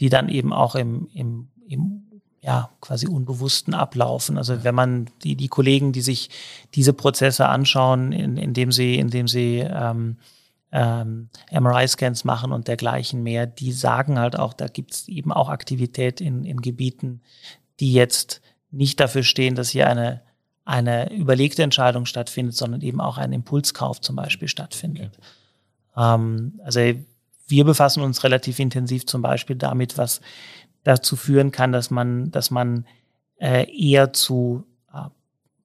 [0.00, 2.03] die dann eben auch im, im, im
[2.44, 4.36] ja, quasi unbewussten ablaufen.
[4.36, 6.28] Also wenn man die, die Kollegen, die sich
[6.74, 10.18] diese Prozesse anschauen, in, indem sie, indem sie ähm,
[10.70, 15.48] ähm, MRI-Scans machen und dergleichen mehr, die sagen halt auch, da gibt es eben auch
[15.48, 17.22] Aktivität in, in Gebieten,
[17.80, 20.20] die jetzt nicht dafür stehen, dass hier eine,
[20.66, 25.16] eine überlegte Entscheidung stattfindet, sondern eben auch ein Impulskauf zum Beispiel stattfindet.
[25.94, 26.14] Okay.
[26.14, 26.80] Ähm, also
[27.46, 30.20] wir befassen uns relativ intensiv zum Beispiel damit, was
[30.84, 32.86] dazu führen kann, dass man, dass man
[33.36, 35.08] äh, eher zu äh,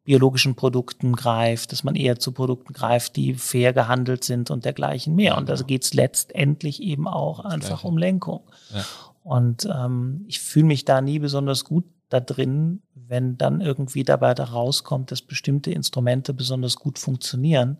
[0.04, 5.16] biologischen Produkten greift, dass man eher zu Produkten greift, die fair gehandelt sind und dergleichen
[5.16, 5.38] mehr.
[5.38, 8.42] Und da geht es letztendlich eben auch einfach um Lenkung.
[8.74, 8.86] Ja.
[9.24, 14.34] Und ähm, ich fühle mich da nie besonders gut da drin, wenn dann irgendwie dabei
[14.34, 17.78] da rauskommt, dass bestimmte Instrumente besonders gut funktionieren,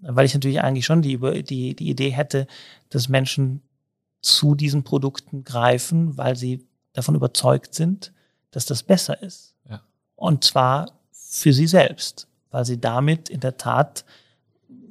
[0.00, 2.46] weil ich natürlich eigentlich schon die, die, die Idee hätte,
[2.88, 3.62] dass Menschen
[4.24, 8.12] zu diesen Produkten greifen, weil sie davon überzeugt sind,
[8.50, 9.54] dass das besser ist.
[9.68, 9.80] Ja.
[10.16, 14.04] Und zwar für sie selbst, weil sie damit in der Tat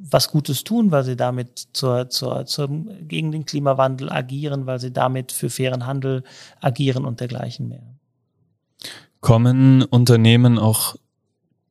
[0.05, 4.91] was Gutes tun, weil sie damit zur, zur, zur, gegen den Klimawandel agieren, weil sie
[4.91, 6.23] damit für fairen Handel
[6.59, 7.83] agieren und dergleichen mehr.
[9.21, 10.95] Kommen Unternehmen auch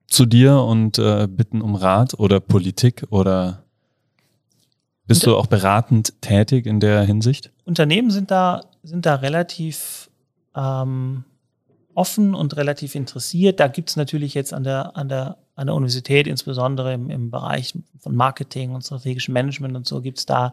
[0.07, 3.65] zu dir und äh, bitten um Rat oder Politik oder
[5.07, 7.51] bist du auch beratend tätig in der Hinsicht?
[7.65, 10.11] Unternehmen sind da, sind da relativ
[10.57, 11.25] ähm,
[11.95, 13.61] offen und relativ interessiert.
[13.61, 17.31] Da gibt es natürlich jetzt an der, an der, an der Universität, insbesondere im, im
[17.31, 20.53] Bereich von Marketing und strategischem Management und so, gibt es da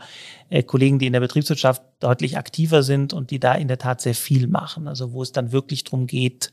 [0.50, 4.02] äh, Kollegen, die in der Betriebswirtschaft deutlich aktiver sind und die da in der Tat
[4.02, 4.88] sehr viel machen.
[4.88, 6.52] Also wo es dann wirklich darum geht,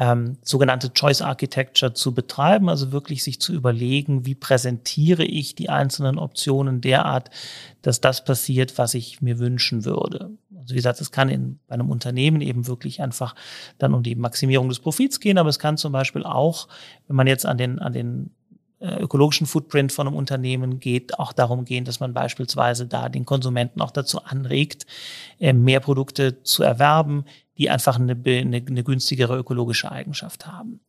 [0.00, 5.68] ähm, sogenannte Choice Architecture zu betreiben, also wirklich sich zu überlegen, wie präsentiere ich die
[5.68, 7.28] einzelnen Optionen derart,
[7.82, 10.30] dass das passiert, was ich mir wünschen würde.
[10.56, 13.34] Also wie gesagt, es kann in, bei einem Unternehmen eben wirklich einfach
[13.76, 16.68] dann um die Maximierung des Profits gehen, aber es kann zum Beispiel auch,
[17.06, 18.30] wenn man jetzt an den, an den
[18.78, 23.26] äh, ökologischen Footprint von einem Unternehmen geht, auch darum gehen, dass man beispielsweise da den
[23.26, 24.86] Konsumenten auch dazu anregt,
[25.38, 27.26] äh, mehr Produkte zu erwerben,
[27.60, 30.80] die einfach eine, eine, eine günstigere ökologische Eigenschaft haben.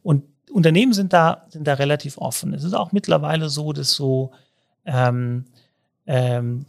[0.00, 2.54] Und Unternehmen sind da, sind da relativ offen.
[2.54, 4.30] Es ist auch mittlerweile so, dass so
[4.84, 5.46] ähm,
[6.06, 6.66] ähm,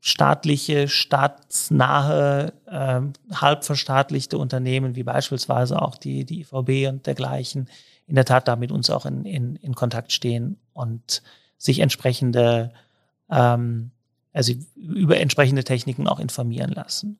[0.00, 7.68] staatliche, staatsnahe, ähm, halb verstaatlichte Unternehmen wie beispielsweise auch die, die IVB und dergleichen
[8.06, 11.22] in der Tat da mit uns auch in, in, in Kontakt stehen und
[11.58, 12.72] sich entsprechende,
[13.30, 13.90] ähm,
[14.32, 17.18] also über entsprechende Techniken auch informieren lassen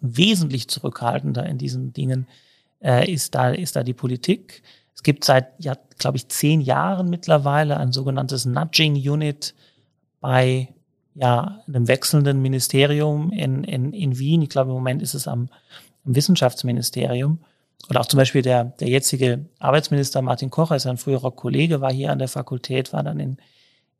[0.00, 2.26] wesentlich zurückhaltender in diesen Dingen
[2.82, 4.62] äh, ist, da, ist da die Politik.
[4.94, 9.54] Es gibt seit, ja, glaube ich, zehn Jahren mittlerweile ein sogenanntes Nudging Unit
[10.20, 10.68] bei
[11.14, 14.42] ja, einem wechselnden Ministerium in, in, in Wien.
[14.42, 15.48] Ich glaube, im Moment ist es am,
[16.04, 17.38] am Wissenschaftsministerium.
[17.90, 21.92] Oder auch zum Beispiel der, der jetzige Arbeitsminister Martin Kocher ist ein früherer Kollege, war
[21.92, 23.36] hier an der Fakultät, war dann in,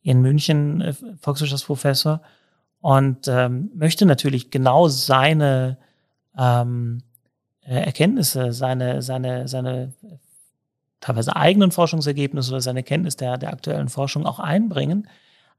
[0.03, 2.23] in München äh, Volkswirtschaftsprofessor
[2.83, 5.79] und ähm, möchte natürlich genau seine
[6.37, 7.03] ähm,
[7.65, 9.93] äh, Erkenntnisse, seine, seine, seine
[11.01, 15.09] teilweise eigenen Forschungsergebnisse oder seine Kenntnis der, der aktuellen Forschung auch einbringen.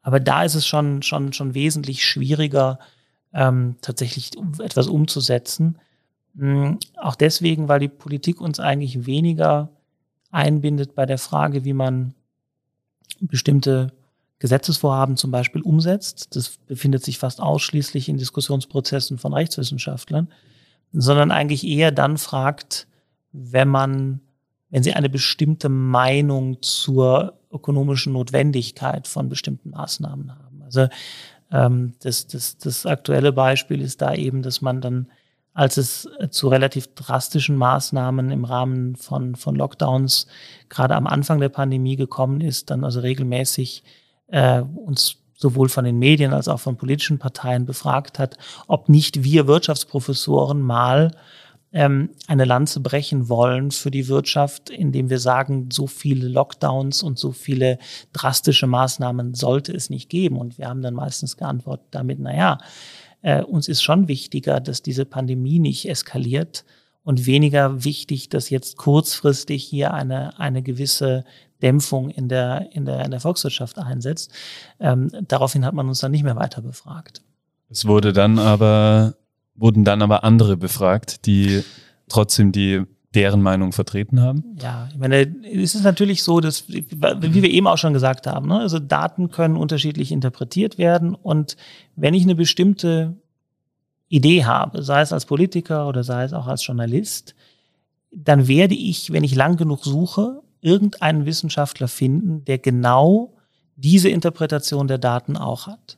[0.01, 2.77] Aber da ist es schon, schon, schon wesentlich schwieriger,
[3.33, 5.79] ähm, tatsächlich etwas umzusetzen.
[6.33, 9.69] Mhm, auch deswegen, weil die Politik uns eigentlich weniger
[10.29, 12.15] einbindet bei der Frage, wie man
[13.21, 13.93] bestimmte
[14.43, 16.35] Gesetzesvorhaben zum Beispiel umsetzt.
[16.35, 20.27] Das befindet sich fast ausschließlich in Diskussionsprozessen von Rechtswissenschaftlern,
[20.91, 22.85] sondern eigentlich eher dann fragt,
[23.31, 24.19] wenn man,
[24.69, 30.61] wenn sie eine bestimmte Meinung zur ökonomischen Notwendigkeit von bestimmten Maßnahmen haben.
[30.61, 30.89] Also
[31.49, 35.07] ähm, das, das, das aktuelle Beispiel ist da eben, dass man dann,
[35.53, 40.27] als es zu relativ drastischen Maßnahmen im Rahmen von, von Lockdowns
[40.67, 43.85] gerade am Anfang der Pandemie gekommen ist, dann also regelmäßig
[44.27, 48.37] äh, uns sowohl von den Medien als auch von politischen Parteien befragt hat,
[48.67, 51.11] ob nicht wir Wirtschaftsprofessoren mal
[51.73, 57.17] ähm, eine Lanze brechen wollen für die Wirtschaft, indem wir sagen, so viele Lockdowns und
[57.17, 57.79] so viele
[58.13, 60.37] drastische Maßnahmen sollte es nicht geben.
[60.37, 62.57] Und wir haben dann meistens geantwortet damit, na ja,
[63.23, 66.63] äh, uns ist schon wichtiger, dass diese Pandemie nicht eskaliert
[67.03, 71.25] und weniger wichtig, dass jetzt kurzfristig hier eine, eine gewisse
[71.63, 74.31] Dämpfung in der, in der, in der Volkswirtschaft einsetzt.
[74.79, 77.21] Ähm, daraufhin hat man uns dann nicht mehr weiter befragt.
[77.69, 79.15] Es wurde dann aber
[79.55, 81.63] wurden dann aber andere befragt, die
[82.09, 82.83] trotzdem die
[83.13, 84.43] deren Meinung vertreten haben?
[84.59, 88.47] Ja, ich meine, es ist natürlich so, dass, wie wir eben auch schon gesagt haben,
[88.47, 91.55] ne, also Daten können unterschiedlich interpretiert werden und
[91.95, 93.15] wenn ich eine bestimmte
[94.09, 97.35] Idee habe, sei es als Politiker oder sei es auch als Journalist,
[98.11, 103.33] dann werde ich, wenn ich lang genug suche, irgendeinen Wissenschaftler finden, der genau
[103.75, 105.97] diese Interpretation der Daten auch hat.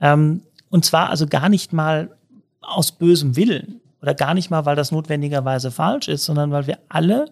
[0.00, 2.16] Ähm, und zwar also gar nicht mal
[2.60, 6.78] aus bösem Willen oder gar nicht mal, weil das notwendigerweise falsch ist, sondern weil wir
[6.88, 7.30] alle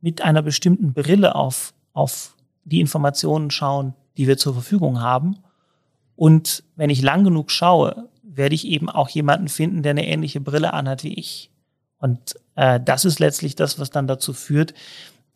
[0.00, 5.38] mit einer bestimmten Brille auf, auf die Informationen schauen, die wir zur Verfügung haben.
[6.14, 10.40] Und wenn ich lang genug schaue, werde ich eben auch jemanden finden, der eine ähnliche
[10.40, 11.50] Brille anhat wie ich.
[11.98, 14.74] Und äh, das ist letztlich das, was dann dazu führt,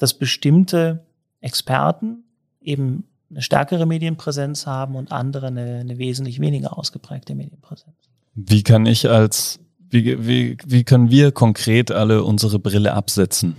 [0.02, 1.06] dass bestimmte
[1.40, 2.24] Experten
[2.60, 7.94] eben eine stärkere Medienpräsenz haben und andere eine, eine wesentlich weniger ausgeprägte Medienpräsenz.
[8.34, 9.60] Wie kann ich als,
[9.90, 13.54] wie, wie, wie können wir konkret alle unsere Brille absetzen?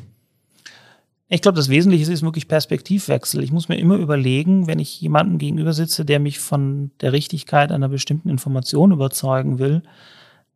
[1.30, 3.41] Ich glaube, das Wesentliche ist wirklich Perspektivwechsel.
[3.41, 7.72] Ich muss mir immer überlegen, wenn ich jemandem gegenüber sitze, der mich von der Richtigkeit
[7.72, 9.82] einer bestimmten Information überzeugen will,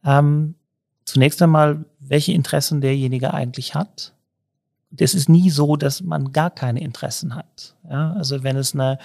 [0.04, 0.56] ähm,
[1.06, 4.12] zunächst einmal, welche Interessen derjenige eigentlich hat.
[4.90, 7.76] Das ist nie so, dass man gar keine Interessen hat.
[7.90, 9.00] Ja, also wenn es eine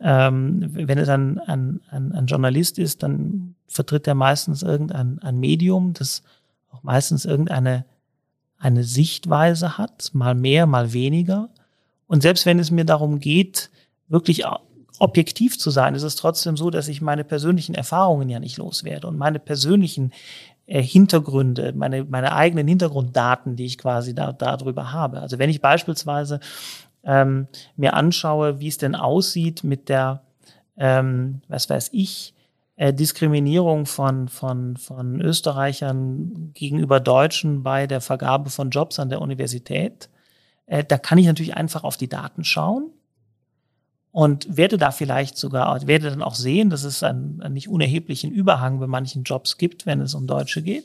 [0.00, 5.38] ähm, wenn es ein, ein, ein, ein, Journalist ist, dann vertritt er meistens irgendein ein
[5.38, 6.22] Medium, das
[6.70, 7.84] auch meistens irgendeine
[8.58, 11.50] eine Sichtweise hat, mal mehr, mal weniger.
[12.06, 13.70] Und selbst wenn es mir darum geht,
[14.08, 14.44] wirklich
[14.98, 19.06] objektiv zu sein, ist es trotzdem so, dass ich meine persönlichen Erfahrungen ja nicht loswerde
[19.06, 20.12] und meine persönlichen
[20.66, 25.20] Hintergründe, meine, meine eigenen Hintergrunddaten, die ich quasi da, darüber habe.
[25.20, 26.40] Also wenn ich beispielsweise
[27.02, 30.22] ähm, mir anschaue, wie es denn aussieht mit der,
[30.76, 32.34] ähm, was weiß ich,
[32.76, 39.20] äh, Diskriminierung von, von, von Österreichern gegenüber Deutschen bei der Vergabe von Jobs an der
[39.20, 40.08] Universität,
[40.66, 42.90] äh, da kann ich natürlich einfach auf die Daten schauen
[44.14, 48.30] und werde da vielleicht sogar, werde dann auch sehen, dass es einen, einen nicht unerheblichen
[48.30, 50.84] Überhang bei manchen Jobs gibt, wenn es um Deutsche geht.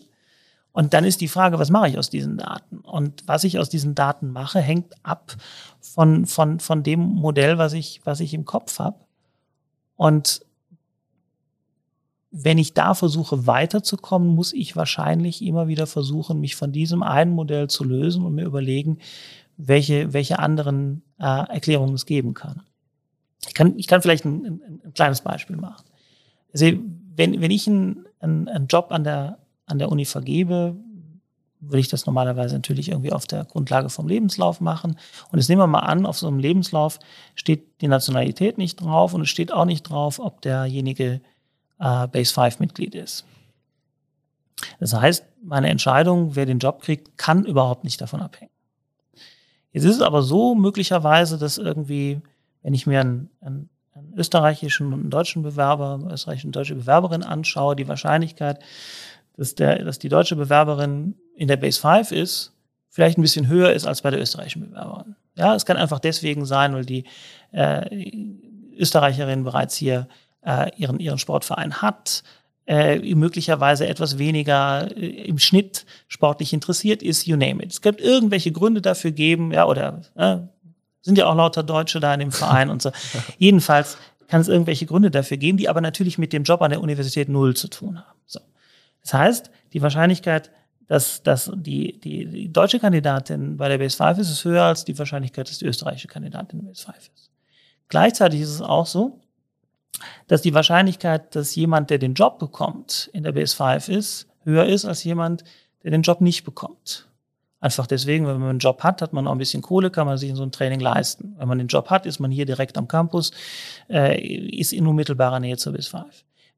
[0.72, 2.80] Und dann ist die Frage, was mache ich aus diesen Daten?
[2.80, 5.36] Und was ich aus diesen Daten mache, hängt ab
[5.80, 8.98] von, von, von dem Modell, was ich, was ich im Kopf habe.
[9.96, 10.44] Und
[12.32, 17.34] wenn ich da versuche weiterzukommen, muss ich wahrscheinlich immer wieder versuchen, mich von diesem einen
[17.34, 18.98] Modell zu lösen und mir überlegen,
[19.56, 22.64] welche, welche anderen äh, Erklärungen es geben kann.
[23.48, 25.86] Ich kann, ich kann vielleicht ein, ein, ein kleines Beispiel machen.
[26.54, 26.66] Also
[27.16, 30.76] wenn, wenn ich einen, einen, Job an der, an der Uni vergebe,
[31.62, 34.98] würde ich das normalerweise natürlich irgendwie auf der Grundlage vom Lebenslauf machen.
[35.32, 37.00] Und jetzt nehmen wir mal an, auf so einem Lebenslauf
[37.36, 41.22] steht die Nationalität nicht drauf und es steht auch nicht drauf, ob derjenige
[41.80, 43.26] äh, Base 5 Mitglied ist.
[44.80, 48.52] Das heißt, meine Entscheidung, wer den Job kriegt, kann überhaupt nicht davon abhängen.
[49.72, 52.22] Jetzt ist es aber so möglicherweise, dass irgendwie,
[52.62, 57.24] wenn ich mir einen, einen, einen österreichischen und einen deutschen Bewerber, österreichische und deutsche Bewerberin
[57.24, 58.60] anschaue, die Wahrscheinlichkeit,
[59.38, 62.54] dass, der, dass die deutsche Bewerberin in der Base 5 ist,
[62.90, 65.16] vielleicht ein bisschen höher ist als bei der österreichischen Bewerberin.
[65.36, 67.06] Ja, es kann einfach deswegen sein, weil die
[67.52, 68.12] äh,
[68.78, 70.08] Österreicherin bereits hier
[70.42, 72.24] äh, ihren, ihren Sportverein hat,
[72.70, 77.72] äh, möglicherweise etwas weniger äh, im Schnitt sportlich interessiert ist, you name it.
[77.72, 80.38] Es gibt irgendwelche Gründe dafür geben, ja, oder äh,
[81.02, 82.92] sind ja auch lauter Deutsche da in dem Verein und so.
[83.38, 83.98] Jedenfalls
[84.28, 87.30] kann es irgendwelche Gründe dafür geben, die aber natürlich mit dem Job an der Universität
[87.30, 88.20] null zu tun haben.
[88.26, 88.40] So.
[89.02, 90.52] Das heißt, die Wahrscheinlichkeit,
[90.88, 94.86] dass, dass die, die, die deutsche Kandidatin bei der Base 5 ist, ist höher als
[94.86, 97.32] die Wahrscheinlichkeit, dass die österreichische Kandidatin in der Base 5 ist.
[97.88, 99.20] Gleichzeitig ist es auch so,
[100.28, 104.86] dass die Wahrscheinlichkeit, dass jemand, der den Job bekommt, in der BS5 ist, höher ist
[104.86, 105.44] als jemand,
[105.84, 107.09] der den Job nicht bekommt.
[107.62, 110.18] Einfach deswegen, wenn man einen Job hat, hat man auch ein bisschen Kohle, kann man
[110.18, 111.36] sich in so ein Training leisten.
[111.38, 113.32] Wenn man den Job hat, ist man hier direkt am Campus,
[113.90, 116.06] äh, ist in unmittelbarer Nähe zur BIS5.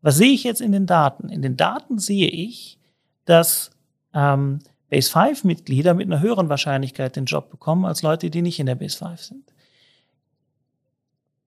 [0.01, 1.29] Was sehe ich jetzt in den Daten?
[1.29, 2.77] In den Daten sehe ich,
[3.25, 3.71] dass
[4.13, 4.59] ähm,
[4.89, 8.65] Base 5 Mitglieder mit einer höheren Wahrscheinlichkeit den Job bekommen als Leute, die nicht in
[8.67, 9.53] der Base 5 sind.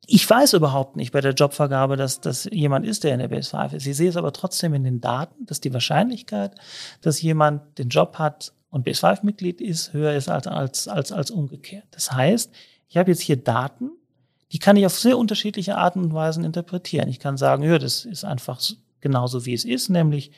[0.07, 3.51] Ich weiß überhaupt nicht bei der Jobvergabe, dass das jemand ist, der in der Base
[3.51, 3.87] 5 ist.
[3.87, 6.55] Ich sehe es aber trotzdem in den Daten, dass die Wahrscheinlichkeit,
[7.01, 11.13] dass jemand den Job hat und Base 5 Mitglied ist, höher ist als, als, als,
[11.13, 11.85] als umgekehrt.
[11.93, 12.53] Das heißt,
[12.89, 13.93] ich habe jetzt hier Daten,
[14.51, 17.09] die kann ich auf sehr unterschiedliche Arten und Weisen interpretieren.
[17.09, 18.61] Ich kann sagen, ja, das ist einfach
[19.01, 20.33] genauso wie es ist, nämlich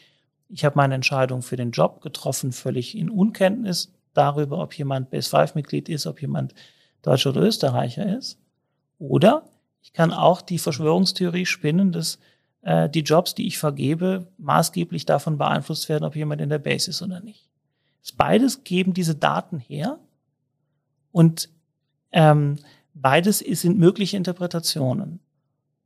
[0.51, 5.31] ich habe meine Entscheidung für den Job getroffen, völlig in Unkenntnis darüber, ob jemand Base
[5.31, 6.55] 5 Mitglied ist, ob jemand
[7.01, 8.39] Deutscher oder Österreicher ist.
[8.99, 9.45] Oder
[9.83, 12.19] ich kann auch die Verschwörungstheorie spinnen, dass
[12.61, 16.91] äh, die Jobs, die ich vergebe, maßgeblich davon beeinflusst werden, ob jemand in der Base
[16.91, 17.49] ist oder nicht.
[18.13, 19.99] Beides geben diese Daten her
[21.13, 21.49] und
[22.13, 22.57] ähm,
[22.95, 25.21] beides sind mögliche Interpretationen.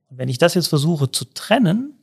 [0.08, 1.94] Und wenn ich das jetzt versuche zu trennen,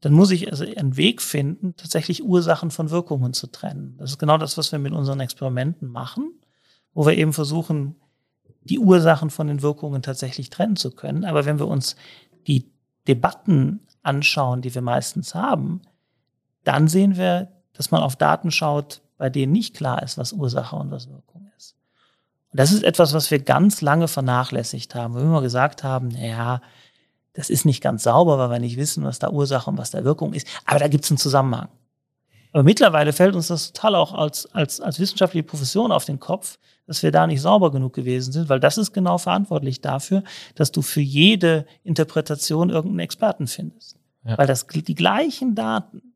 [0.00, 3.96] dann muss ich also einen Weg finden, tatsächlich Ursachen von Wirkungen zu trennen.
[3.98, 6.32] Das ist genau das, was wir mit unseren Experimenten machen,
[6.94, 7.96] wo wir eben versuchen,
[8.62, 11.24] die Ursachen von den Wirkungen tatsächlich trennen zu können.
[11.24, 11.96] Aber wenn wir uns
[12.46, 12.70] die
[13.08, 15.82] Debatten anschauen, die wir meistens haben,
[16.64, 20.76] dann sehen wir, dass man auf Daten schaut, bei denen nicht klar ist, was Ursache
[20.76, 21.74] und was Wirkung ist.
[22.50, 26.08] Und das ist etwas, was wir ganz lange vernachlässigt haben, wo wir immer gesagt haben,
[26.08, 26.62] naja,
[27.34, 30.02] das ist nicht ganz sauber, weil wir nicht wissen, was da Ursache und was da
[30.02, 30.46] Wirkung ist.
[30.64, 31.68] Aber da gibt es einen Zusammenhang.
[32.52, 36.58] Aber mittlerweile fällt uns das total auch als, als, als wissenschaftliche Profession auf den Kopf,
[36.86, 40.24] dass wir da nicht sauber genug gewesen sind, weil das ist genau verantwortlich dafür,
[40.54, 43.98] dass du für jede Interpretation irgendeinen Experten findest.
[44.24, 44.38] Ja.
[44.38, 46.14] Weil das die gleichen Daten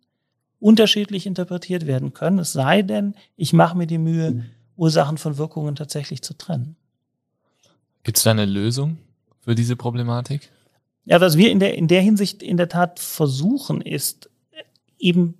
[0.62, 4.44] unterschiedlich interpretiert werden können, es sei denn, ich mache mir die Mühe,
[4.76, 6.76] Ursachen von Wirkungen tatsächlich zu trennen.
[8.04, 8.98] Gibt es da eine Lösung
[9.40, 10.50] für diese Problematik?
[11.04, 14.30] Ja, was wir in der, in der Hinsicht in der Tat versuchen, ist
[14.98, 15.34] eben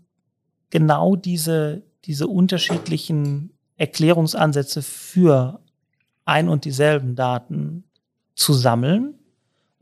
[0.71, 5.61] genau diese, diese unterschiedlichen Erklärungsansätze für
[6.25, 7.85] ein und dieselben Daten
[8.35, 9.15] zu sammeln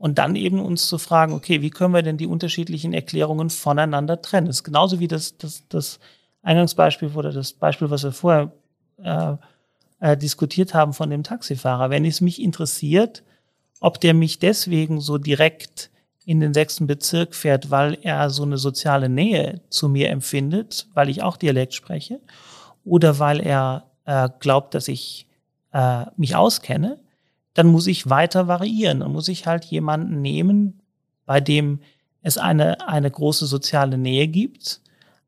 [0.01, 4.19] und dann eben uns zu fragen, okay, wie können wir denn die unterschiedlichen Erklärungen voneinander
[4.19, 4.47] trennen?
[4.47, 5.99] Das ist genauso wie das, das, das
[6.41, 8.51] Eingangsbeispiel oder das Beispiel, was wir vorher
[8.97, 9.35] äh,
[9.99, 11.91] äh, diskutiert haben von dem Taxifahrer.
[11.91, 13.21] Wenn es mich interessiert,
[13.79, 15.91] ob der mich deswegen so direkt
[16.25, 21.09] in den sechsten Bezirk fährt, weil er so eine soziale Nähe zu mir empfindet, weil
[21.09, 22.19] ich auch Dialekt spreche,
[22.83, 25.27] oder weil er äh, glaubt, dass ich
[25.73, 26.99] äh, mich auskenne,
[27.53, 29.01] dann muss ich weiter variieren.
[29.01, 30.81] Dann muss ich halt jemanden nehmen,
[31.25, 31.79] bei dem
[32.21, 34.81] es eine, eine große soziale Nähe gibt,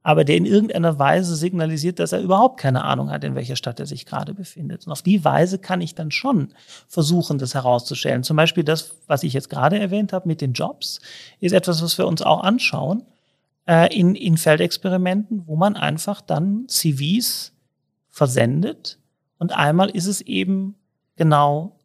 [0.03, 3.79] aber der in irgendeiner Weise signalisiert, dass er überhaupt keine Ahnung hat, in welcher Stadt
[3.79, 4.85] er sich gerade befindet.
[4.85, 6.53] Und auf die Weise kann ich dann schon
[6.89, 8.23] versuchen, das herauszustellen.
[8.23, 10.99] Zum Beispiel das, was ich jetzt gerade erwähnt habe mit den Jobs,
[11.39, 13.03] ist etwas, was wir uns auch anschauen
[13.65, 17.53] äh, in, in Feldexperimenten, wo man einfach dann CVs
[18.09, 18.99] versendet.
[19.37, 20.75] Und einmal ist es eben
[21.15, 21.79] genau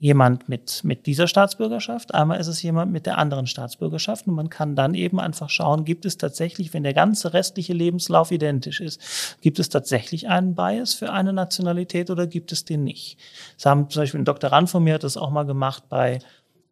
[0.00, 4.48] jemand mit, mit dieser Staatsbürgerschaft, einmal ist es jemand mit der anderen Staatsbürgerschaft und man
[4.48, 9.36] kann dann eben einfach schauen, gibt es tatsächlich, wenn der ganze restliche Lebenslauf identisch ist,
[9.42, 13.18] gibt es tatsächlich einen Bias für eine Nationalität oder gibt es den nicht?
[13.56, 16.20] Das haben zum Beispiel ein Doktorand von mir hat das auch mal gemacht bei,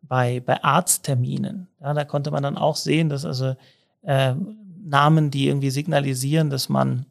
[0.01, 1.69] bei, bei Arztterminen.
[1.83, 3.57] Ja, da konnte man dann auch sehen, dass also
[4.05, 4.35] äh,
[4.83, 7.05] Namen, die irgendwie signalisieren, dass man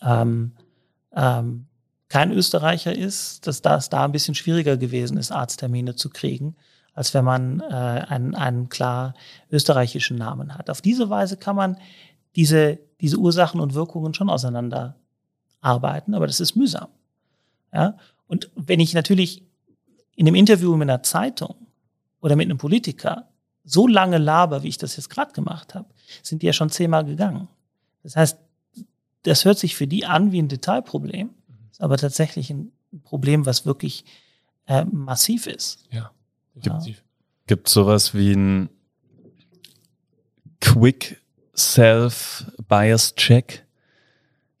[0.00, 0.52] ähm,
[1.12, 1.66] ähm,
[2.08, 6.56] kein Österreicher ist, dass das da ein bisschen schwieriger gewesen ist, Arzttermine zu kriegen,
[6.92, 9.14] als wenn man äh, einen, einen klar
[9.50, 10.70] österreichischen Namen hat.
[10.70, 11.78] Auf diese Weise kann man
[12.36, 14.96] diese, diese Ursachen und Wirkungen schon auseinander
[15.60, 16.88] arbeiten, aber das ist mühsam.
[17.72, 17.96] Ja?
[18.26, 19.42] Und wenn ich natürlich
[20.14, 21.54] in einem Interview mit einer Zeitung
[22.20, 23.28] oder mit einem Politiker
[23.64, 25.88] so lange laber, wie ich das jetzt gerade gemacht habe,
[26.22, 27.48] sind die ja schon zehnmal gegangen.
[28.02, 28.38] Das heißt,
[29.22, 31.30] das hört sich für die an wie ein Detailproblem,
[31.74, 32.70] ist aber tatsächlich ein
[33.02, 34.04] Problem, was wirklich
[34.66, 35.80] äh, massiv ist.
[35.90, 36.12] Ja,
[36.54, 36.98] definitiv.
[36.98, 37.02] Ja.
[37.48, 38.70] Gibt sowas wie ein
[40.60, 41.20] Quick
[41.56, 43.66] Self-Bias-Check?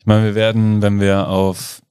[0.00, 1.82] Ich meine, wir werden, wenn wir auf,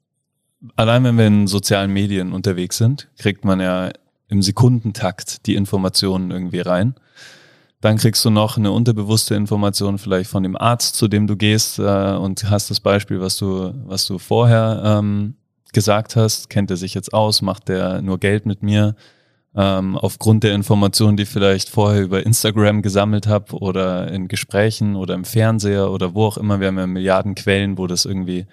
[0.76, 3.94] allein wenn wir in sozialen Medien unterwegs sind, kriegt man ja
[4.28, 6.96] im Sekundentakt die Informationen irgendwie rein.
[7.84, 11.80] Dann kriegst du noch eine unterbewusste Information vielleicht von dem Arzt, zu dem du gehst
[11.80, 15.36] äh, und hast das Beispiel, was du, was du vorher ähm,
[15.74, 16.50] gesagt hast.
[16.50, 17.42] Kennt er sich jetzt aus?
[17.42, 18.96] Macht der nur Geld mit mir?
[19.56, 24.96] ähm, aufgrund der Informationen, die ich vielleicht vorher über Instagram gesammelt habe oder in Gesprächen
[24.96, 26.60] oder im Fernseher oder wo auch immer.
[26.60, 28.48] Wir haben ja Milliarden Quellen, wo das irgendwie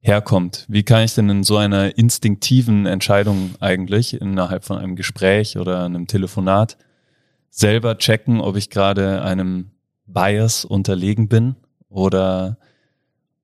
[0.00, 0.66] herkommt.
[0.68, 5.84] Wie kann ich denn in so einer instinktiven Entscheidung eigentlich innerhalb von einem Gespräch oder
[5.84, 6.76] einem Telefonat
[7.54, 9.70] selber checken, ob ich gerade einem
[10.06, 11.54] Bias unterlegen bin
[11.88, 12.58] oder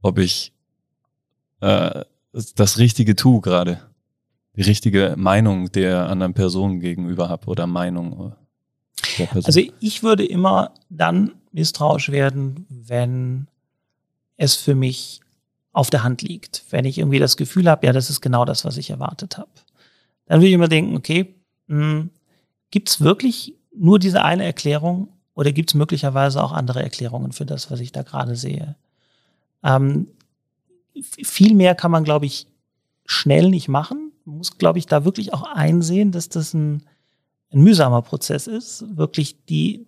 [0.02, 0.52] ob ich
[1.60, 2.04] äh,
[2.56, 3.80] das Richtige tue gerade,
[4.56, 8.34] die richtige Meinung der anderen Person gegenüber habe oder Meinung
[9.16, 9.46] der Person.
[9.46, 13.46] Also ich würde immer dann misstrauisch werden, wenn
[14.36, 15.20] es für mich
[15.72, 16.64] auf der Hand liegt.
[16.70, 19.50] Wenn ich irgendwie das Gefühl habe, ja, das ist genau das, was ich erwartet habe.
[20.26, 21.34] Dann würde ich immer denken, okay,
[21.68, 22.10] hm,
[22.72, 27.46] gibt es wirklich nur diese eine Erklärung oder gibt es möglicherweise auch andere Erklärungen für
[27.46, 28.76] das, was ich da gerade sehe?
[29.62, 30.08] Ähm,
[31.02, 32.46] viel mehr kann man, glaube ich,
[33.06, 34.12] schnell nicht machen.
[34.24, 36.82] Man muss, glaube ich, da wirklich auch einsehen, dass das ein,
[37.50, 39.86] ein mühsamer Prozess ist, wirklich die,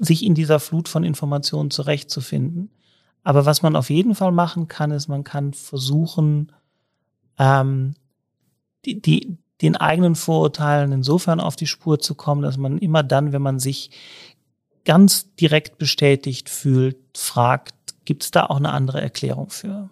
[0.00, 2.70] sich in dieser Flut von Informationen zurechtzufinden.
[3.22, 6.52] Aber was man auf jeden Fall machen kann, ist, man kann versuchen,
[7.38, 7.94] ähm,
[8.84, 13.32] die, die, den eigenen Vorurteilen insofern auf die Spur zu kommen, dass man immer dann,
[13.32, 13.90] wenn man sich
[14.84, 17.74] ganz direkt bestätigt fühlt, fragt,
[18.04, 19.90] gibt es da auch eine andere Erklärung für?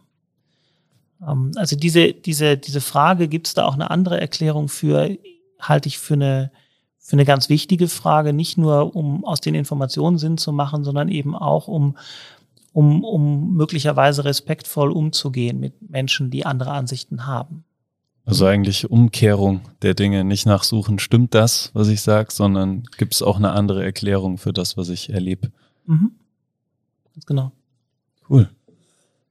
[1.26, 5.16] Ähm, also diese, diese, diese Frage, gibt es da auch eine andere Erklärung für,
[5.60, 6.51] halte ich für eine,
[6.98, 11.09] für eine ganz wichtige Frage, nicht nur um aus den Informationen Sinn zu machen, sondern
[11.09, 11.97] eben auch um
[12.72, 17.64] um, um möglicherweise respektvoll umzugehen mit Menschen, die andere Ansichten haben.
[18.24, 23.23] Also eigentlich Umkehrung der Dinge, nicht nachsuchen, stimmt das, was ich sage, sondern gibt es
[23.23, 25.51] auch eine andere Erklärung für das, was ich erlebe.
[25.86, 26.12] Mhm.
[27.15, 27.53] Ganz genau.
[28.31, 28.49] Cool.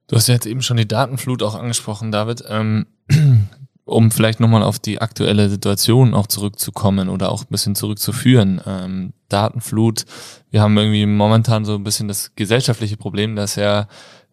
[0.08, 2.44] Du hast ja jetzt eben schon die Datenflut auch angesprochen, David.
[2.48, 2.86] Ähm,
[3.86, 8.62] um vielleicht nochmal auf die aktuelle Situation auch zurückzukommen oder auch ein bisschen zurückzuführen.
[8.66, 10.06] Ähm, Datenflut,
[10.50, 13.88] wir haben irgendwie momentan so ein bisschen das gesellschaftliche Problem, dass ja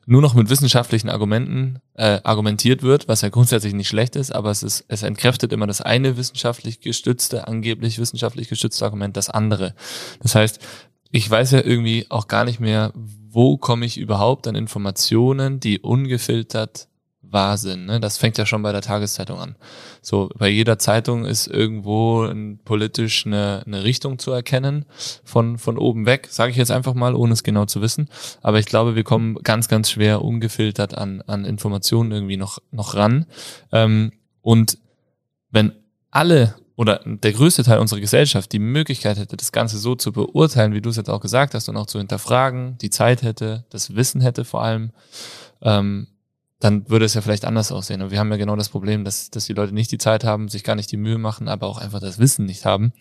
[0.09, 4.51] nur noch mit wissenschaftlichen Argumenten äh, argumentiert wird, was ja grundsätzlich nicht schlecht ist, aber
[4.51, 9.74] es ist, es entkräftet immer das eine wissenschaftlich gestützte, angeblich wissenschaftlich gestützte Argument, das andere.
[10.20, 10.60] Das heißt,
[11.10, 15.78] ich weiß ja irgendwie auch gar nicht mehr, wo komme ich überhaupt an Informationen, die
[15.78, 16.89] ungefiltert
[17.30, 17.86] wahr sind.
[17.86, 18.00] Ne?
[18.00, 19.56] Das fängt ja schon bei der Tageszeitung an.
[20.00, 24.84] So, bei jeder Zeitung ist irgendwo ein, politisch eine, eine Richtung zu erkennen,
[25.24, 28.09] von, von oben weg, sage ich jetzt einfach mal, ohne es genau zu wissen.
[28.42, 32.94] Aber ich glaube, wir kommen ganz, ganz schwer ungefiltert an, an Informationen irgendwie noch, noch
[32.94, 33.26] ran.
[33.72, 34.78] Ähm, und
[35.50, 35.72] wenn
[36.10, 40.74] alle oder der größte Teil unserer Gesellschaft die Möglichkeit hätte, das Ganze so zu beurteilen,
[40.74, 43.96] wie du es jetzt auch gesagt hast, und auch zu hinterfragen, die Zeit hätte, das
[43.96, 44.92] Wissen hätte vor allem,
[45.60, 46.06] ähm,
[46.60, 48.02] dann würde es ja vielleicht anders aussehen.
[48.02, 50.48] Und wir haben ja genau das Problem, dass, dass die Leute nicht die Zeit haben,
[50.48, 52.93] sich gar nicht die Mühe machen, aber auch einfach das Wissen nicht haben.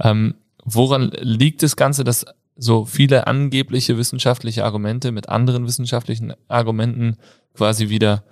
[0.00, 2.26] Ähm, woran liegt das Ganze, dass
[2.56, 7.16] so viele angebliche wissenschaftliche Argumente mit anderen wissenschaftlichen Argumenten
[7.54, 8.24] quasi wieder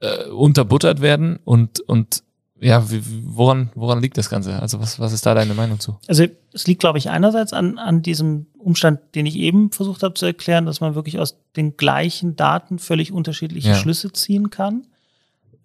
[0.00, 2.23] äh, unterbuttert werden und, und
[2.64, 2.82] ja,
[3.24, 4.60] woran, woran liegt das Ganze?
[4.60, 5.98] Also was, was ist da deine Meinung zu?
[6.08, 10.14] Also es liegt, glaube ich, einerseits an, an diesem Umstand, den ich eben versucht habe
[10.14, 13.74] zu erklären, dass man wirklich aus den gleichen Daten völlig unterschiedliche ja.
[13.74, 14.86] Schlüsse ziehen kann.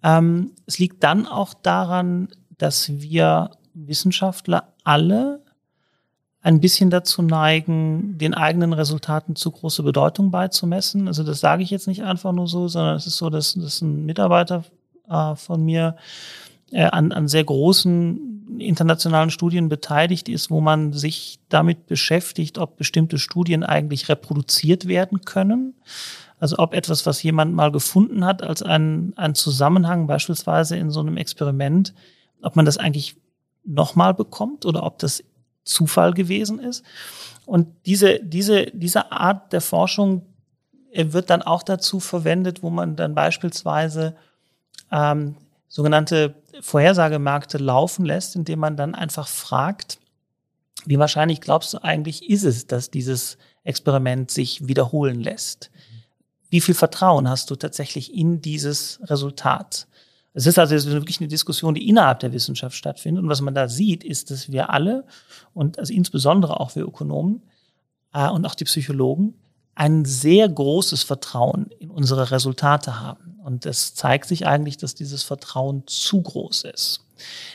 [0.02, 2.28] Ähm, es liegt dann auch daran,
[2.58, 5.40] dass wir Wissenschaftler alle
[6.42, 11.08] ein bisschen dazu neigen, den eigenen Resultaten zu große Bedeutung beizumessen.
[11.08, 13.80] Also das sage ich jetzt nicht einfach nur so, sondern es ist so, dass, dass
[13.80, 14.64] ein Mitarbeiter
[15.08, 15.96] äh, von mir
[16.70, 22.76] äh, an, an sehr großen internationalen Studien beteiligt ist, wo man sich damit beschäftigt, ob
[22.76, 25.74] bestimmte Studien eigentlich reproduziert werden können.
[26.38, 31.00] Also ob etwas, was jemand mal gefunden hat als ein, ein Zusammenhang beispielsweise in so
[31.00, 31.94] einem Experiment,
[32.42, 33.16] ob man das eigentlich
[33.64, 35.22] nochmal bekommt oder ob das
[35.64, 36.84] Zufall gewesen ist.
[37.44, 40.22] Und diese, diese, diese Art der Forschung
[40.92, 44.16] äh, wird dann auch dazu verwendet, wo man dann beispielsweise
[44.90, 45.36] ähm,
[45.70, 49.98] sogenannte Vorhersagemärkte laufen lässt, indem man dann einfach fragt,
[50.84, 55.70] wie wahrscheinlich glaubst du eigentlich ist es, dass dieses Experiment sich wiederholen lässt?
[56.50, 59.86] Wie viel Vertrauen hast du tatsächlich in dieses Resultat?
[60.32, 63.22] Es ist also wirklich eine Diskussion, die innerhalb der Wissenschaft stattfindet.
[63.22, 65.04] Und was man da sieht, ist, dass wir alle
[65.54, 67.42] und also insbesondere auch wir Ökonomen
[68.12, 69.34] äh, und auch die Psychologen
[69.80, 73.38] ein sehr großes Vertrauen in unsere Resultate haben.
[73.42, 77.06] Und es zeigt sich eigentlich, dass dieses Vertrauen zu groß ist.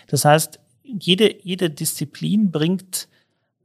[0.08, 3.08] Das heißt, jede, jede Disziplin bringt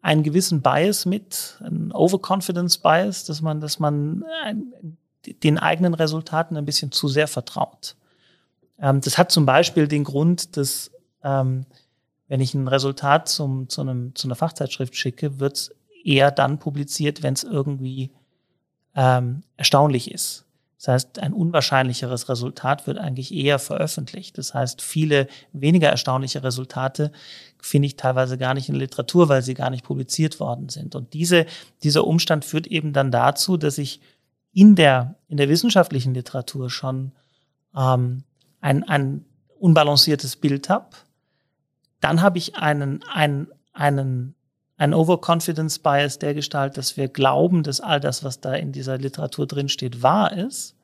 [0.03, 4.27] einen gewissen Bias mit, einen Overconfidence Bias, dass man, dass man
[5.25, 7.97] den eigenen Resultaten ein bisschen zu sehr vertraut.
[8.79, 10.91] Ähm, das hat zum Beispiel den Grund, dass
[11.25, 11.65] ähm,
[12.29, 15.71] wenn ich ein Resultat zum, zu, einem, zu einer Fachzeitschrift schicke, wird es
[16.05, 18.11] eher dann publiziert, wenn es irgendwie
[18.95, 20.45] ähm, erstaunlich ist.
[20.81, 24.39] Das heißt, ein unwahrscheinlicheres Resultat wird eigentlich eher veröffentlicht.
[24.39, 27.13] Das heißt, viele weniger erstaunliche Resultate
[27.61, 30.95] finde ich teilweise gar nicht in Literatur, weil sie gar nicht publiziert worden sind.
[30.95, 31.45] Und diese,
[31.83, 34.01] dieser Umstand führt eben dann dazu, dass ich
[34.55, 37.13] in der, in der wissenschaftlichen Literatur schon
[37.77, 38.25] ähm,
[38.63, 39.27] ein, ein
[39.59, 40.97] unbalanciertes Bild habe.
[42.01, 44.35] Dann habe ich einen, einen, einen
[44.81, 48.97] ein Overconfidence Bias der Gestalt, dass wir glauben, dass all das, was da in dieser
[48.97, 50.75] Literatur drin steht, wahr ist.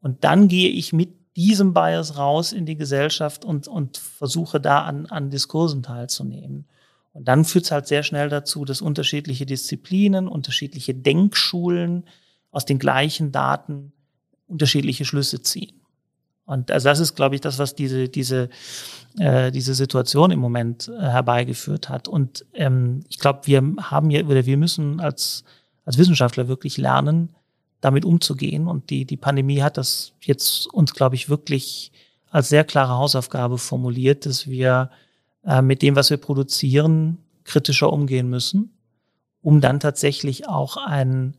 [0.00, 4.82] Und dann gehe ich mit diesem Bias raus in die Gesellschaft und, und versuche da
[4.82, 6.66] an, an Diskursen teilzunehmen.
[7.12, 12.04] Und dann führt es halt sehr schnell dazu, dass unterschiedliche Disziplinen, unterschiedliche Denkschulen
[12.52, 13.92] aus den gleichen Daten
[14.46, 15.77] unterschiedliche Schlüsse ziehen.
[16.48, 18.48] Und also das ist, glaube ich, das, was diese, diese,
[19.18, 22.08] äh, diese Situation im Moment äh, herbeigeführt hat.
[22.08, 25.44] Und ähm, ich glaube, wir haben ja, oder wir müssen als,
[25.84, 27.34] als Wissenschaftler wirklich lernen,
[27.82, 28.66] damit umzugehen.
[28.66, 31.92] Und die, die Pandemie hat das jetzt uns, glaube ich, wirklich
[32.30, 34.90] als sehr klare Hausaufgabe formuliert, dass wir
[35.44, 38.72] äh, mit dem, was wir produzieren, kritischer umgehen müssen,
[39.42, 41.36] um dann tatsächlich auch ein,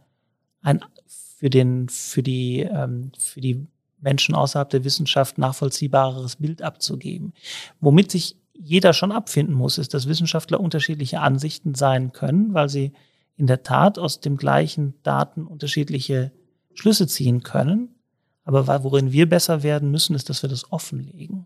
[0.62, 3.66] ein für den, für die, ähm, für die
[4.02, 7.34] Menschen außerhalb der Wissenschaft nachvollziehbareres Bild abzugeben.
[7.80, 12.92] Womit sich jeder schon abfinden muss, ist, dass Wissenschaftler unterschiedliche Ansichten sein können, weil sie
[13.38, 16.32] in der Tat aus dem gleichen Daten unterschiedliche
[16.74, 17.96] Schlüsse ziehen können.
[18.44, 21.46] Aber worin wir besser werden müssen, ist, dass wir das offenlegen.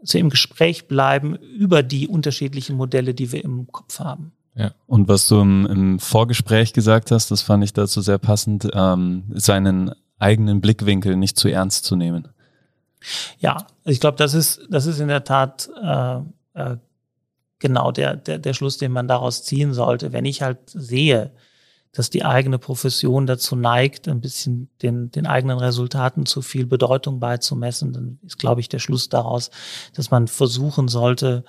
[0.00, 4.32] Dass wir im Gespräch bleiben über die unterschiedlichen Modelle, die wir im Kopf haben.
[4.56, 4.72] Ja.
[4.86, 9.24] Und was du im, im Vorgespräch gesagt hast, das fand ich dazu sehr passend, ähm,
[9.34, 12.28] seinen eigenen Blickwinkel nicht zu ernst zu nehmen.
[13.38, 16.18] Ja, ich glaube, das ist, das ist in der Tat äh,
[16.54, 16.76] äh,
[17.58, 20.12] genau der, der, der Schluss, den man daraus ziehen sollte.
[20.12, 21.32] Wenn ich halt sehe,
[21.92, 27.20] dass die eigene Profession dazu neigt, ein bisschen den, den eigenen Resultaten zu viel Bedeutung
[27.20, 29.50] beizumessen, dann ist, glaube ich, der Schluss daraus,
[29.94, 31.44] dass man versuchen sollte,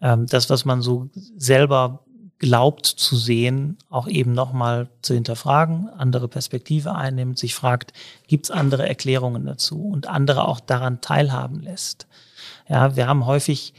[0.00, 2.04] ähm, das, was man so selber
[2.38, 7.92] glaubt zu sehen, auch eben nochmal zu hinterfragen, andere Perspektive einnimmt, sich fragt,
[8.26, 12.06] gibt es andere Erklärungen dazu und andere auch daran teilhaben lässt.
[12.68, 13.72] Ja, wir haben häufig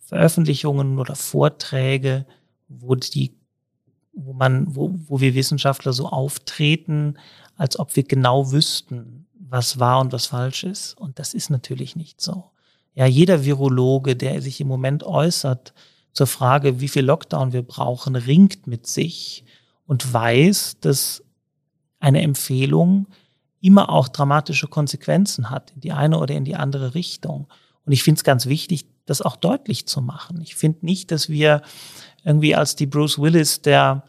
[0.00, 2.26] Veröffentlichungen oder Vorträge,
[2.68, 3.36] wo die,
[4.12, 7.16] wo man, wo, wo wir Wissenschaftler so auftreten,
[7.56, 10.94] als ob wir genau wüssten, was wahr und was falsch ist.
[10.94, 12.50] Und das ist natürlich nicht so.
[12.94, 15.72] Ja, jeder Virologe, der sich im Moment äußert,
[16.18, 19.44] zur Frage, wie viel Lockdown wir brauchen, ringt mit sich
[19.86, 21.22] und weiß, dass
[22.00, 23.06] eine Empfehlung
[23.60, 27.46] immer auch dramatische Konsequenzen hat, in die eine oder in die andere Richtung.
[27.84, 30.40] Und ich finde es ganz wichtig, das auch deutlich zu machen.
[30.40, 31.62] Ich finde nicht, dass wir
[32.24, 34.02] irgendwie als die Bruce Willis der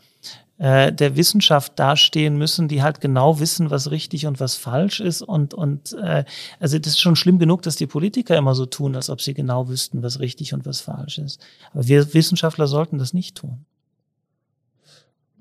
[0.59, 5.21] äh, der Wissenschaft dastehen müssen, die halt genau wissen, was richtig und was falsch ist.
[5.21, 6.25] Und, und äh,
[6.59, 9.33] also das ist schon schlimm genug, dass die Politiker immer so tun, als ob sie
[9.33, 11.41] genau wüssten, was richtig und was falsch ist.
[11.73, 13.65] Aber wir Wissenschaftler sollten das nicht tun.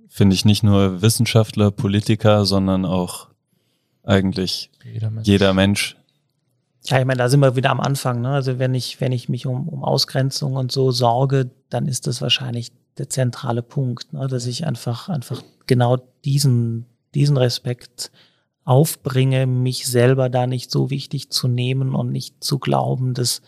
[0.08, 3.26] Finde ich nicht nur Wissenschaftler, Politiker, sondern auch
[4.04, 5.26] eigentlich jeder Mensch.
[5.26, 5.96] Jeder Mensch.
[6.84, 8.20] Ja, ich meine, da sind wir wieder am Anfang.
[8.20, 8.30] Ne?
[8.30, 12.22] Also wenn ich, wenn ich mich um, um Ausgrenzung und so sorge, dann ist das
[12.22, 14.26] wahrscheinlich der zentrale Punkt, ne?
[14.26, 18.10] dass ich einfach, einfach genau diesen, diesen Respekt
[18.64, 23.40] aufbringe, mich selber da nicht so wichtig zu nehmen und nicht zu glauben, dass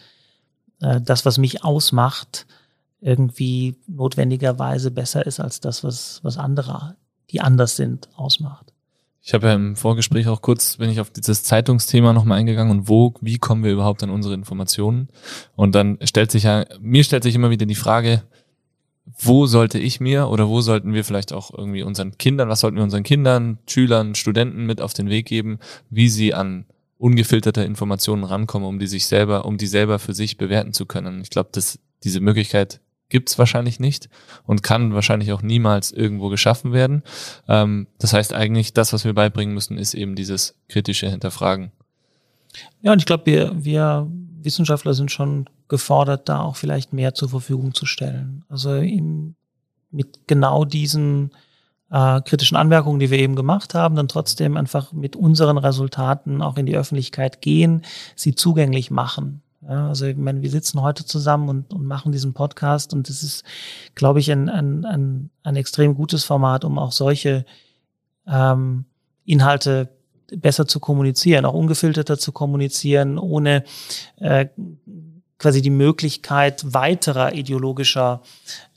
[0.80, 2.46] äh, das, was mich ausmacht,
[3.00, 6.96] irgendwie notwendigerweise besser ist als das, was, was andere,
[7.30, 8.72] die anders sind, ausmacht.
[9.22, 12.88] Ich habe ja im Vorgespräch auch kurz, bin ich auf dieses Zeitungsthema nochmal eingegangen und
[12.88, 15.08] wo, wie kommen wir überhaupt an unsere Informationen?
[15.56, 18.22] Und dann stellt sich ja, mir stellt sich immer wieder die Frage,
[19.22, 22.76] wo sollte ich mir oder wo sollten wir vielleicht auch irgendwie unseren Kindern, was sollten
[22.76, 25.58] wir unseren Kindern, Schülern, Studenten mit auf den Weg geben,
[25.90, 26.64] wie sie an
[26.96, 31.20] ungefilterte Informationen rankommen, um die sich selber, um die selber für sich bewerten zu können.
[31.20, 32.80] Ich glaube, dass diese Möglichkeit
[33.10, 34.08] gibt's wahrscheinlich nicht
[34.44, 37.02] und kann wahrscheinlich auch niemals irgendwo geschaffen werden.
[37.48, 41.72] Ähm, das heißt eigentlich, das, was wir beibringen müssen, ist eben dieses kritische Hinterfragen.
[42.82, 44.10] Ja, und ich glaube, wir, wir
[44.44, 48.44] Wissenschaftler sind schon gefordert, da auch vielleicht mehr zur Verfügung zu stellen.
[48.48, 49.34] Also im,
[49.90, 51.30] mit genau diesen
[51.90, 56.56] äh, kritischen Anmerkungen, die wir eben gemacht haben, dann trotzdem einfach mit unseren Resultaten auch
[56.56, 57.82] in die Öffentlichkeit gehen,
[58.16, 59.42] sie zugänglich machen.
[59.62, 63.22] Ja, also ich meine, wir sitzen heute zusammen und, und machen diesen Podcast und das
[63.22, 63.44] ist,
[63.94, 67.44] glaube ich, ein, ein, ein, ein extrem gutes Format, um auch solche
[68.26, 68.86] ähm,
[69.26, 69.88] Inhalte
[70.36, 73.64] besser zu kommunizieren, auch ungefilterter zu kommunizieren, ohne
[74.16, 74.46] äh,
[75.38, 78.22] quasi die Möglichkeit weiterer ideologischer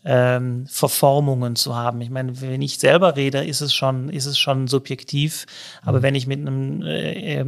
[0.06, 2.02] ähm, Verformungen zu haben.
[2.02, 5.46] Ich meine, wenn ich selber rede, ist es schon, ist es schon subjektiv.
[5.82, 6.04] Aber mhm.
[6.04, 7.46] wenn ich mit einem äh, äh,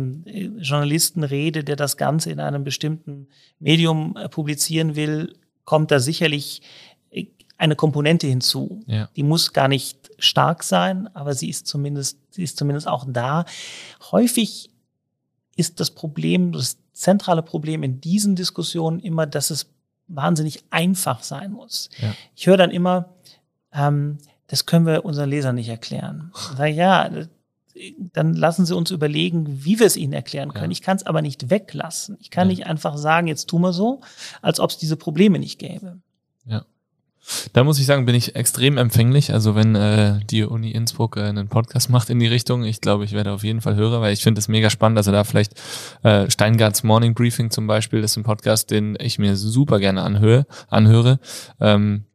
[0.59, 3.27] Journalisten rede, der das Ganze in einem bestimmten
[3.59, 5.33] Medium äh, publizieren will,
[5.63, 6.61] kommt da sicherlich
[7.11, 7.25] äh,
[7.57, 8.83] eine Komponente hinzu.
[8.85, 9.09] Ja.
[9.15, 13.45] Die muss gar nicht stark sein, aber sie ist zumindest, sie ist zumindest auch da.
[14.11, 14.69] Häufig
[15.55, 19.67] ist das Problem, das zentrale Problem in diesen Diskussionen immer, dass es
[20.07, 21.89] wahnsinnig einfach sein muss.
[21.99, 22.13] Ja.
[22.35, 23.13] Ich höre dann immer,
[23.73, 24.17] ähm,
[24.47, 26.31] das können wir unseren Lesern nicht erklären.
[26.55, 27.09] Sage, ja,
[28.13, 30.71] dann lassen Sie uns überlegen, wie wir es Ihnen erklären können.
[30.71, 30.77] Ja.
[30.77, 32.17] Ich kann es aber nicht weglassen.
[32.21, 32.55] Ich kann ja.
[32.55, 34.01] nicht einfach sagen, jetzt tun wir so,
[34.41, 35.99] als ob es diese Probleme nicht gäbe.
[37.53, 39.33] Da muss ich sagen, bin ich extrem empfänglich.
[39.33, 43.05] Also wenn äh, die Uni Innsbruck äh, einen Podcast macht in die Richtung, ich glaube,
[43.05, 44.97] ich werde auf jeden Fall hören, weil ich finde es mega spannend.
[44.97, 45.53] Also da vielleicht
[46.03, 50.45] äh, Steingarts Morning Briefing zum Beispiel, ist ein Podcast, den ich mir super gerne anhöre.
[50.69, 51.19] anhöre.
[51.59, 52.05] Ähm,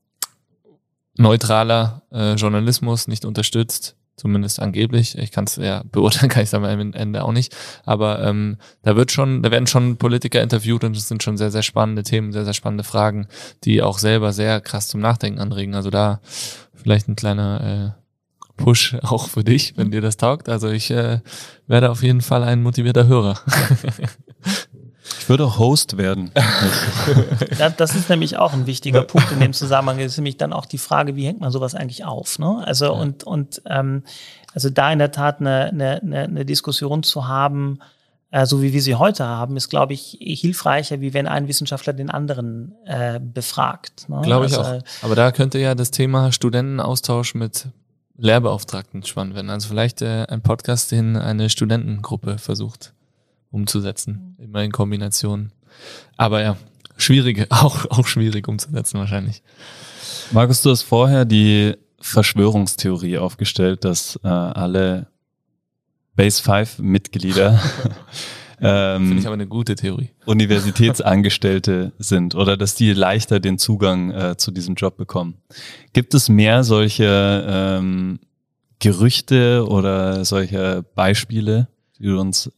[1.16, 5.16] neutraler äh, Journalismus, nicht unterstützt, zumindest angeblich.
[5.18, 7.56] Ich kann es ja beurteilen, kann ich es am Ende auch nicht.
[7.84, 11.50] Aber ähm, da wird schon, da werden schon Politiker interviewt und es sind schon sehr,
[11.50, 13.26] sehr spannende Themen, sehr, sehr spannende Fragen,
[13.64, 15.74] die auch selber sehr krass zum Nachdenken anregen.
[15.74, 16.20] Also da
[16.74, 20.48] vielleicht ein kleiner äh, Push auch für dich, wenn dir das taugt.
[20.48, 21.20] Also ich äh,
[21.66, 23.40] werde auf jeden Fall ein motivierter Hörer.
[25.30, 26.32] Ich würde auch Host werden.
[27.76, 29.98] das ist nämlich auch ein wichtiger Punkt in dem Zusammenhang.
[29.98, 32.40] Das ist nämlich dann auch die Frage, wie hängt man sowas eigentlich auf?
[32.40, 32.60] Ne?
[32.66, 32.90] Also ja.
[32.90, 34.02] und und ähm,
[34.54, 37.78] also da in der Tat eine, eine, eine Diskussion zu haben,
[38.32, 41.92] äh, so wie wir sie heute haben, ist, glaube ich, hilfreicher, wie wenn ein Wissenschaftler
[41.92, 44.08] den anderen äh, befragt.
[44.08, 44.22] Ne?
[44.22, 44.82] Glaube ich also, auch.
[45.02, 47.68] Aber da könnte ja das Thema Studentenaustausch mit
[48.16, 49.50] Lehrbeauftragten spannend werden.
[49.50, 52.94] Also vielleicht äh, ein Podcast, den eine Studentengruppe versucht
[53.50, 54.36] umzusetzen.
[54.38, 55.52] Immer in Kombination.
[56.16, 56.56] Aber ja,
[56.96, 59.42] schwierig, auch, auch schwierig umzusetzen wahrscheinlich.
[60.30, 65.08] Markus, du hast vorher die Verschwörungstheorie aufgestellt, dass äh, alle
[66.14, 67.60] Base 5 Mitglieder
[68.60, 70.10] ähm, Finde ich aber eine gute Theorie.
[70.26, 75.38] Universitätsangestellte sind oder dass die leichter den Zugang äh, zu diesem Job bekommen.
[75.92, 78.20] Gibt es mehr solche ähm,
[78.78, 81.68] Gerüchte oder solche Beispiele,
[81.98, 82.50] die du uns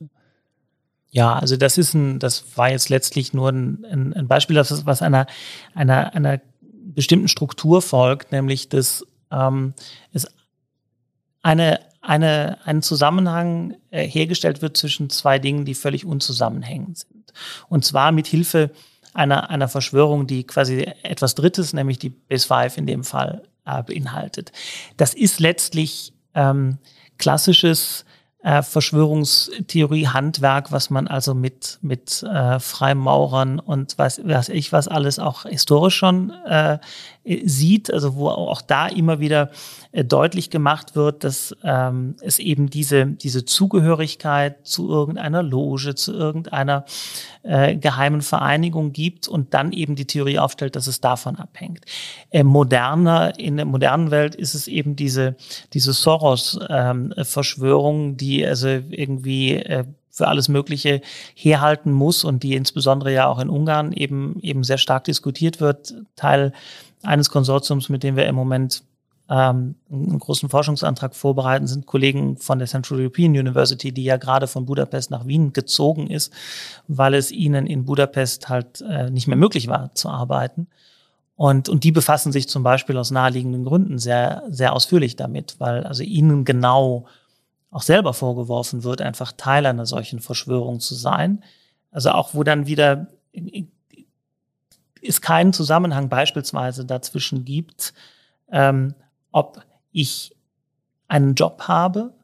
[1.13, 5.03] ja, also das ist ein, das war jetzt letztlich nur ein, ein, Beispiel, das was
[5.03, 5.27] einer,
[5.75, 6.41] einer, einer
[6.71, 9.75] bestimmten Struktur folgt, nämlich dass ähm,
[10.15, 10.27] es
[11.43, 17.33] eine, eine, ein Zusammenhang äh, hergestellt wird zwischen zwei Dingen, die völlig unzusammenhängend sind.
[17.69, 18.71] Und zwar mit Hilfe
[19.13, 23.83] einer, einer Verschwörung, die quasi etwas Drittes, nämlich die Base 5 in dem Fall, äh,
[23.83, 24.51] beinhaltet.
[24.97, 26.79] Das ist letztlich ähm,
[27.19, 28.07] klassisches
[28.43, 35.19] äh, Verschwörungstheorie-Handwerk, was man also mit, mit äh, Freimaurern und was, was ich was alles
[35.19, 36.79] auch historisch schon äh,
[37.25, 39.51] sieht, also wo auch da immer wieder
[39.93, 46.13] äh, deutlich gemacht wird, dass ähm, es eben diese, diese Zugehörigkeit zu irgendeiner Loge, zu
[46.13, 46.85] irgendeiner
[47.43, 51.85] äh, geheimen Vereinigung gibt und dann eben die Theorie aufstellt, dass es davon abhängt.
[52.31, 55.37] Äh, moderner, in der modernen Welt ist es eben diese,
[55.73, 61.01] diese Soros-Verschwörung, ähm, die also irgendwie äh, für alles Mögliche
[61.35, 65.95] herhalten muss und die insbesondere ja auch in Ungarn eben eben sehr stark diskutiert wird.
[66.17, 66.53] Teil
[67.03, 68.85] eines Konsortiums, mit dem wir im Moment
[69.29, 74.47] ähm, einen großen Forschungsantrag vorbereiten, sind Kollegen von der Central European University, die ja gerade
[74.47, 76.33] von Budapest nach Wien gezogen ist,
[76.89, 80.67] weil es ihnen in Budapest halt äh, nicht mehr möglich war zu arbeiten.
[81.35, 85.85] Und, und die befassen sich zum Beispiel aus naheliegenden Gründen sehr, sehr ausführlich damit, weil
[85.85, 87.07] also ihnen genau
[87.71, 91.43] auch selber vorgeworfen wird, einfach Teil einer solchen Verschwörung zu sein.
[91.91, 93.09] Also auch wo dann wieder
[95.03, 97.93] es keinen Zusammenhang beispielsweise dazwischen gibt,
[98.51, 98.95] ähm,
[99.33, 99.63] ob
[99.93, 100.35] ich
[101.09, 102.15] einen Job habe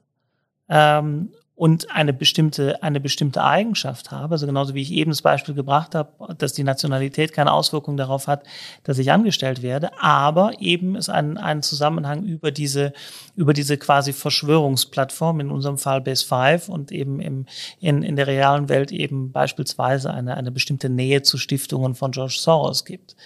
[0.69, 5.55] ähm, und eine bestimmte, eine bestimmte Eigenschaft habe, also genauso wie ich eben das Beispiel
[5.57, 8.45] gebracht habe, dass die Nationalität keine Auswirkung darauf hat,
[8.85, 12.93] dass ich angestellt werde, aber eben ist ein, ein Zusammenhang über diese,
[13.35, 17.47] über diese quasi Verschwörungsplattform, in unserem Fall Base 5 und eben im,
[17.81, 22.37] in, in der realen Welt eben beispielsweise eine, eine bestimmte Nähe zu Stiftungen von George
[22.39, 23.17] Soros gibt.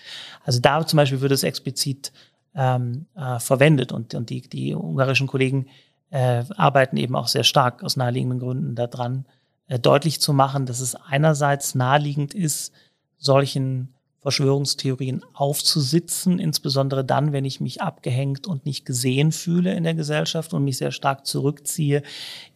[0.42, 2.14] Also da zum Beispiel wird es explizit
[2.54, 5.66] ähm, äh, verwendet und, und die, die ungarischen Kollegen
[6.12, 9.24] äh, arbeiten eben auch sehr stark aus naheliegenden Gründen daran,
[9.66, 12.72] äh, deutlich zu machen, dass es einerseits naheliegend ist,
[13.16, 19.94] solchen Verschwörungstheorien aufzusitzen, insbesondere dann, wenn ich mich abgehängt und nicht gesehen fühle in der
[19.94, 22.02] Gesellschaft und mich sehr stark zurückziehe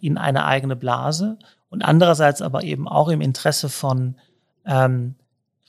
[0.00, 1.38] in eine eigene Blase.
[1.70, 4.16] Und andererseits aber eben auch im Interesse von
[4.66, 5.14] ähm,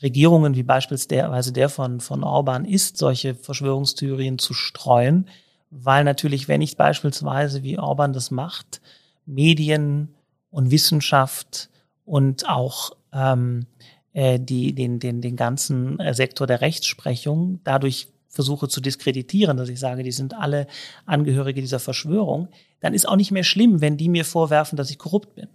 [0.02, 5.28] Regierungen wie beispielsweise der von, von Orban ist, solche Verschwörungstheorien zu streuen,
[5.70, 8.82] weil natürlich, wenn ich beispielsweise, wie Orban das macht,
[9.26, 10.16] Medien
[10.50, 11.70] und Wissenschaft
[12.06, 13.66] und auch ähm,
[14.14, 19.70] äh, die, den, den, den ganzen äh, Sektor der Rechtsprechung dadurch versuche zu diskreditieren, dass
[19.70, 20.68] ich sage, die sind alle
[21.06, 22.50] Angehörige dieser Verschwörung,
[22.80, 25.48] dann ist auch nicht mehr schlimm, wenn die mir vorwerfen, dass ich korrupt bin.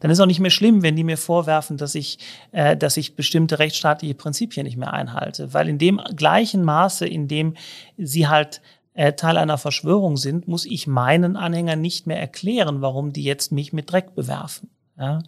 [0.00, 2.18] Dann ist auch nicht mehr schlimm, wenn die mir vorwerfen, dass ich,
[2.52, 5.54] äh, dass ich bestimmte rechtsstaatliche Prinzipien nicht mehr einhalte.
[5.54, 7.54] Weil in dem gleichen Maße, in dem
[7.96, 8.60] sie halt
[8.98, 13.52] äh, Teil einer Verschwörung sind, muss ich meinen Anhängern nicht mehr erklären, warum die jetzt
[13.52, 14.70] mich mit Dreck bewerfen.
[14.98, 15.22] Ja?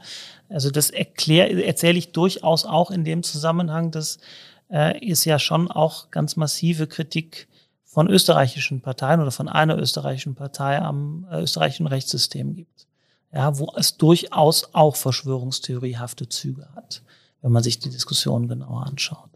[0.48, 4.18] Also das erklär, erzähle ich durchaus auch in dem Zusammenhang, dass
[4.72, 7.46] äh, ist ja schon auch ganz massive Kritik
[7.84, 12.88] von österreichischen Parteien oder von einer österreichischen Partei am äh, österreichischen Rechtssystem gibt.
[13.32, 17.02] Ja, wo es durchaus auch verschwörungstheoriehafte Züge hat,
[17.40, 19.30] wenn man sich die Diskussion genauer anschaut.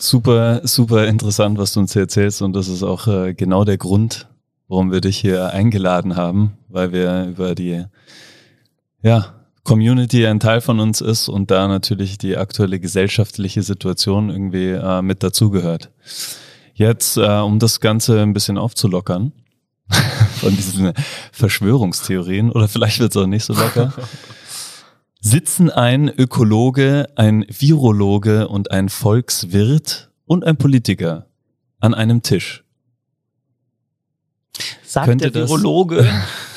[0.00, 3.78] Super, super interessant, was du uns hier erzählst und das ist auch äh, genau der
[3.78, 4.28] Grund,
[4.68, 7.84] warum wir dich hier eingeladen haben, weil wir über die
[9.02, 9.34] ja,
[9.64, 15.02] Community ein Teil von uns ist und da natürlich die aktuelle gesellschaftliche Situation irgendwie äh,
[15.02, 15.90] mit dazugehört.
[16.74, 19.32] Jetzt, äh, um das Ganze ein bisschen aufzulockern,
[20.40, 20.92] von diesen
[21.32, 23.92] Verschwörungstheorien, oder vielleicht wird es auch nicht so locker,
[25.20, 31.26] sitzen ein Ökologe, ein Virologe und ein Volkswirt und ein Politiker
[31.80, 32.64] an einem Tisch.
[34.82, 36.08] Sagt Könnte der Virologe,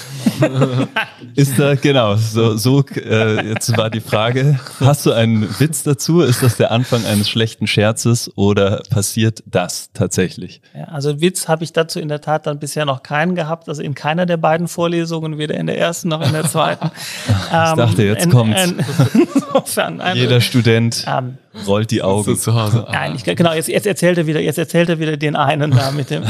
[1.36, 6.22] ist da, genau, so, so äh, jetzt war die Frage, hast du einen Witz dazu?
[6.22, 10.62] Ist das der Anfang eines schlechten Scherzes oder passiert das tatsächlich?
[10.76, 13.82] Ja, also Witz habe ich dazu in der Tat dann bisher noch keinen gehabt, also
[13.82, 16.92] in keiner der beiden Vorlesungen, weder in der ersten noch in der zweiten.
[17.28, 18.56] ich ähm, dachte, jetzt ähm, kommt
[20.14, 21.38] Jeder Student ähm,
[21.68, 22.38] rollt die Augen.
[22.38, 22.86] zu Hause.
[22.92, 25.92] Nein, ich, genau, jetzt, jetzt erzählt er wieder, jetzt erzählt er wieder den einen da
[25.92, 26.24] mit dem.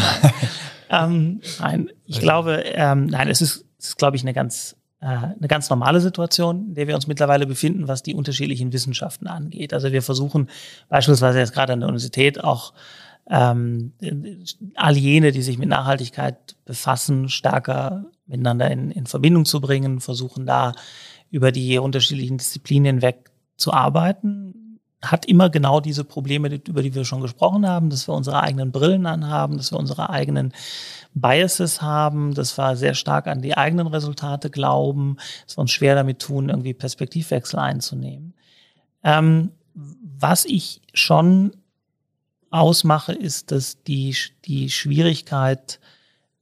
[0.89, 5.07] ähm, nein, ich glaube, ähm, nein, es ist das ist, glaube ich, eine ganz, äh,
[5.07, 9.73] eine ganz normale Situation, in der wir uns mittlerweile befinden, was die unterschiedlichen Wissenschaften angeht.
[9.73, 10.49] Also wir versuchen
[10.87, 12.73] beispielsweise jetzt gerade an der Universität auch
[13.27, 13.93] ähm,
[14.75, 20.45] all jene, die sich mit Nachhaltigkeit befassen, stärker miteinander in, in Verbindung zu bringen, versuchen
[20.45, 20.73] da
[21.31, 24.79] über die unterschiedlichen Disziplinen hinweg zu arbeiten.
[25.01, 28.71] Hat immer genau diese Probleme, über die wir schon gesprochen haben, dass wir unsere eigenen
[28.71, 30.53] Brillen anhaben, dass wir unsere eigenen
[31.13, 35.95] Biases haben, dass wir sehr stark an die eigenen Resultate glauben, dass wir uns schwer
[35.95, 38.33] damit tun, irgendwie Perspektivwechsel einzunehmen.
[39.03, 41.51] Ähm, was ich schon
[42.49, 44.15] ausmache, ist, dass die,
[44.45, 45.79] die Schwierigkeit,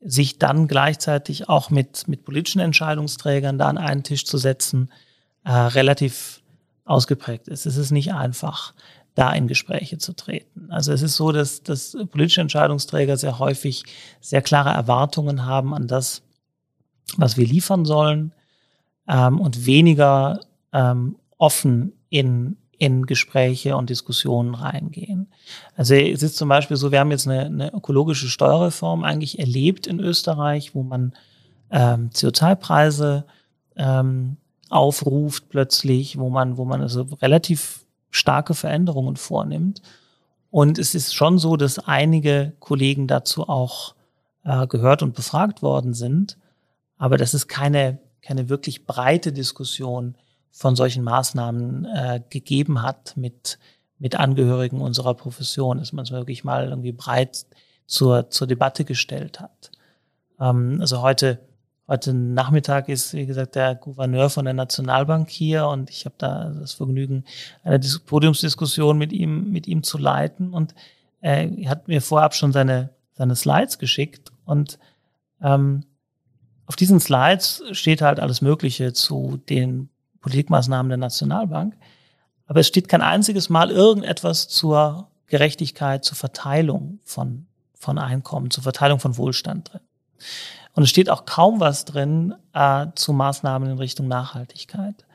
[0.01, 4.91] sich dann gleichzeitig auch mit, mit politischen Entscheidungsträgern da an einen Tisch zu setzen,
[5.43, 6.41] äh, relativ
[6.85, 7.65] ausgeprägt ist.
[7.65, 8.73] Es ist nicht einfach
[9.19, 10.71] da in Gespräche zu treten.
[10.71, 13.83] Also es ist so, dass, dass politische Entscheidungsträger sehr häufig
[14.21, 16.21] sehr klare Erwartungen haben an das,
[17.17, 18.31] was wir liefern sollen
[19.09, 20.39] ähm, und weniger
[20.71, 25.27] ähm, offen in, in Gespräche und Diskussionen reingehen.
[25.75, 29.85] Also es ist zum Beispiel so, wir haben jetzt eine, eine ökologische Steuerreform eigentlich erlebt
[29.85, 31.11] in Österreich, wo man
[31.71, 33.25] ähm, CO2-Preise
[33.75, 34.37] ähm,
[34.69, 39.81] aufruft plötzlich, wo man, wo man also relativ starke Veränderungen vornimmt.
[40.51, 43.95] Und es ist schon so, dass einige Kollegen dazu auch
[44.43, 46.37] äh, gehört und befragt worden sind.
[46.97, 50.15] Aber das ist keine, keine wirklich breite Diskussion
[50.51, 53.59] von solchen Maßnahmen äh, gegeben hat mit,
[53.99, 57.45] mit Angehörigen unserer Profession, dass man es wirklich mal irgendwie breit
[57.85, 59.71] zur, zur Debatte gestellt hat.
[60.39, 61.39] Ähm, also heute
[61.89, 66.51] Heute Nachmittag ist, wie gesagt, der Gouverneur von der Nationalbank hier und ich habe da
[66.59, 67.23] das Vergnügen,
[67.63, 70.53] eine Podiumsdiskussion mit ihm, mit ihm zu leiten.
[70.53, 70.75] Und
[71.19, 74.31] er hat mir vorab schon seine, seine Slides geschickt.
[74.45, 74.77] Und
[75.41, 75.83] ähm,
[76.67, 79.89] auf diesen Slides steht halt alles Mögliche zu den
[80.21, 81.75] Politikmaßnahmen der Nationalbank.
[82.45, 88.61] Aber es steht kein einziges Mal irgendetwas zur Gerechtigkeit, zur Verteilung von, von Einkommen, zur
[88.61, 89.81] Verteilung von Wohlstand drin.
[90.73, 95.05] Und es steht auch kaum was drin äh, zu Maßnahmen in Richtung Nachhaltigkeit.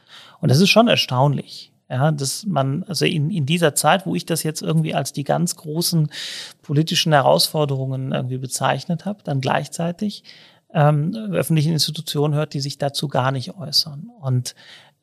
[0.41, 1.73] Und das ist schon erstaunlich.
[1.89, 5.23] Ja, dass man, also in, in dieser Zeit, wo ich das jetzt irgendwie als die
[5.23, 6.11] ganz großen
[6.63, 10.25] politischen Herausforderungen irgendwie bezeichnet habe, dann gleichzeitig
[10.73, 14.11] ähm, öffentlichen Institutionen hört, die sich dazu gar nicht äußern.
[14.21, 14.55] Und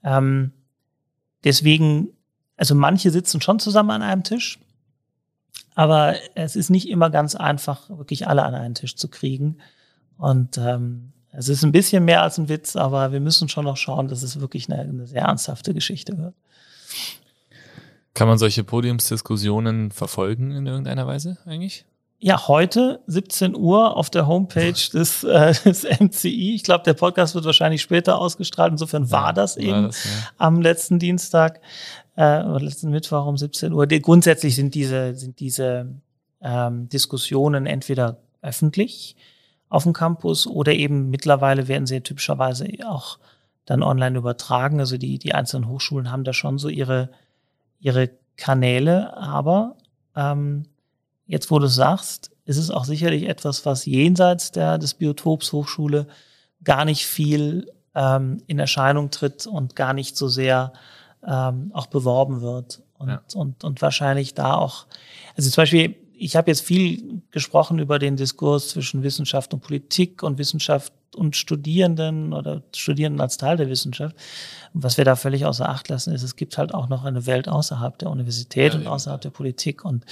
[0.04, 0.52] ähm,
[1.44, 2.10] deswegen,
[2.58, 4.60] also manche sitzen schon zusammen an einem Tisch,
[5.76, 9.58] aber es ist nicht immer ganz einfach, wirklich alle an einen Tisch zu kriegen.
[10.18, 13.78] Und ähm, es ist ein bisschen mehr als ein Witz, aber wir müssen schon noch
[13.78, 16.34] schauen, dass es wirklich eine, eine sehr ernsthafte Geschichte wird.
[18.14, 21.86] Kann man solche Podiumsdiskussionen verfolgen in irgendeiner Weise eigentlich?
[22.24, 26.54] Ja, heute 17 Uhr auf der Homepage des, äh, des MCI.
[26.54, 28.74] Ich glaube, der Podcast wird wahrscheinlich später ausgestrahlt.
[28.74, 30.12] Insofern ja, war das eben war das, ja.
[30.38, 31.62] am letzten Dienstag
[32.16, 33.88] äh, oder letzten Mittwoch um 17 Uhr.
[33.88, 35.96] Die, grundsätzlich sind diese, sind diese
[36.42, 39.16] ähm, Diskussionen entweder öffentlich
[39.72, 43.18] auf dem Campus oder eben mittlerweile werden sie typischerweise auch
[43.66, 44.80] dann online übertragen.
[44.80, 47.10] Also die, die einzelnen Hochschulen haben da schon so ihre,
[47.80, 49.78] ihre Kanäle, aber
[50.16, 50.66] ähm,
[51.32, 56.08] Jetzt, wo du sagst, ist es auch sicherlich etwas, was jenseits der, des Biotops Hochschule
[56.62, 60.74] gar nicht viel ähm, in Erscheinung tritt und gar nicht so sehr
[61.26, 62.82] ähm, auch beworben wird.
[62.98, 63.22] Und, ja.
[63.34, 64.88] und, und wahrscheinlich da auch,
[65.38, 70.22] also zum Beispiel, ich habe jetzt viel gesprochen über den Diskurs zwischen Wissenschaft und Politik
[70.22, 74.16] und Wissenschaft und Studierenden oder Studierenden als Teil der Wissenschaft.
[74.74, 77.50] Was wir da völlig außer Acht lassen, ist, es gibt halt auch noch eine Welt
[77.50, 79.84] außerhalb der Universität ja, und außerhalb der Politik.
[79.84, 80.06] Und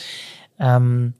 [0.57, 1.14] ähm,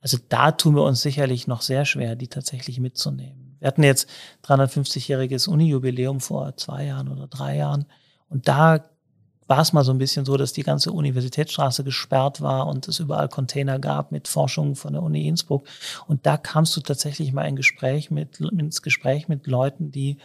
[0.00, 3.56] also da tun wir uns sicherlich noch sehr schwer, die tatsächlich mitzunehmen.
[3.60, 4.08] Wir hatten jetzt
[4.44, 7.86] 350-jähriges Uni-Jubiläum vor zwei Jahren oder drei Jahren.
[8.28, 8.84] Und da
[9.46, 13.00] war es mal so ein bisschen so, dass die ganze Universitätsstraße gesperrt war und es
[13.00, 15.66] überall Container gab mit Forschung von der Uni Innsbruck.
[16.06, 20.18] Und da kamst du tatsächlich mal in Gespräch mit, ins Gespräch mit Leuten, die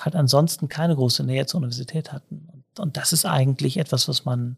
[0.00, 2.48] halt ansonsten keine große Nähe zur Universität hatten.
[2.52, 4.56] Und, und das ist eigentlich etwas, was man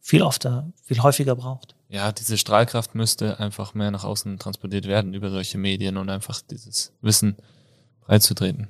[0.00, 1.74] viel öfter, viel häufiger braucht.
[1.88, 6.40] Ja, diese Strahlkraft müsste einfach mehr nach außen transportiert werden über solche Medien und einfach
[6.42, 7.36] dieses Wissen
[8.06, 8.68] breitzutreten.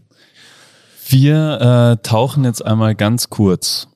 [1.09, 3.89] Wir äh, tauchen jetzt einmal ganz kurz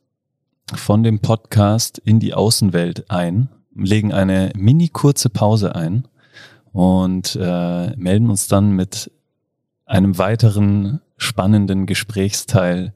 [0.75, 6.09] von dem Podcast in die Außenwelt ein, legen eine mini kurze Pause ein
[6.73, 9.11] und äh, melden uns dann mit
[9.85, 12.93] einem weiteren spannenden Gesprächsteil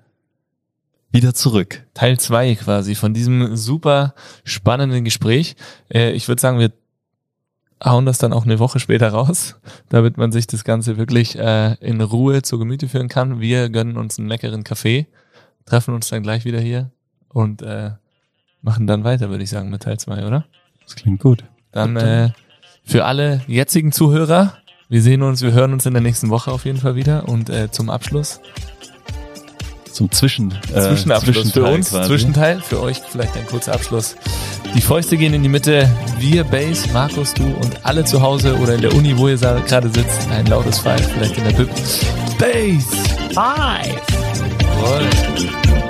[1.12, 1.86] wieder zurück.
[1.94, 4.14] Teil zwei quasi von diesem super
[4.44, 5.54] spannenden Gespräch.
[5.92, 6.72] Äh, ich würde sagen, wir
[7.82, 9.56] hauen das dann auch eine Woche später raus,
[9.88, 13.40] damit man sich das Ganze wirklich äh, in Ruhe zu Gemüte führen kann.
[13.40, 15.06] Wir gönnen uns einen leckeren Kaffee,
[15.66, 16.90] treffen uns dann gleich wieder hier
[17.32, 17.90] und äh,
[18.62, 20.44] machen dann weiter, würde ich sagen, mit Teil zwei, oder?
[20.84, 21.44] Das klingt gut.
[21.72, 22.30] Dann äh,
[22.84, 24.54] für alle jetzigen Zuhörer,
[24.88, 27.48] wir sehen uns, wir hören uns in der nächsten Woche auf jeden Fall wieder und
[27.48, 28.40] äh, zum Abschluss
[30.00, 32.08] zum Zwischen, äh, Zwischenabschluss für uns, quasi.
[32.08, 34.16] Zwischenteil, für euch vielleicht ein kurzer Abschluss.
[34.74, 35.90] Die Fäuste gehen in die Mitte.
[36.18, 39.90] Wir, Base, Markus, du und alle zu Hause oder in der Uni, wo ihr gerade
[39.90, 41.68] sitzt, ein lautes Five, vielleicht in der Bib.
[42.38, 42.86] Base!
[43.34, 44.00] Five!
[44.58, 45.89] Jawohl.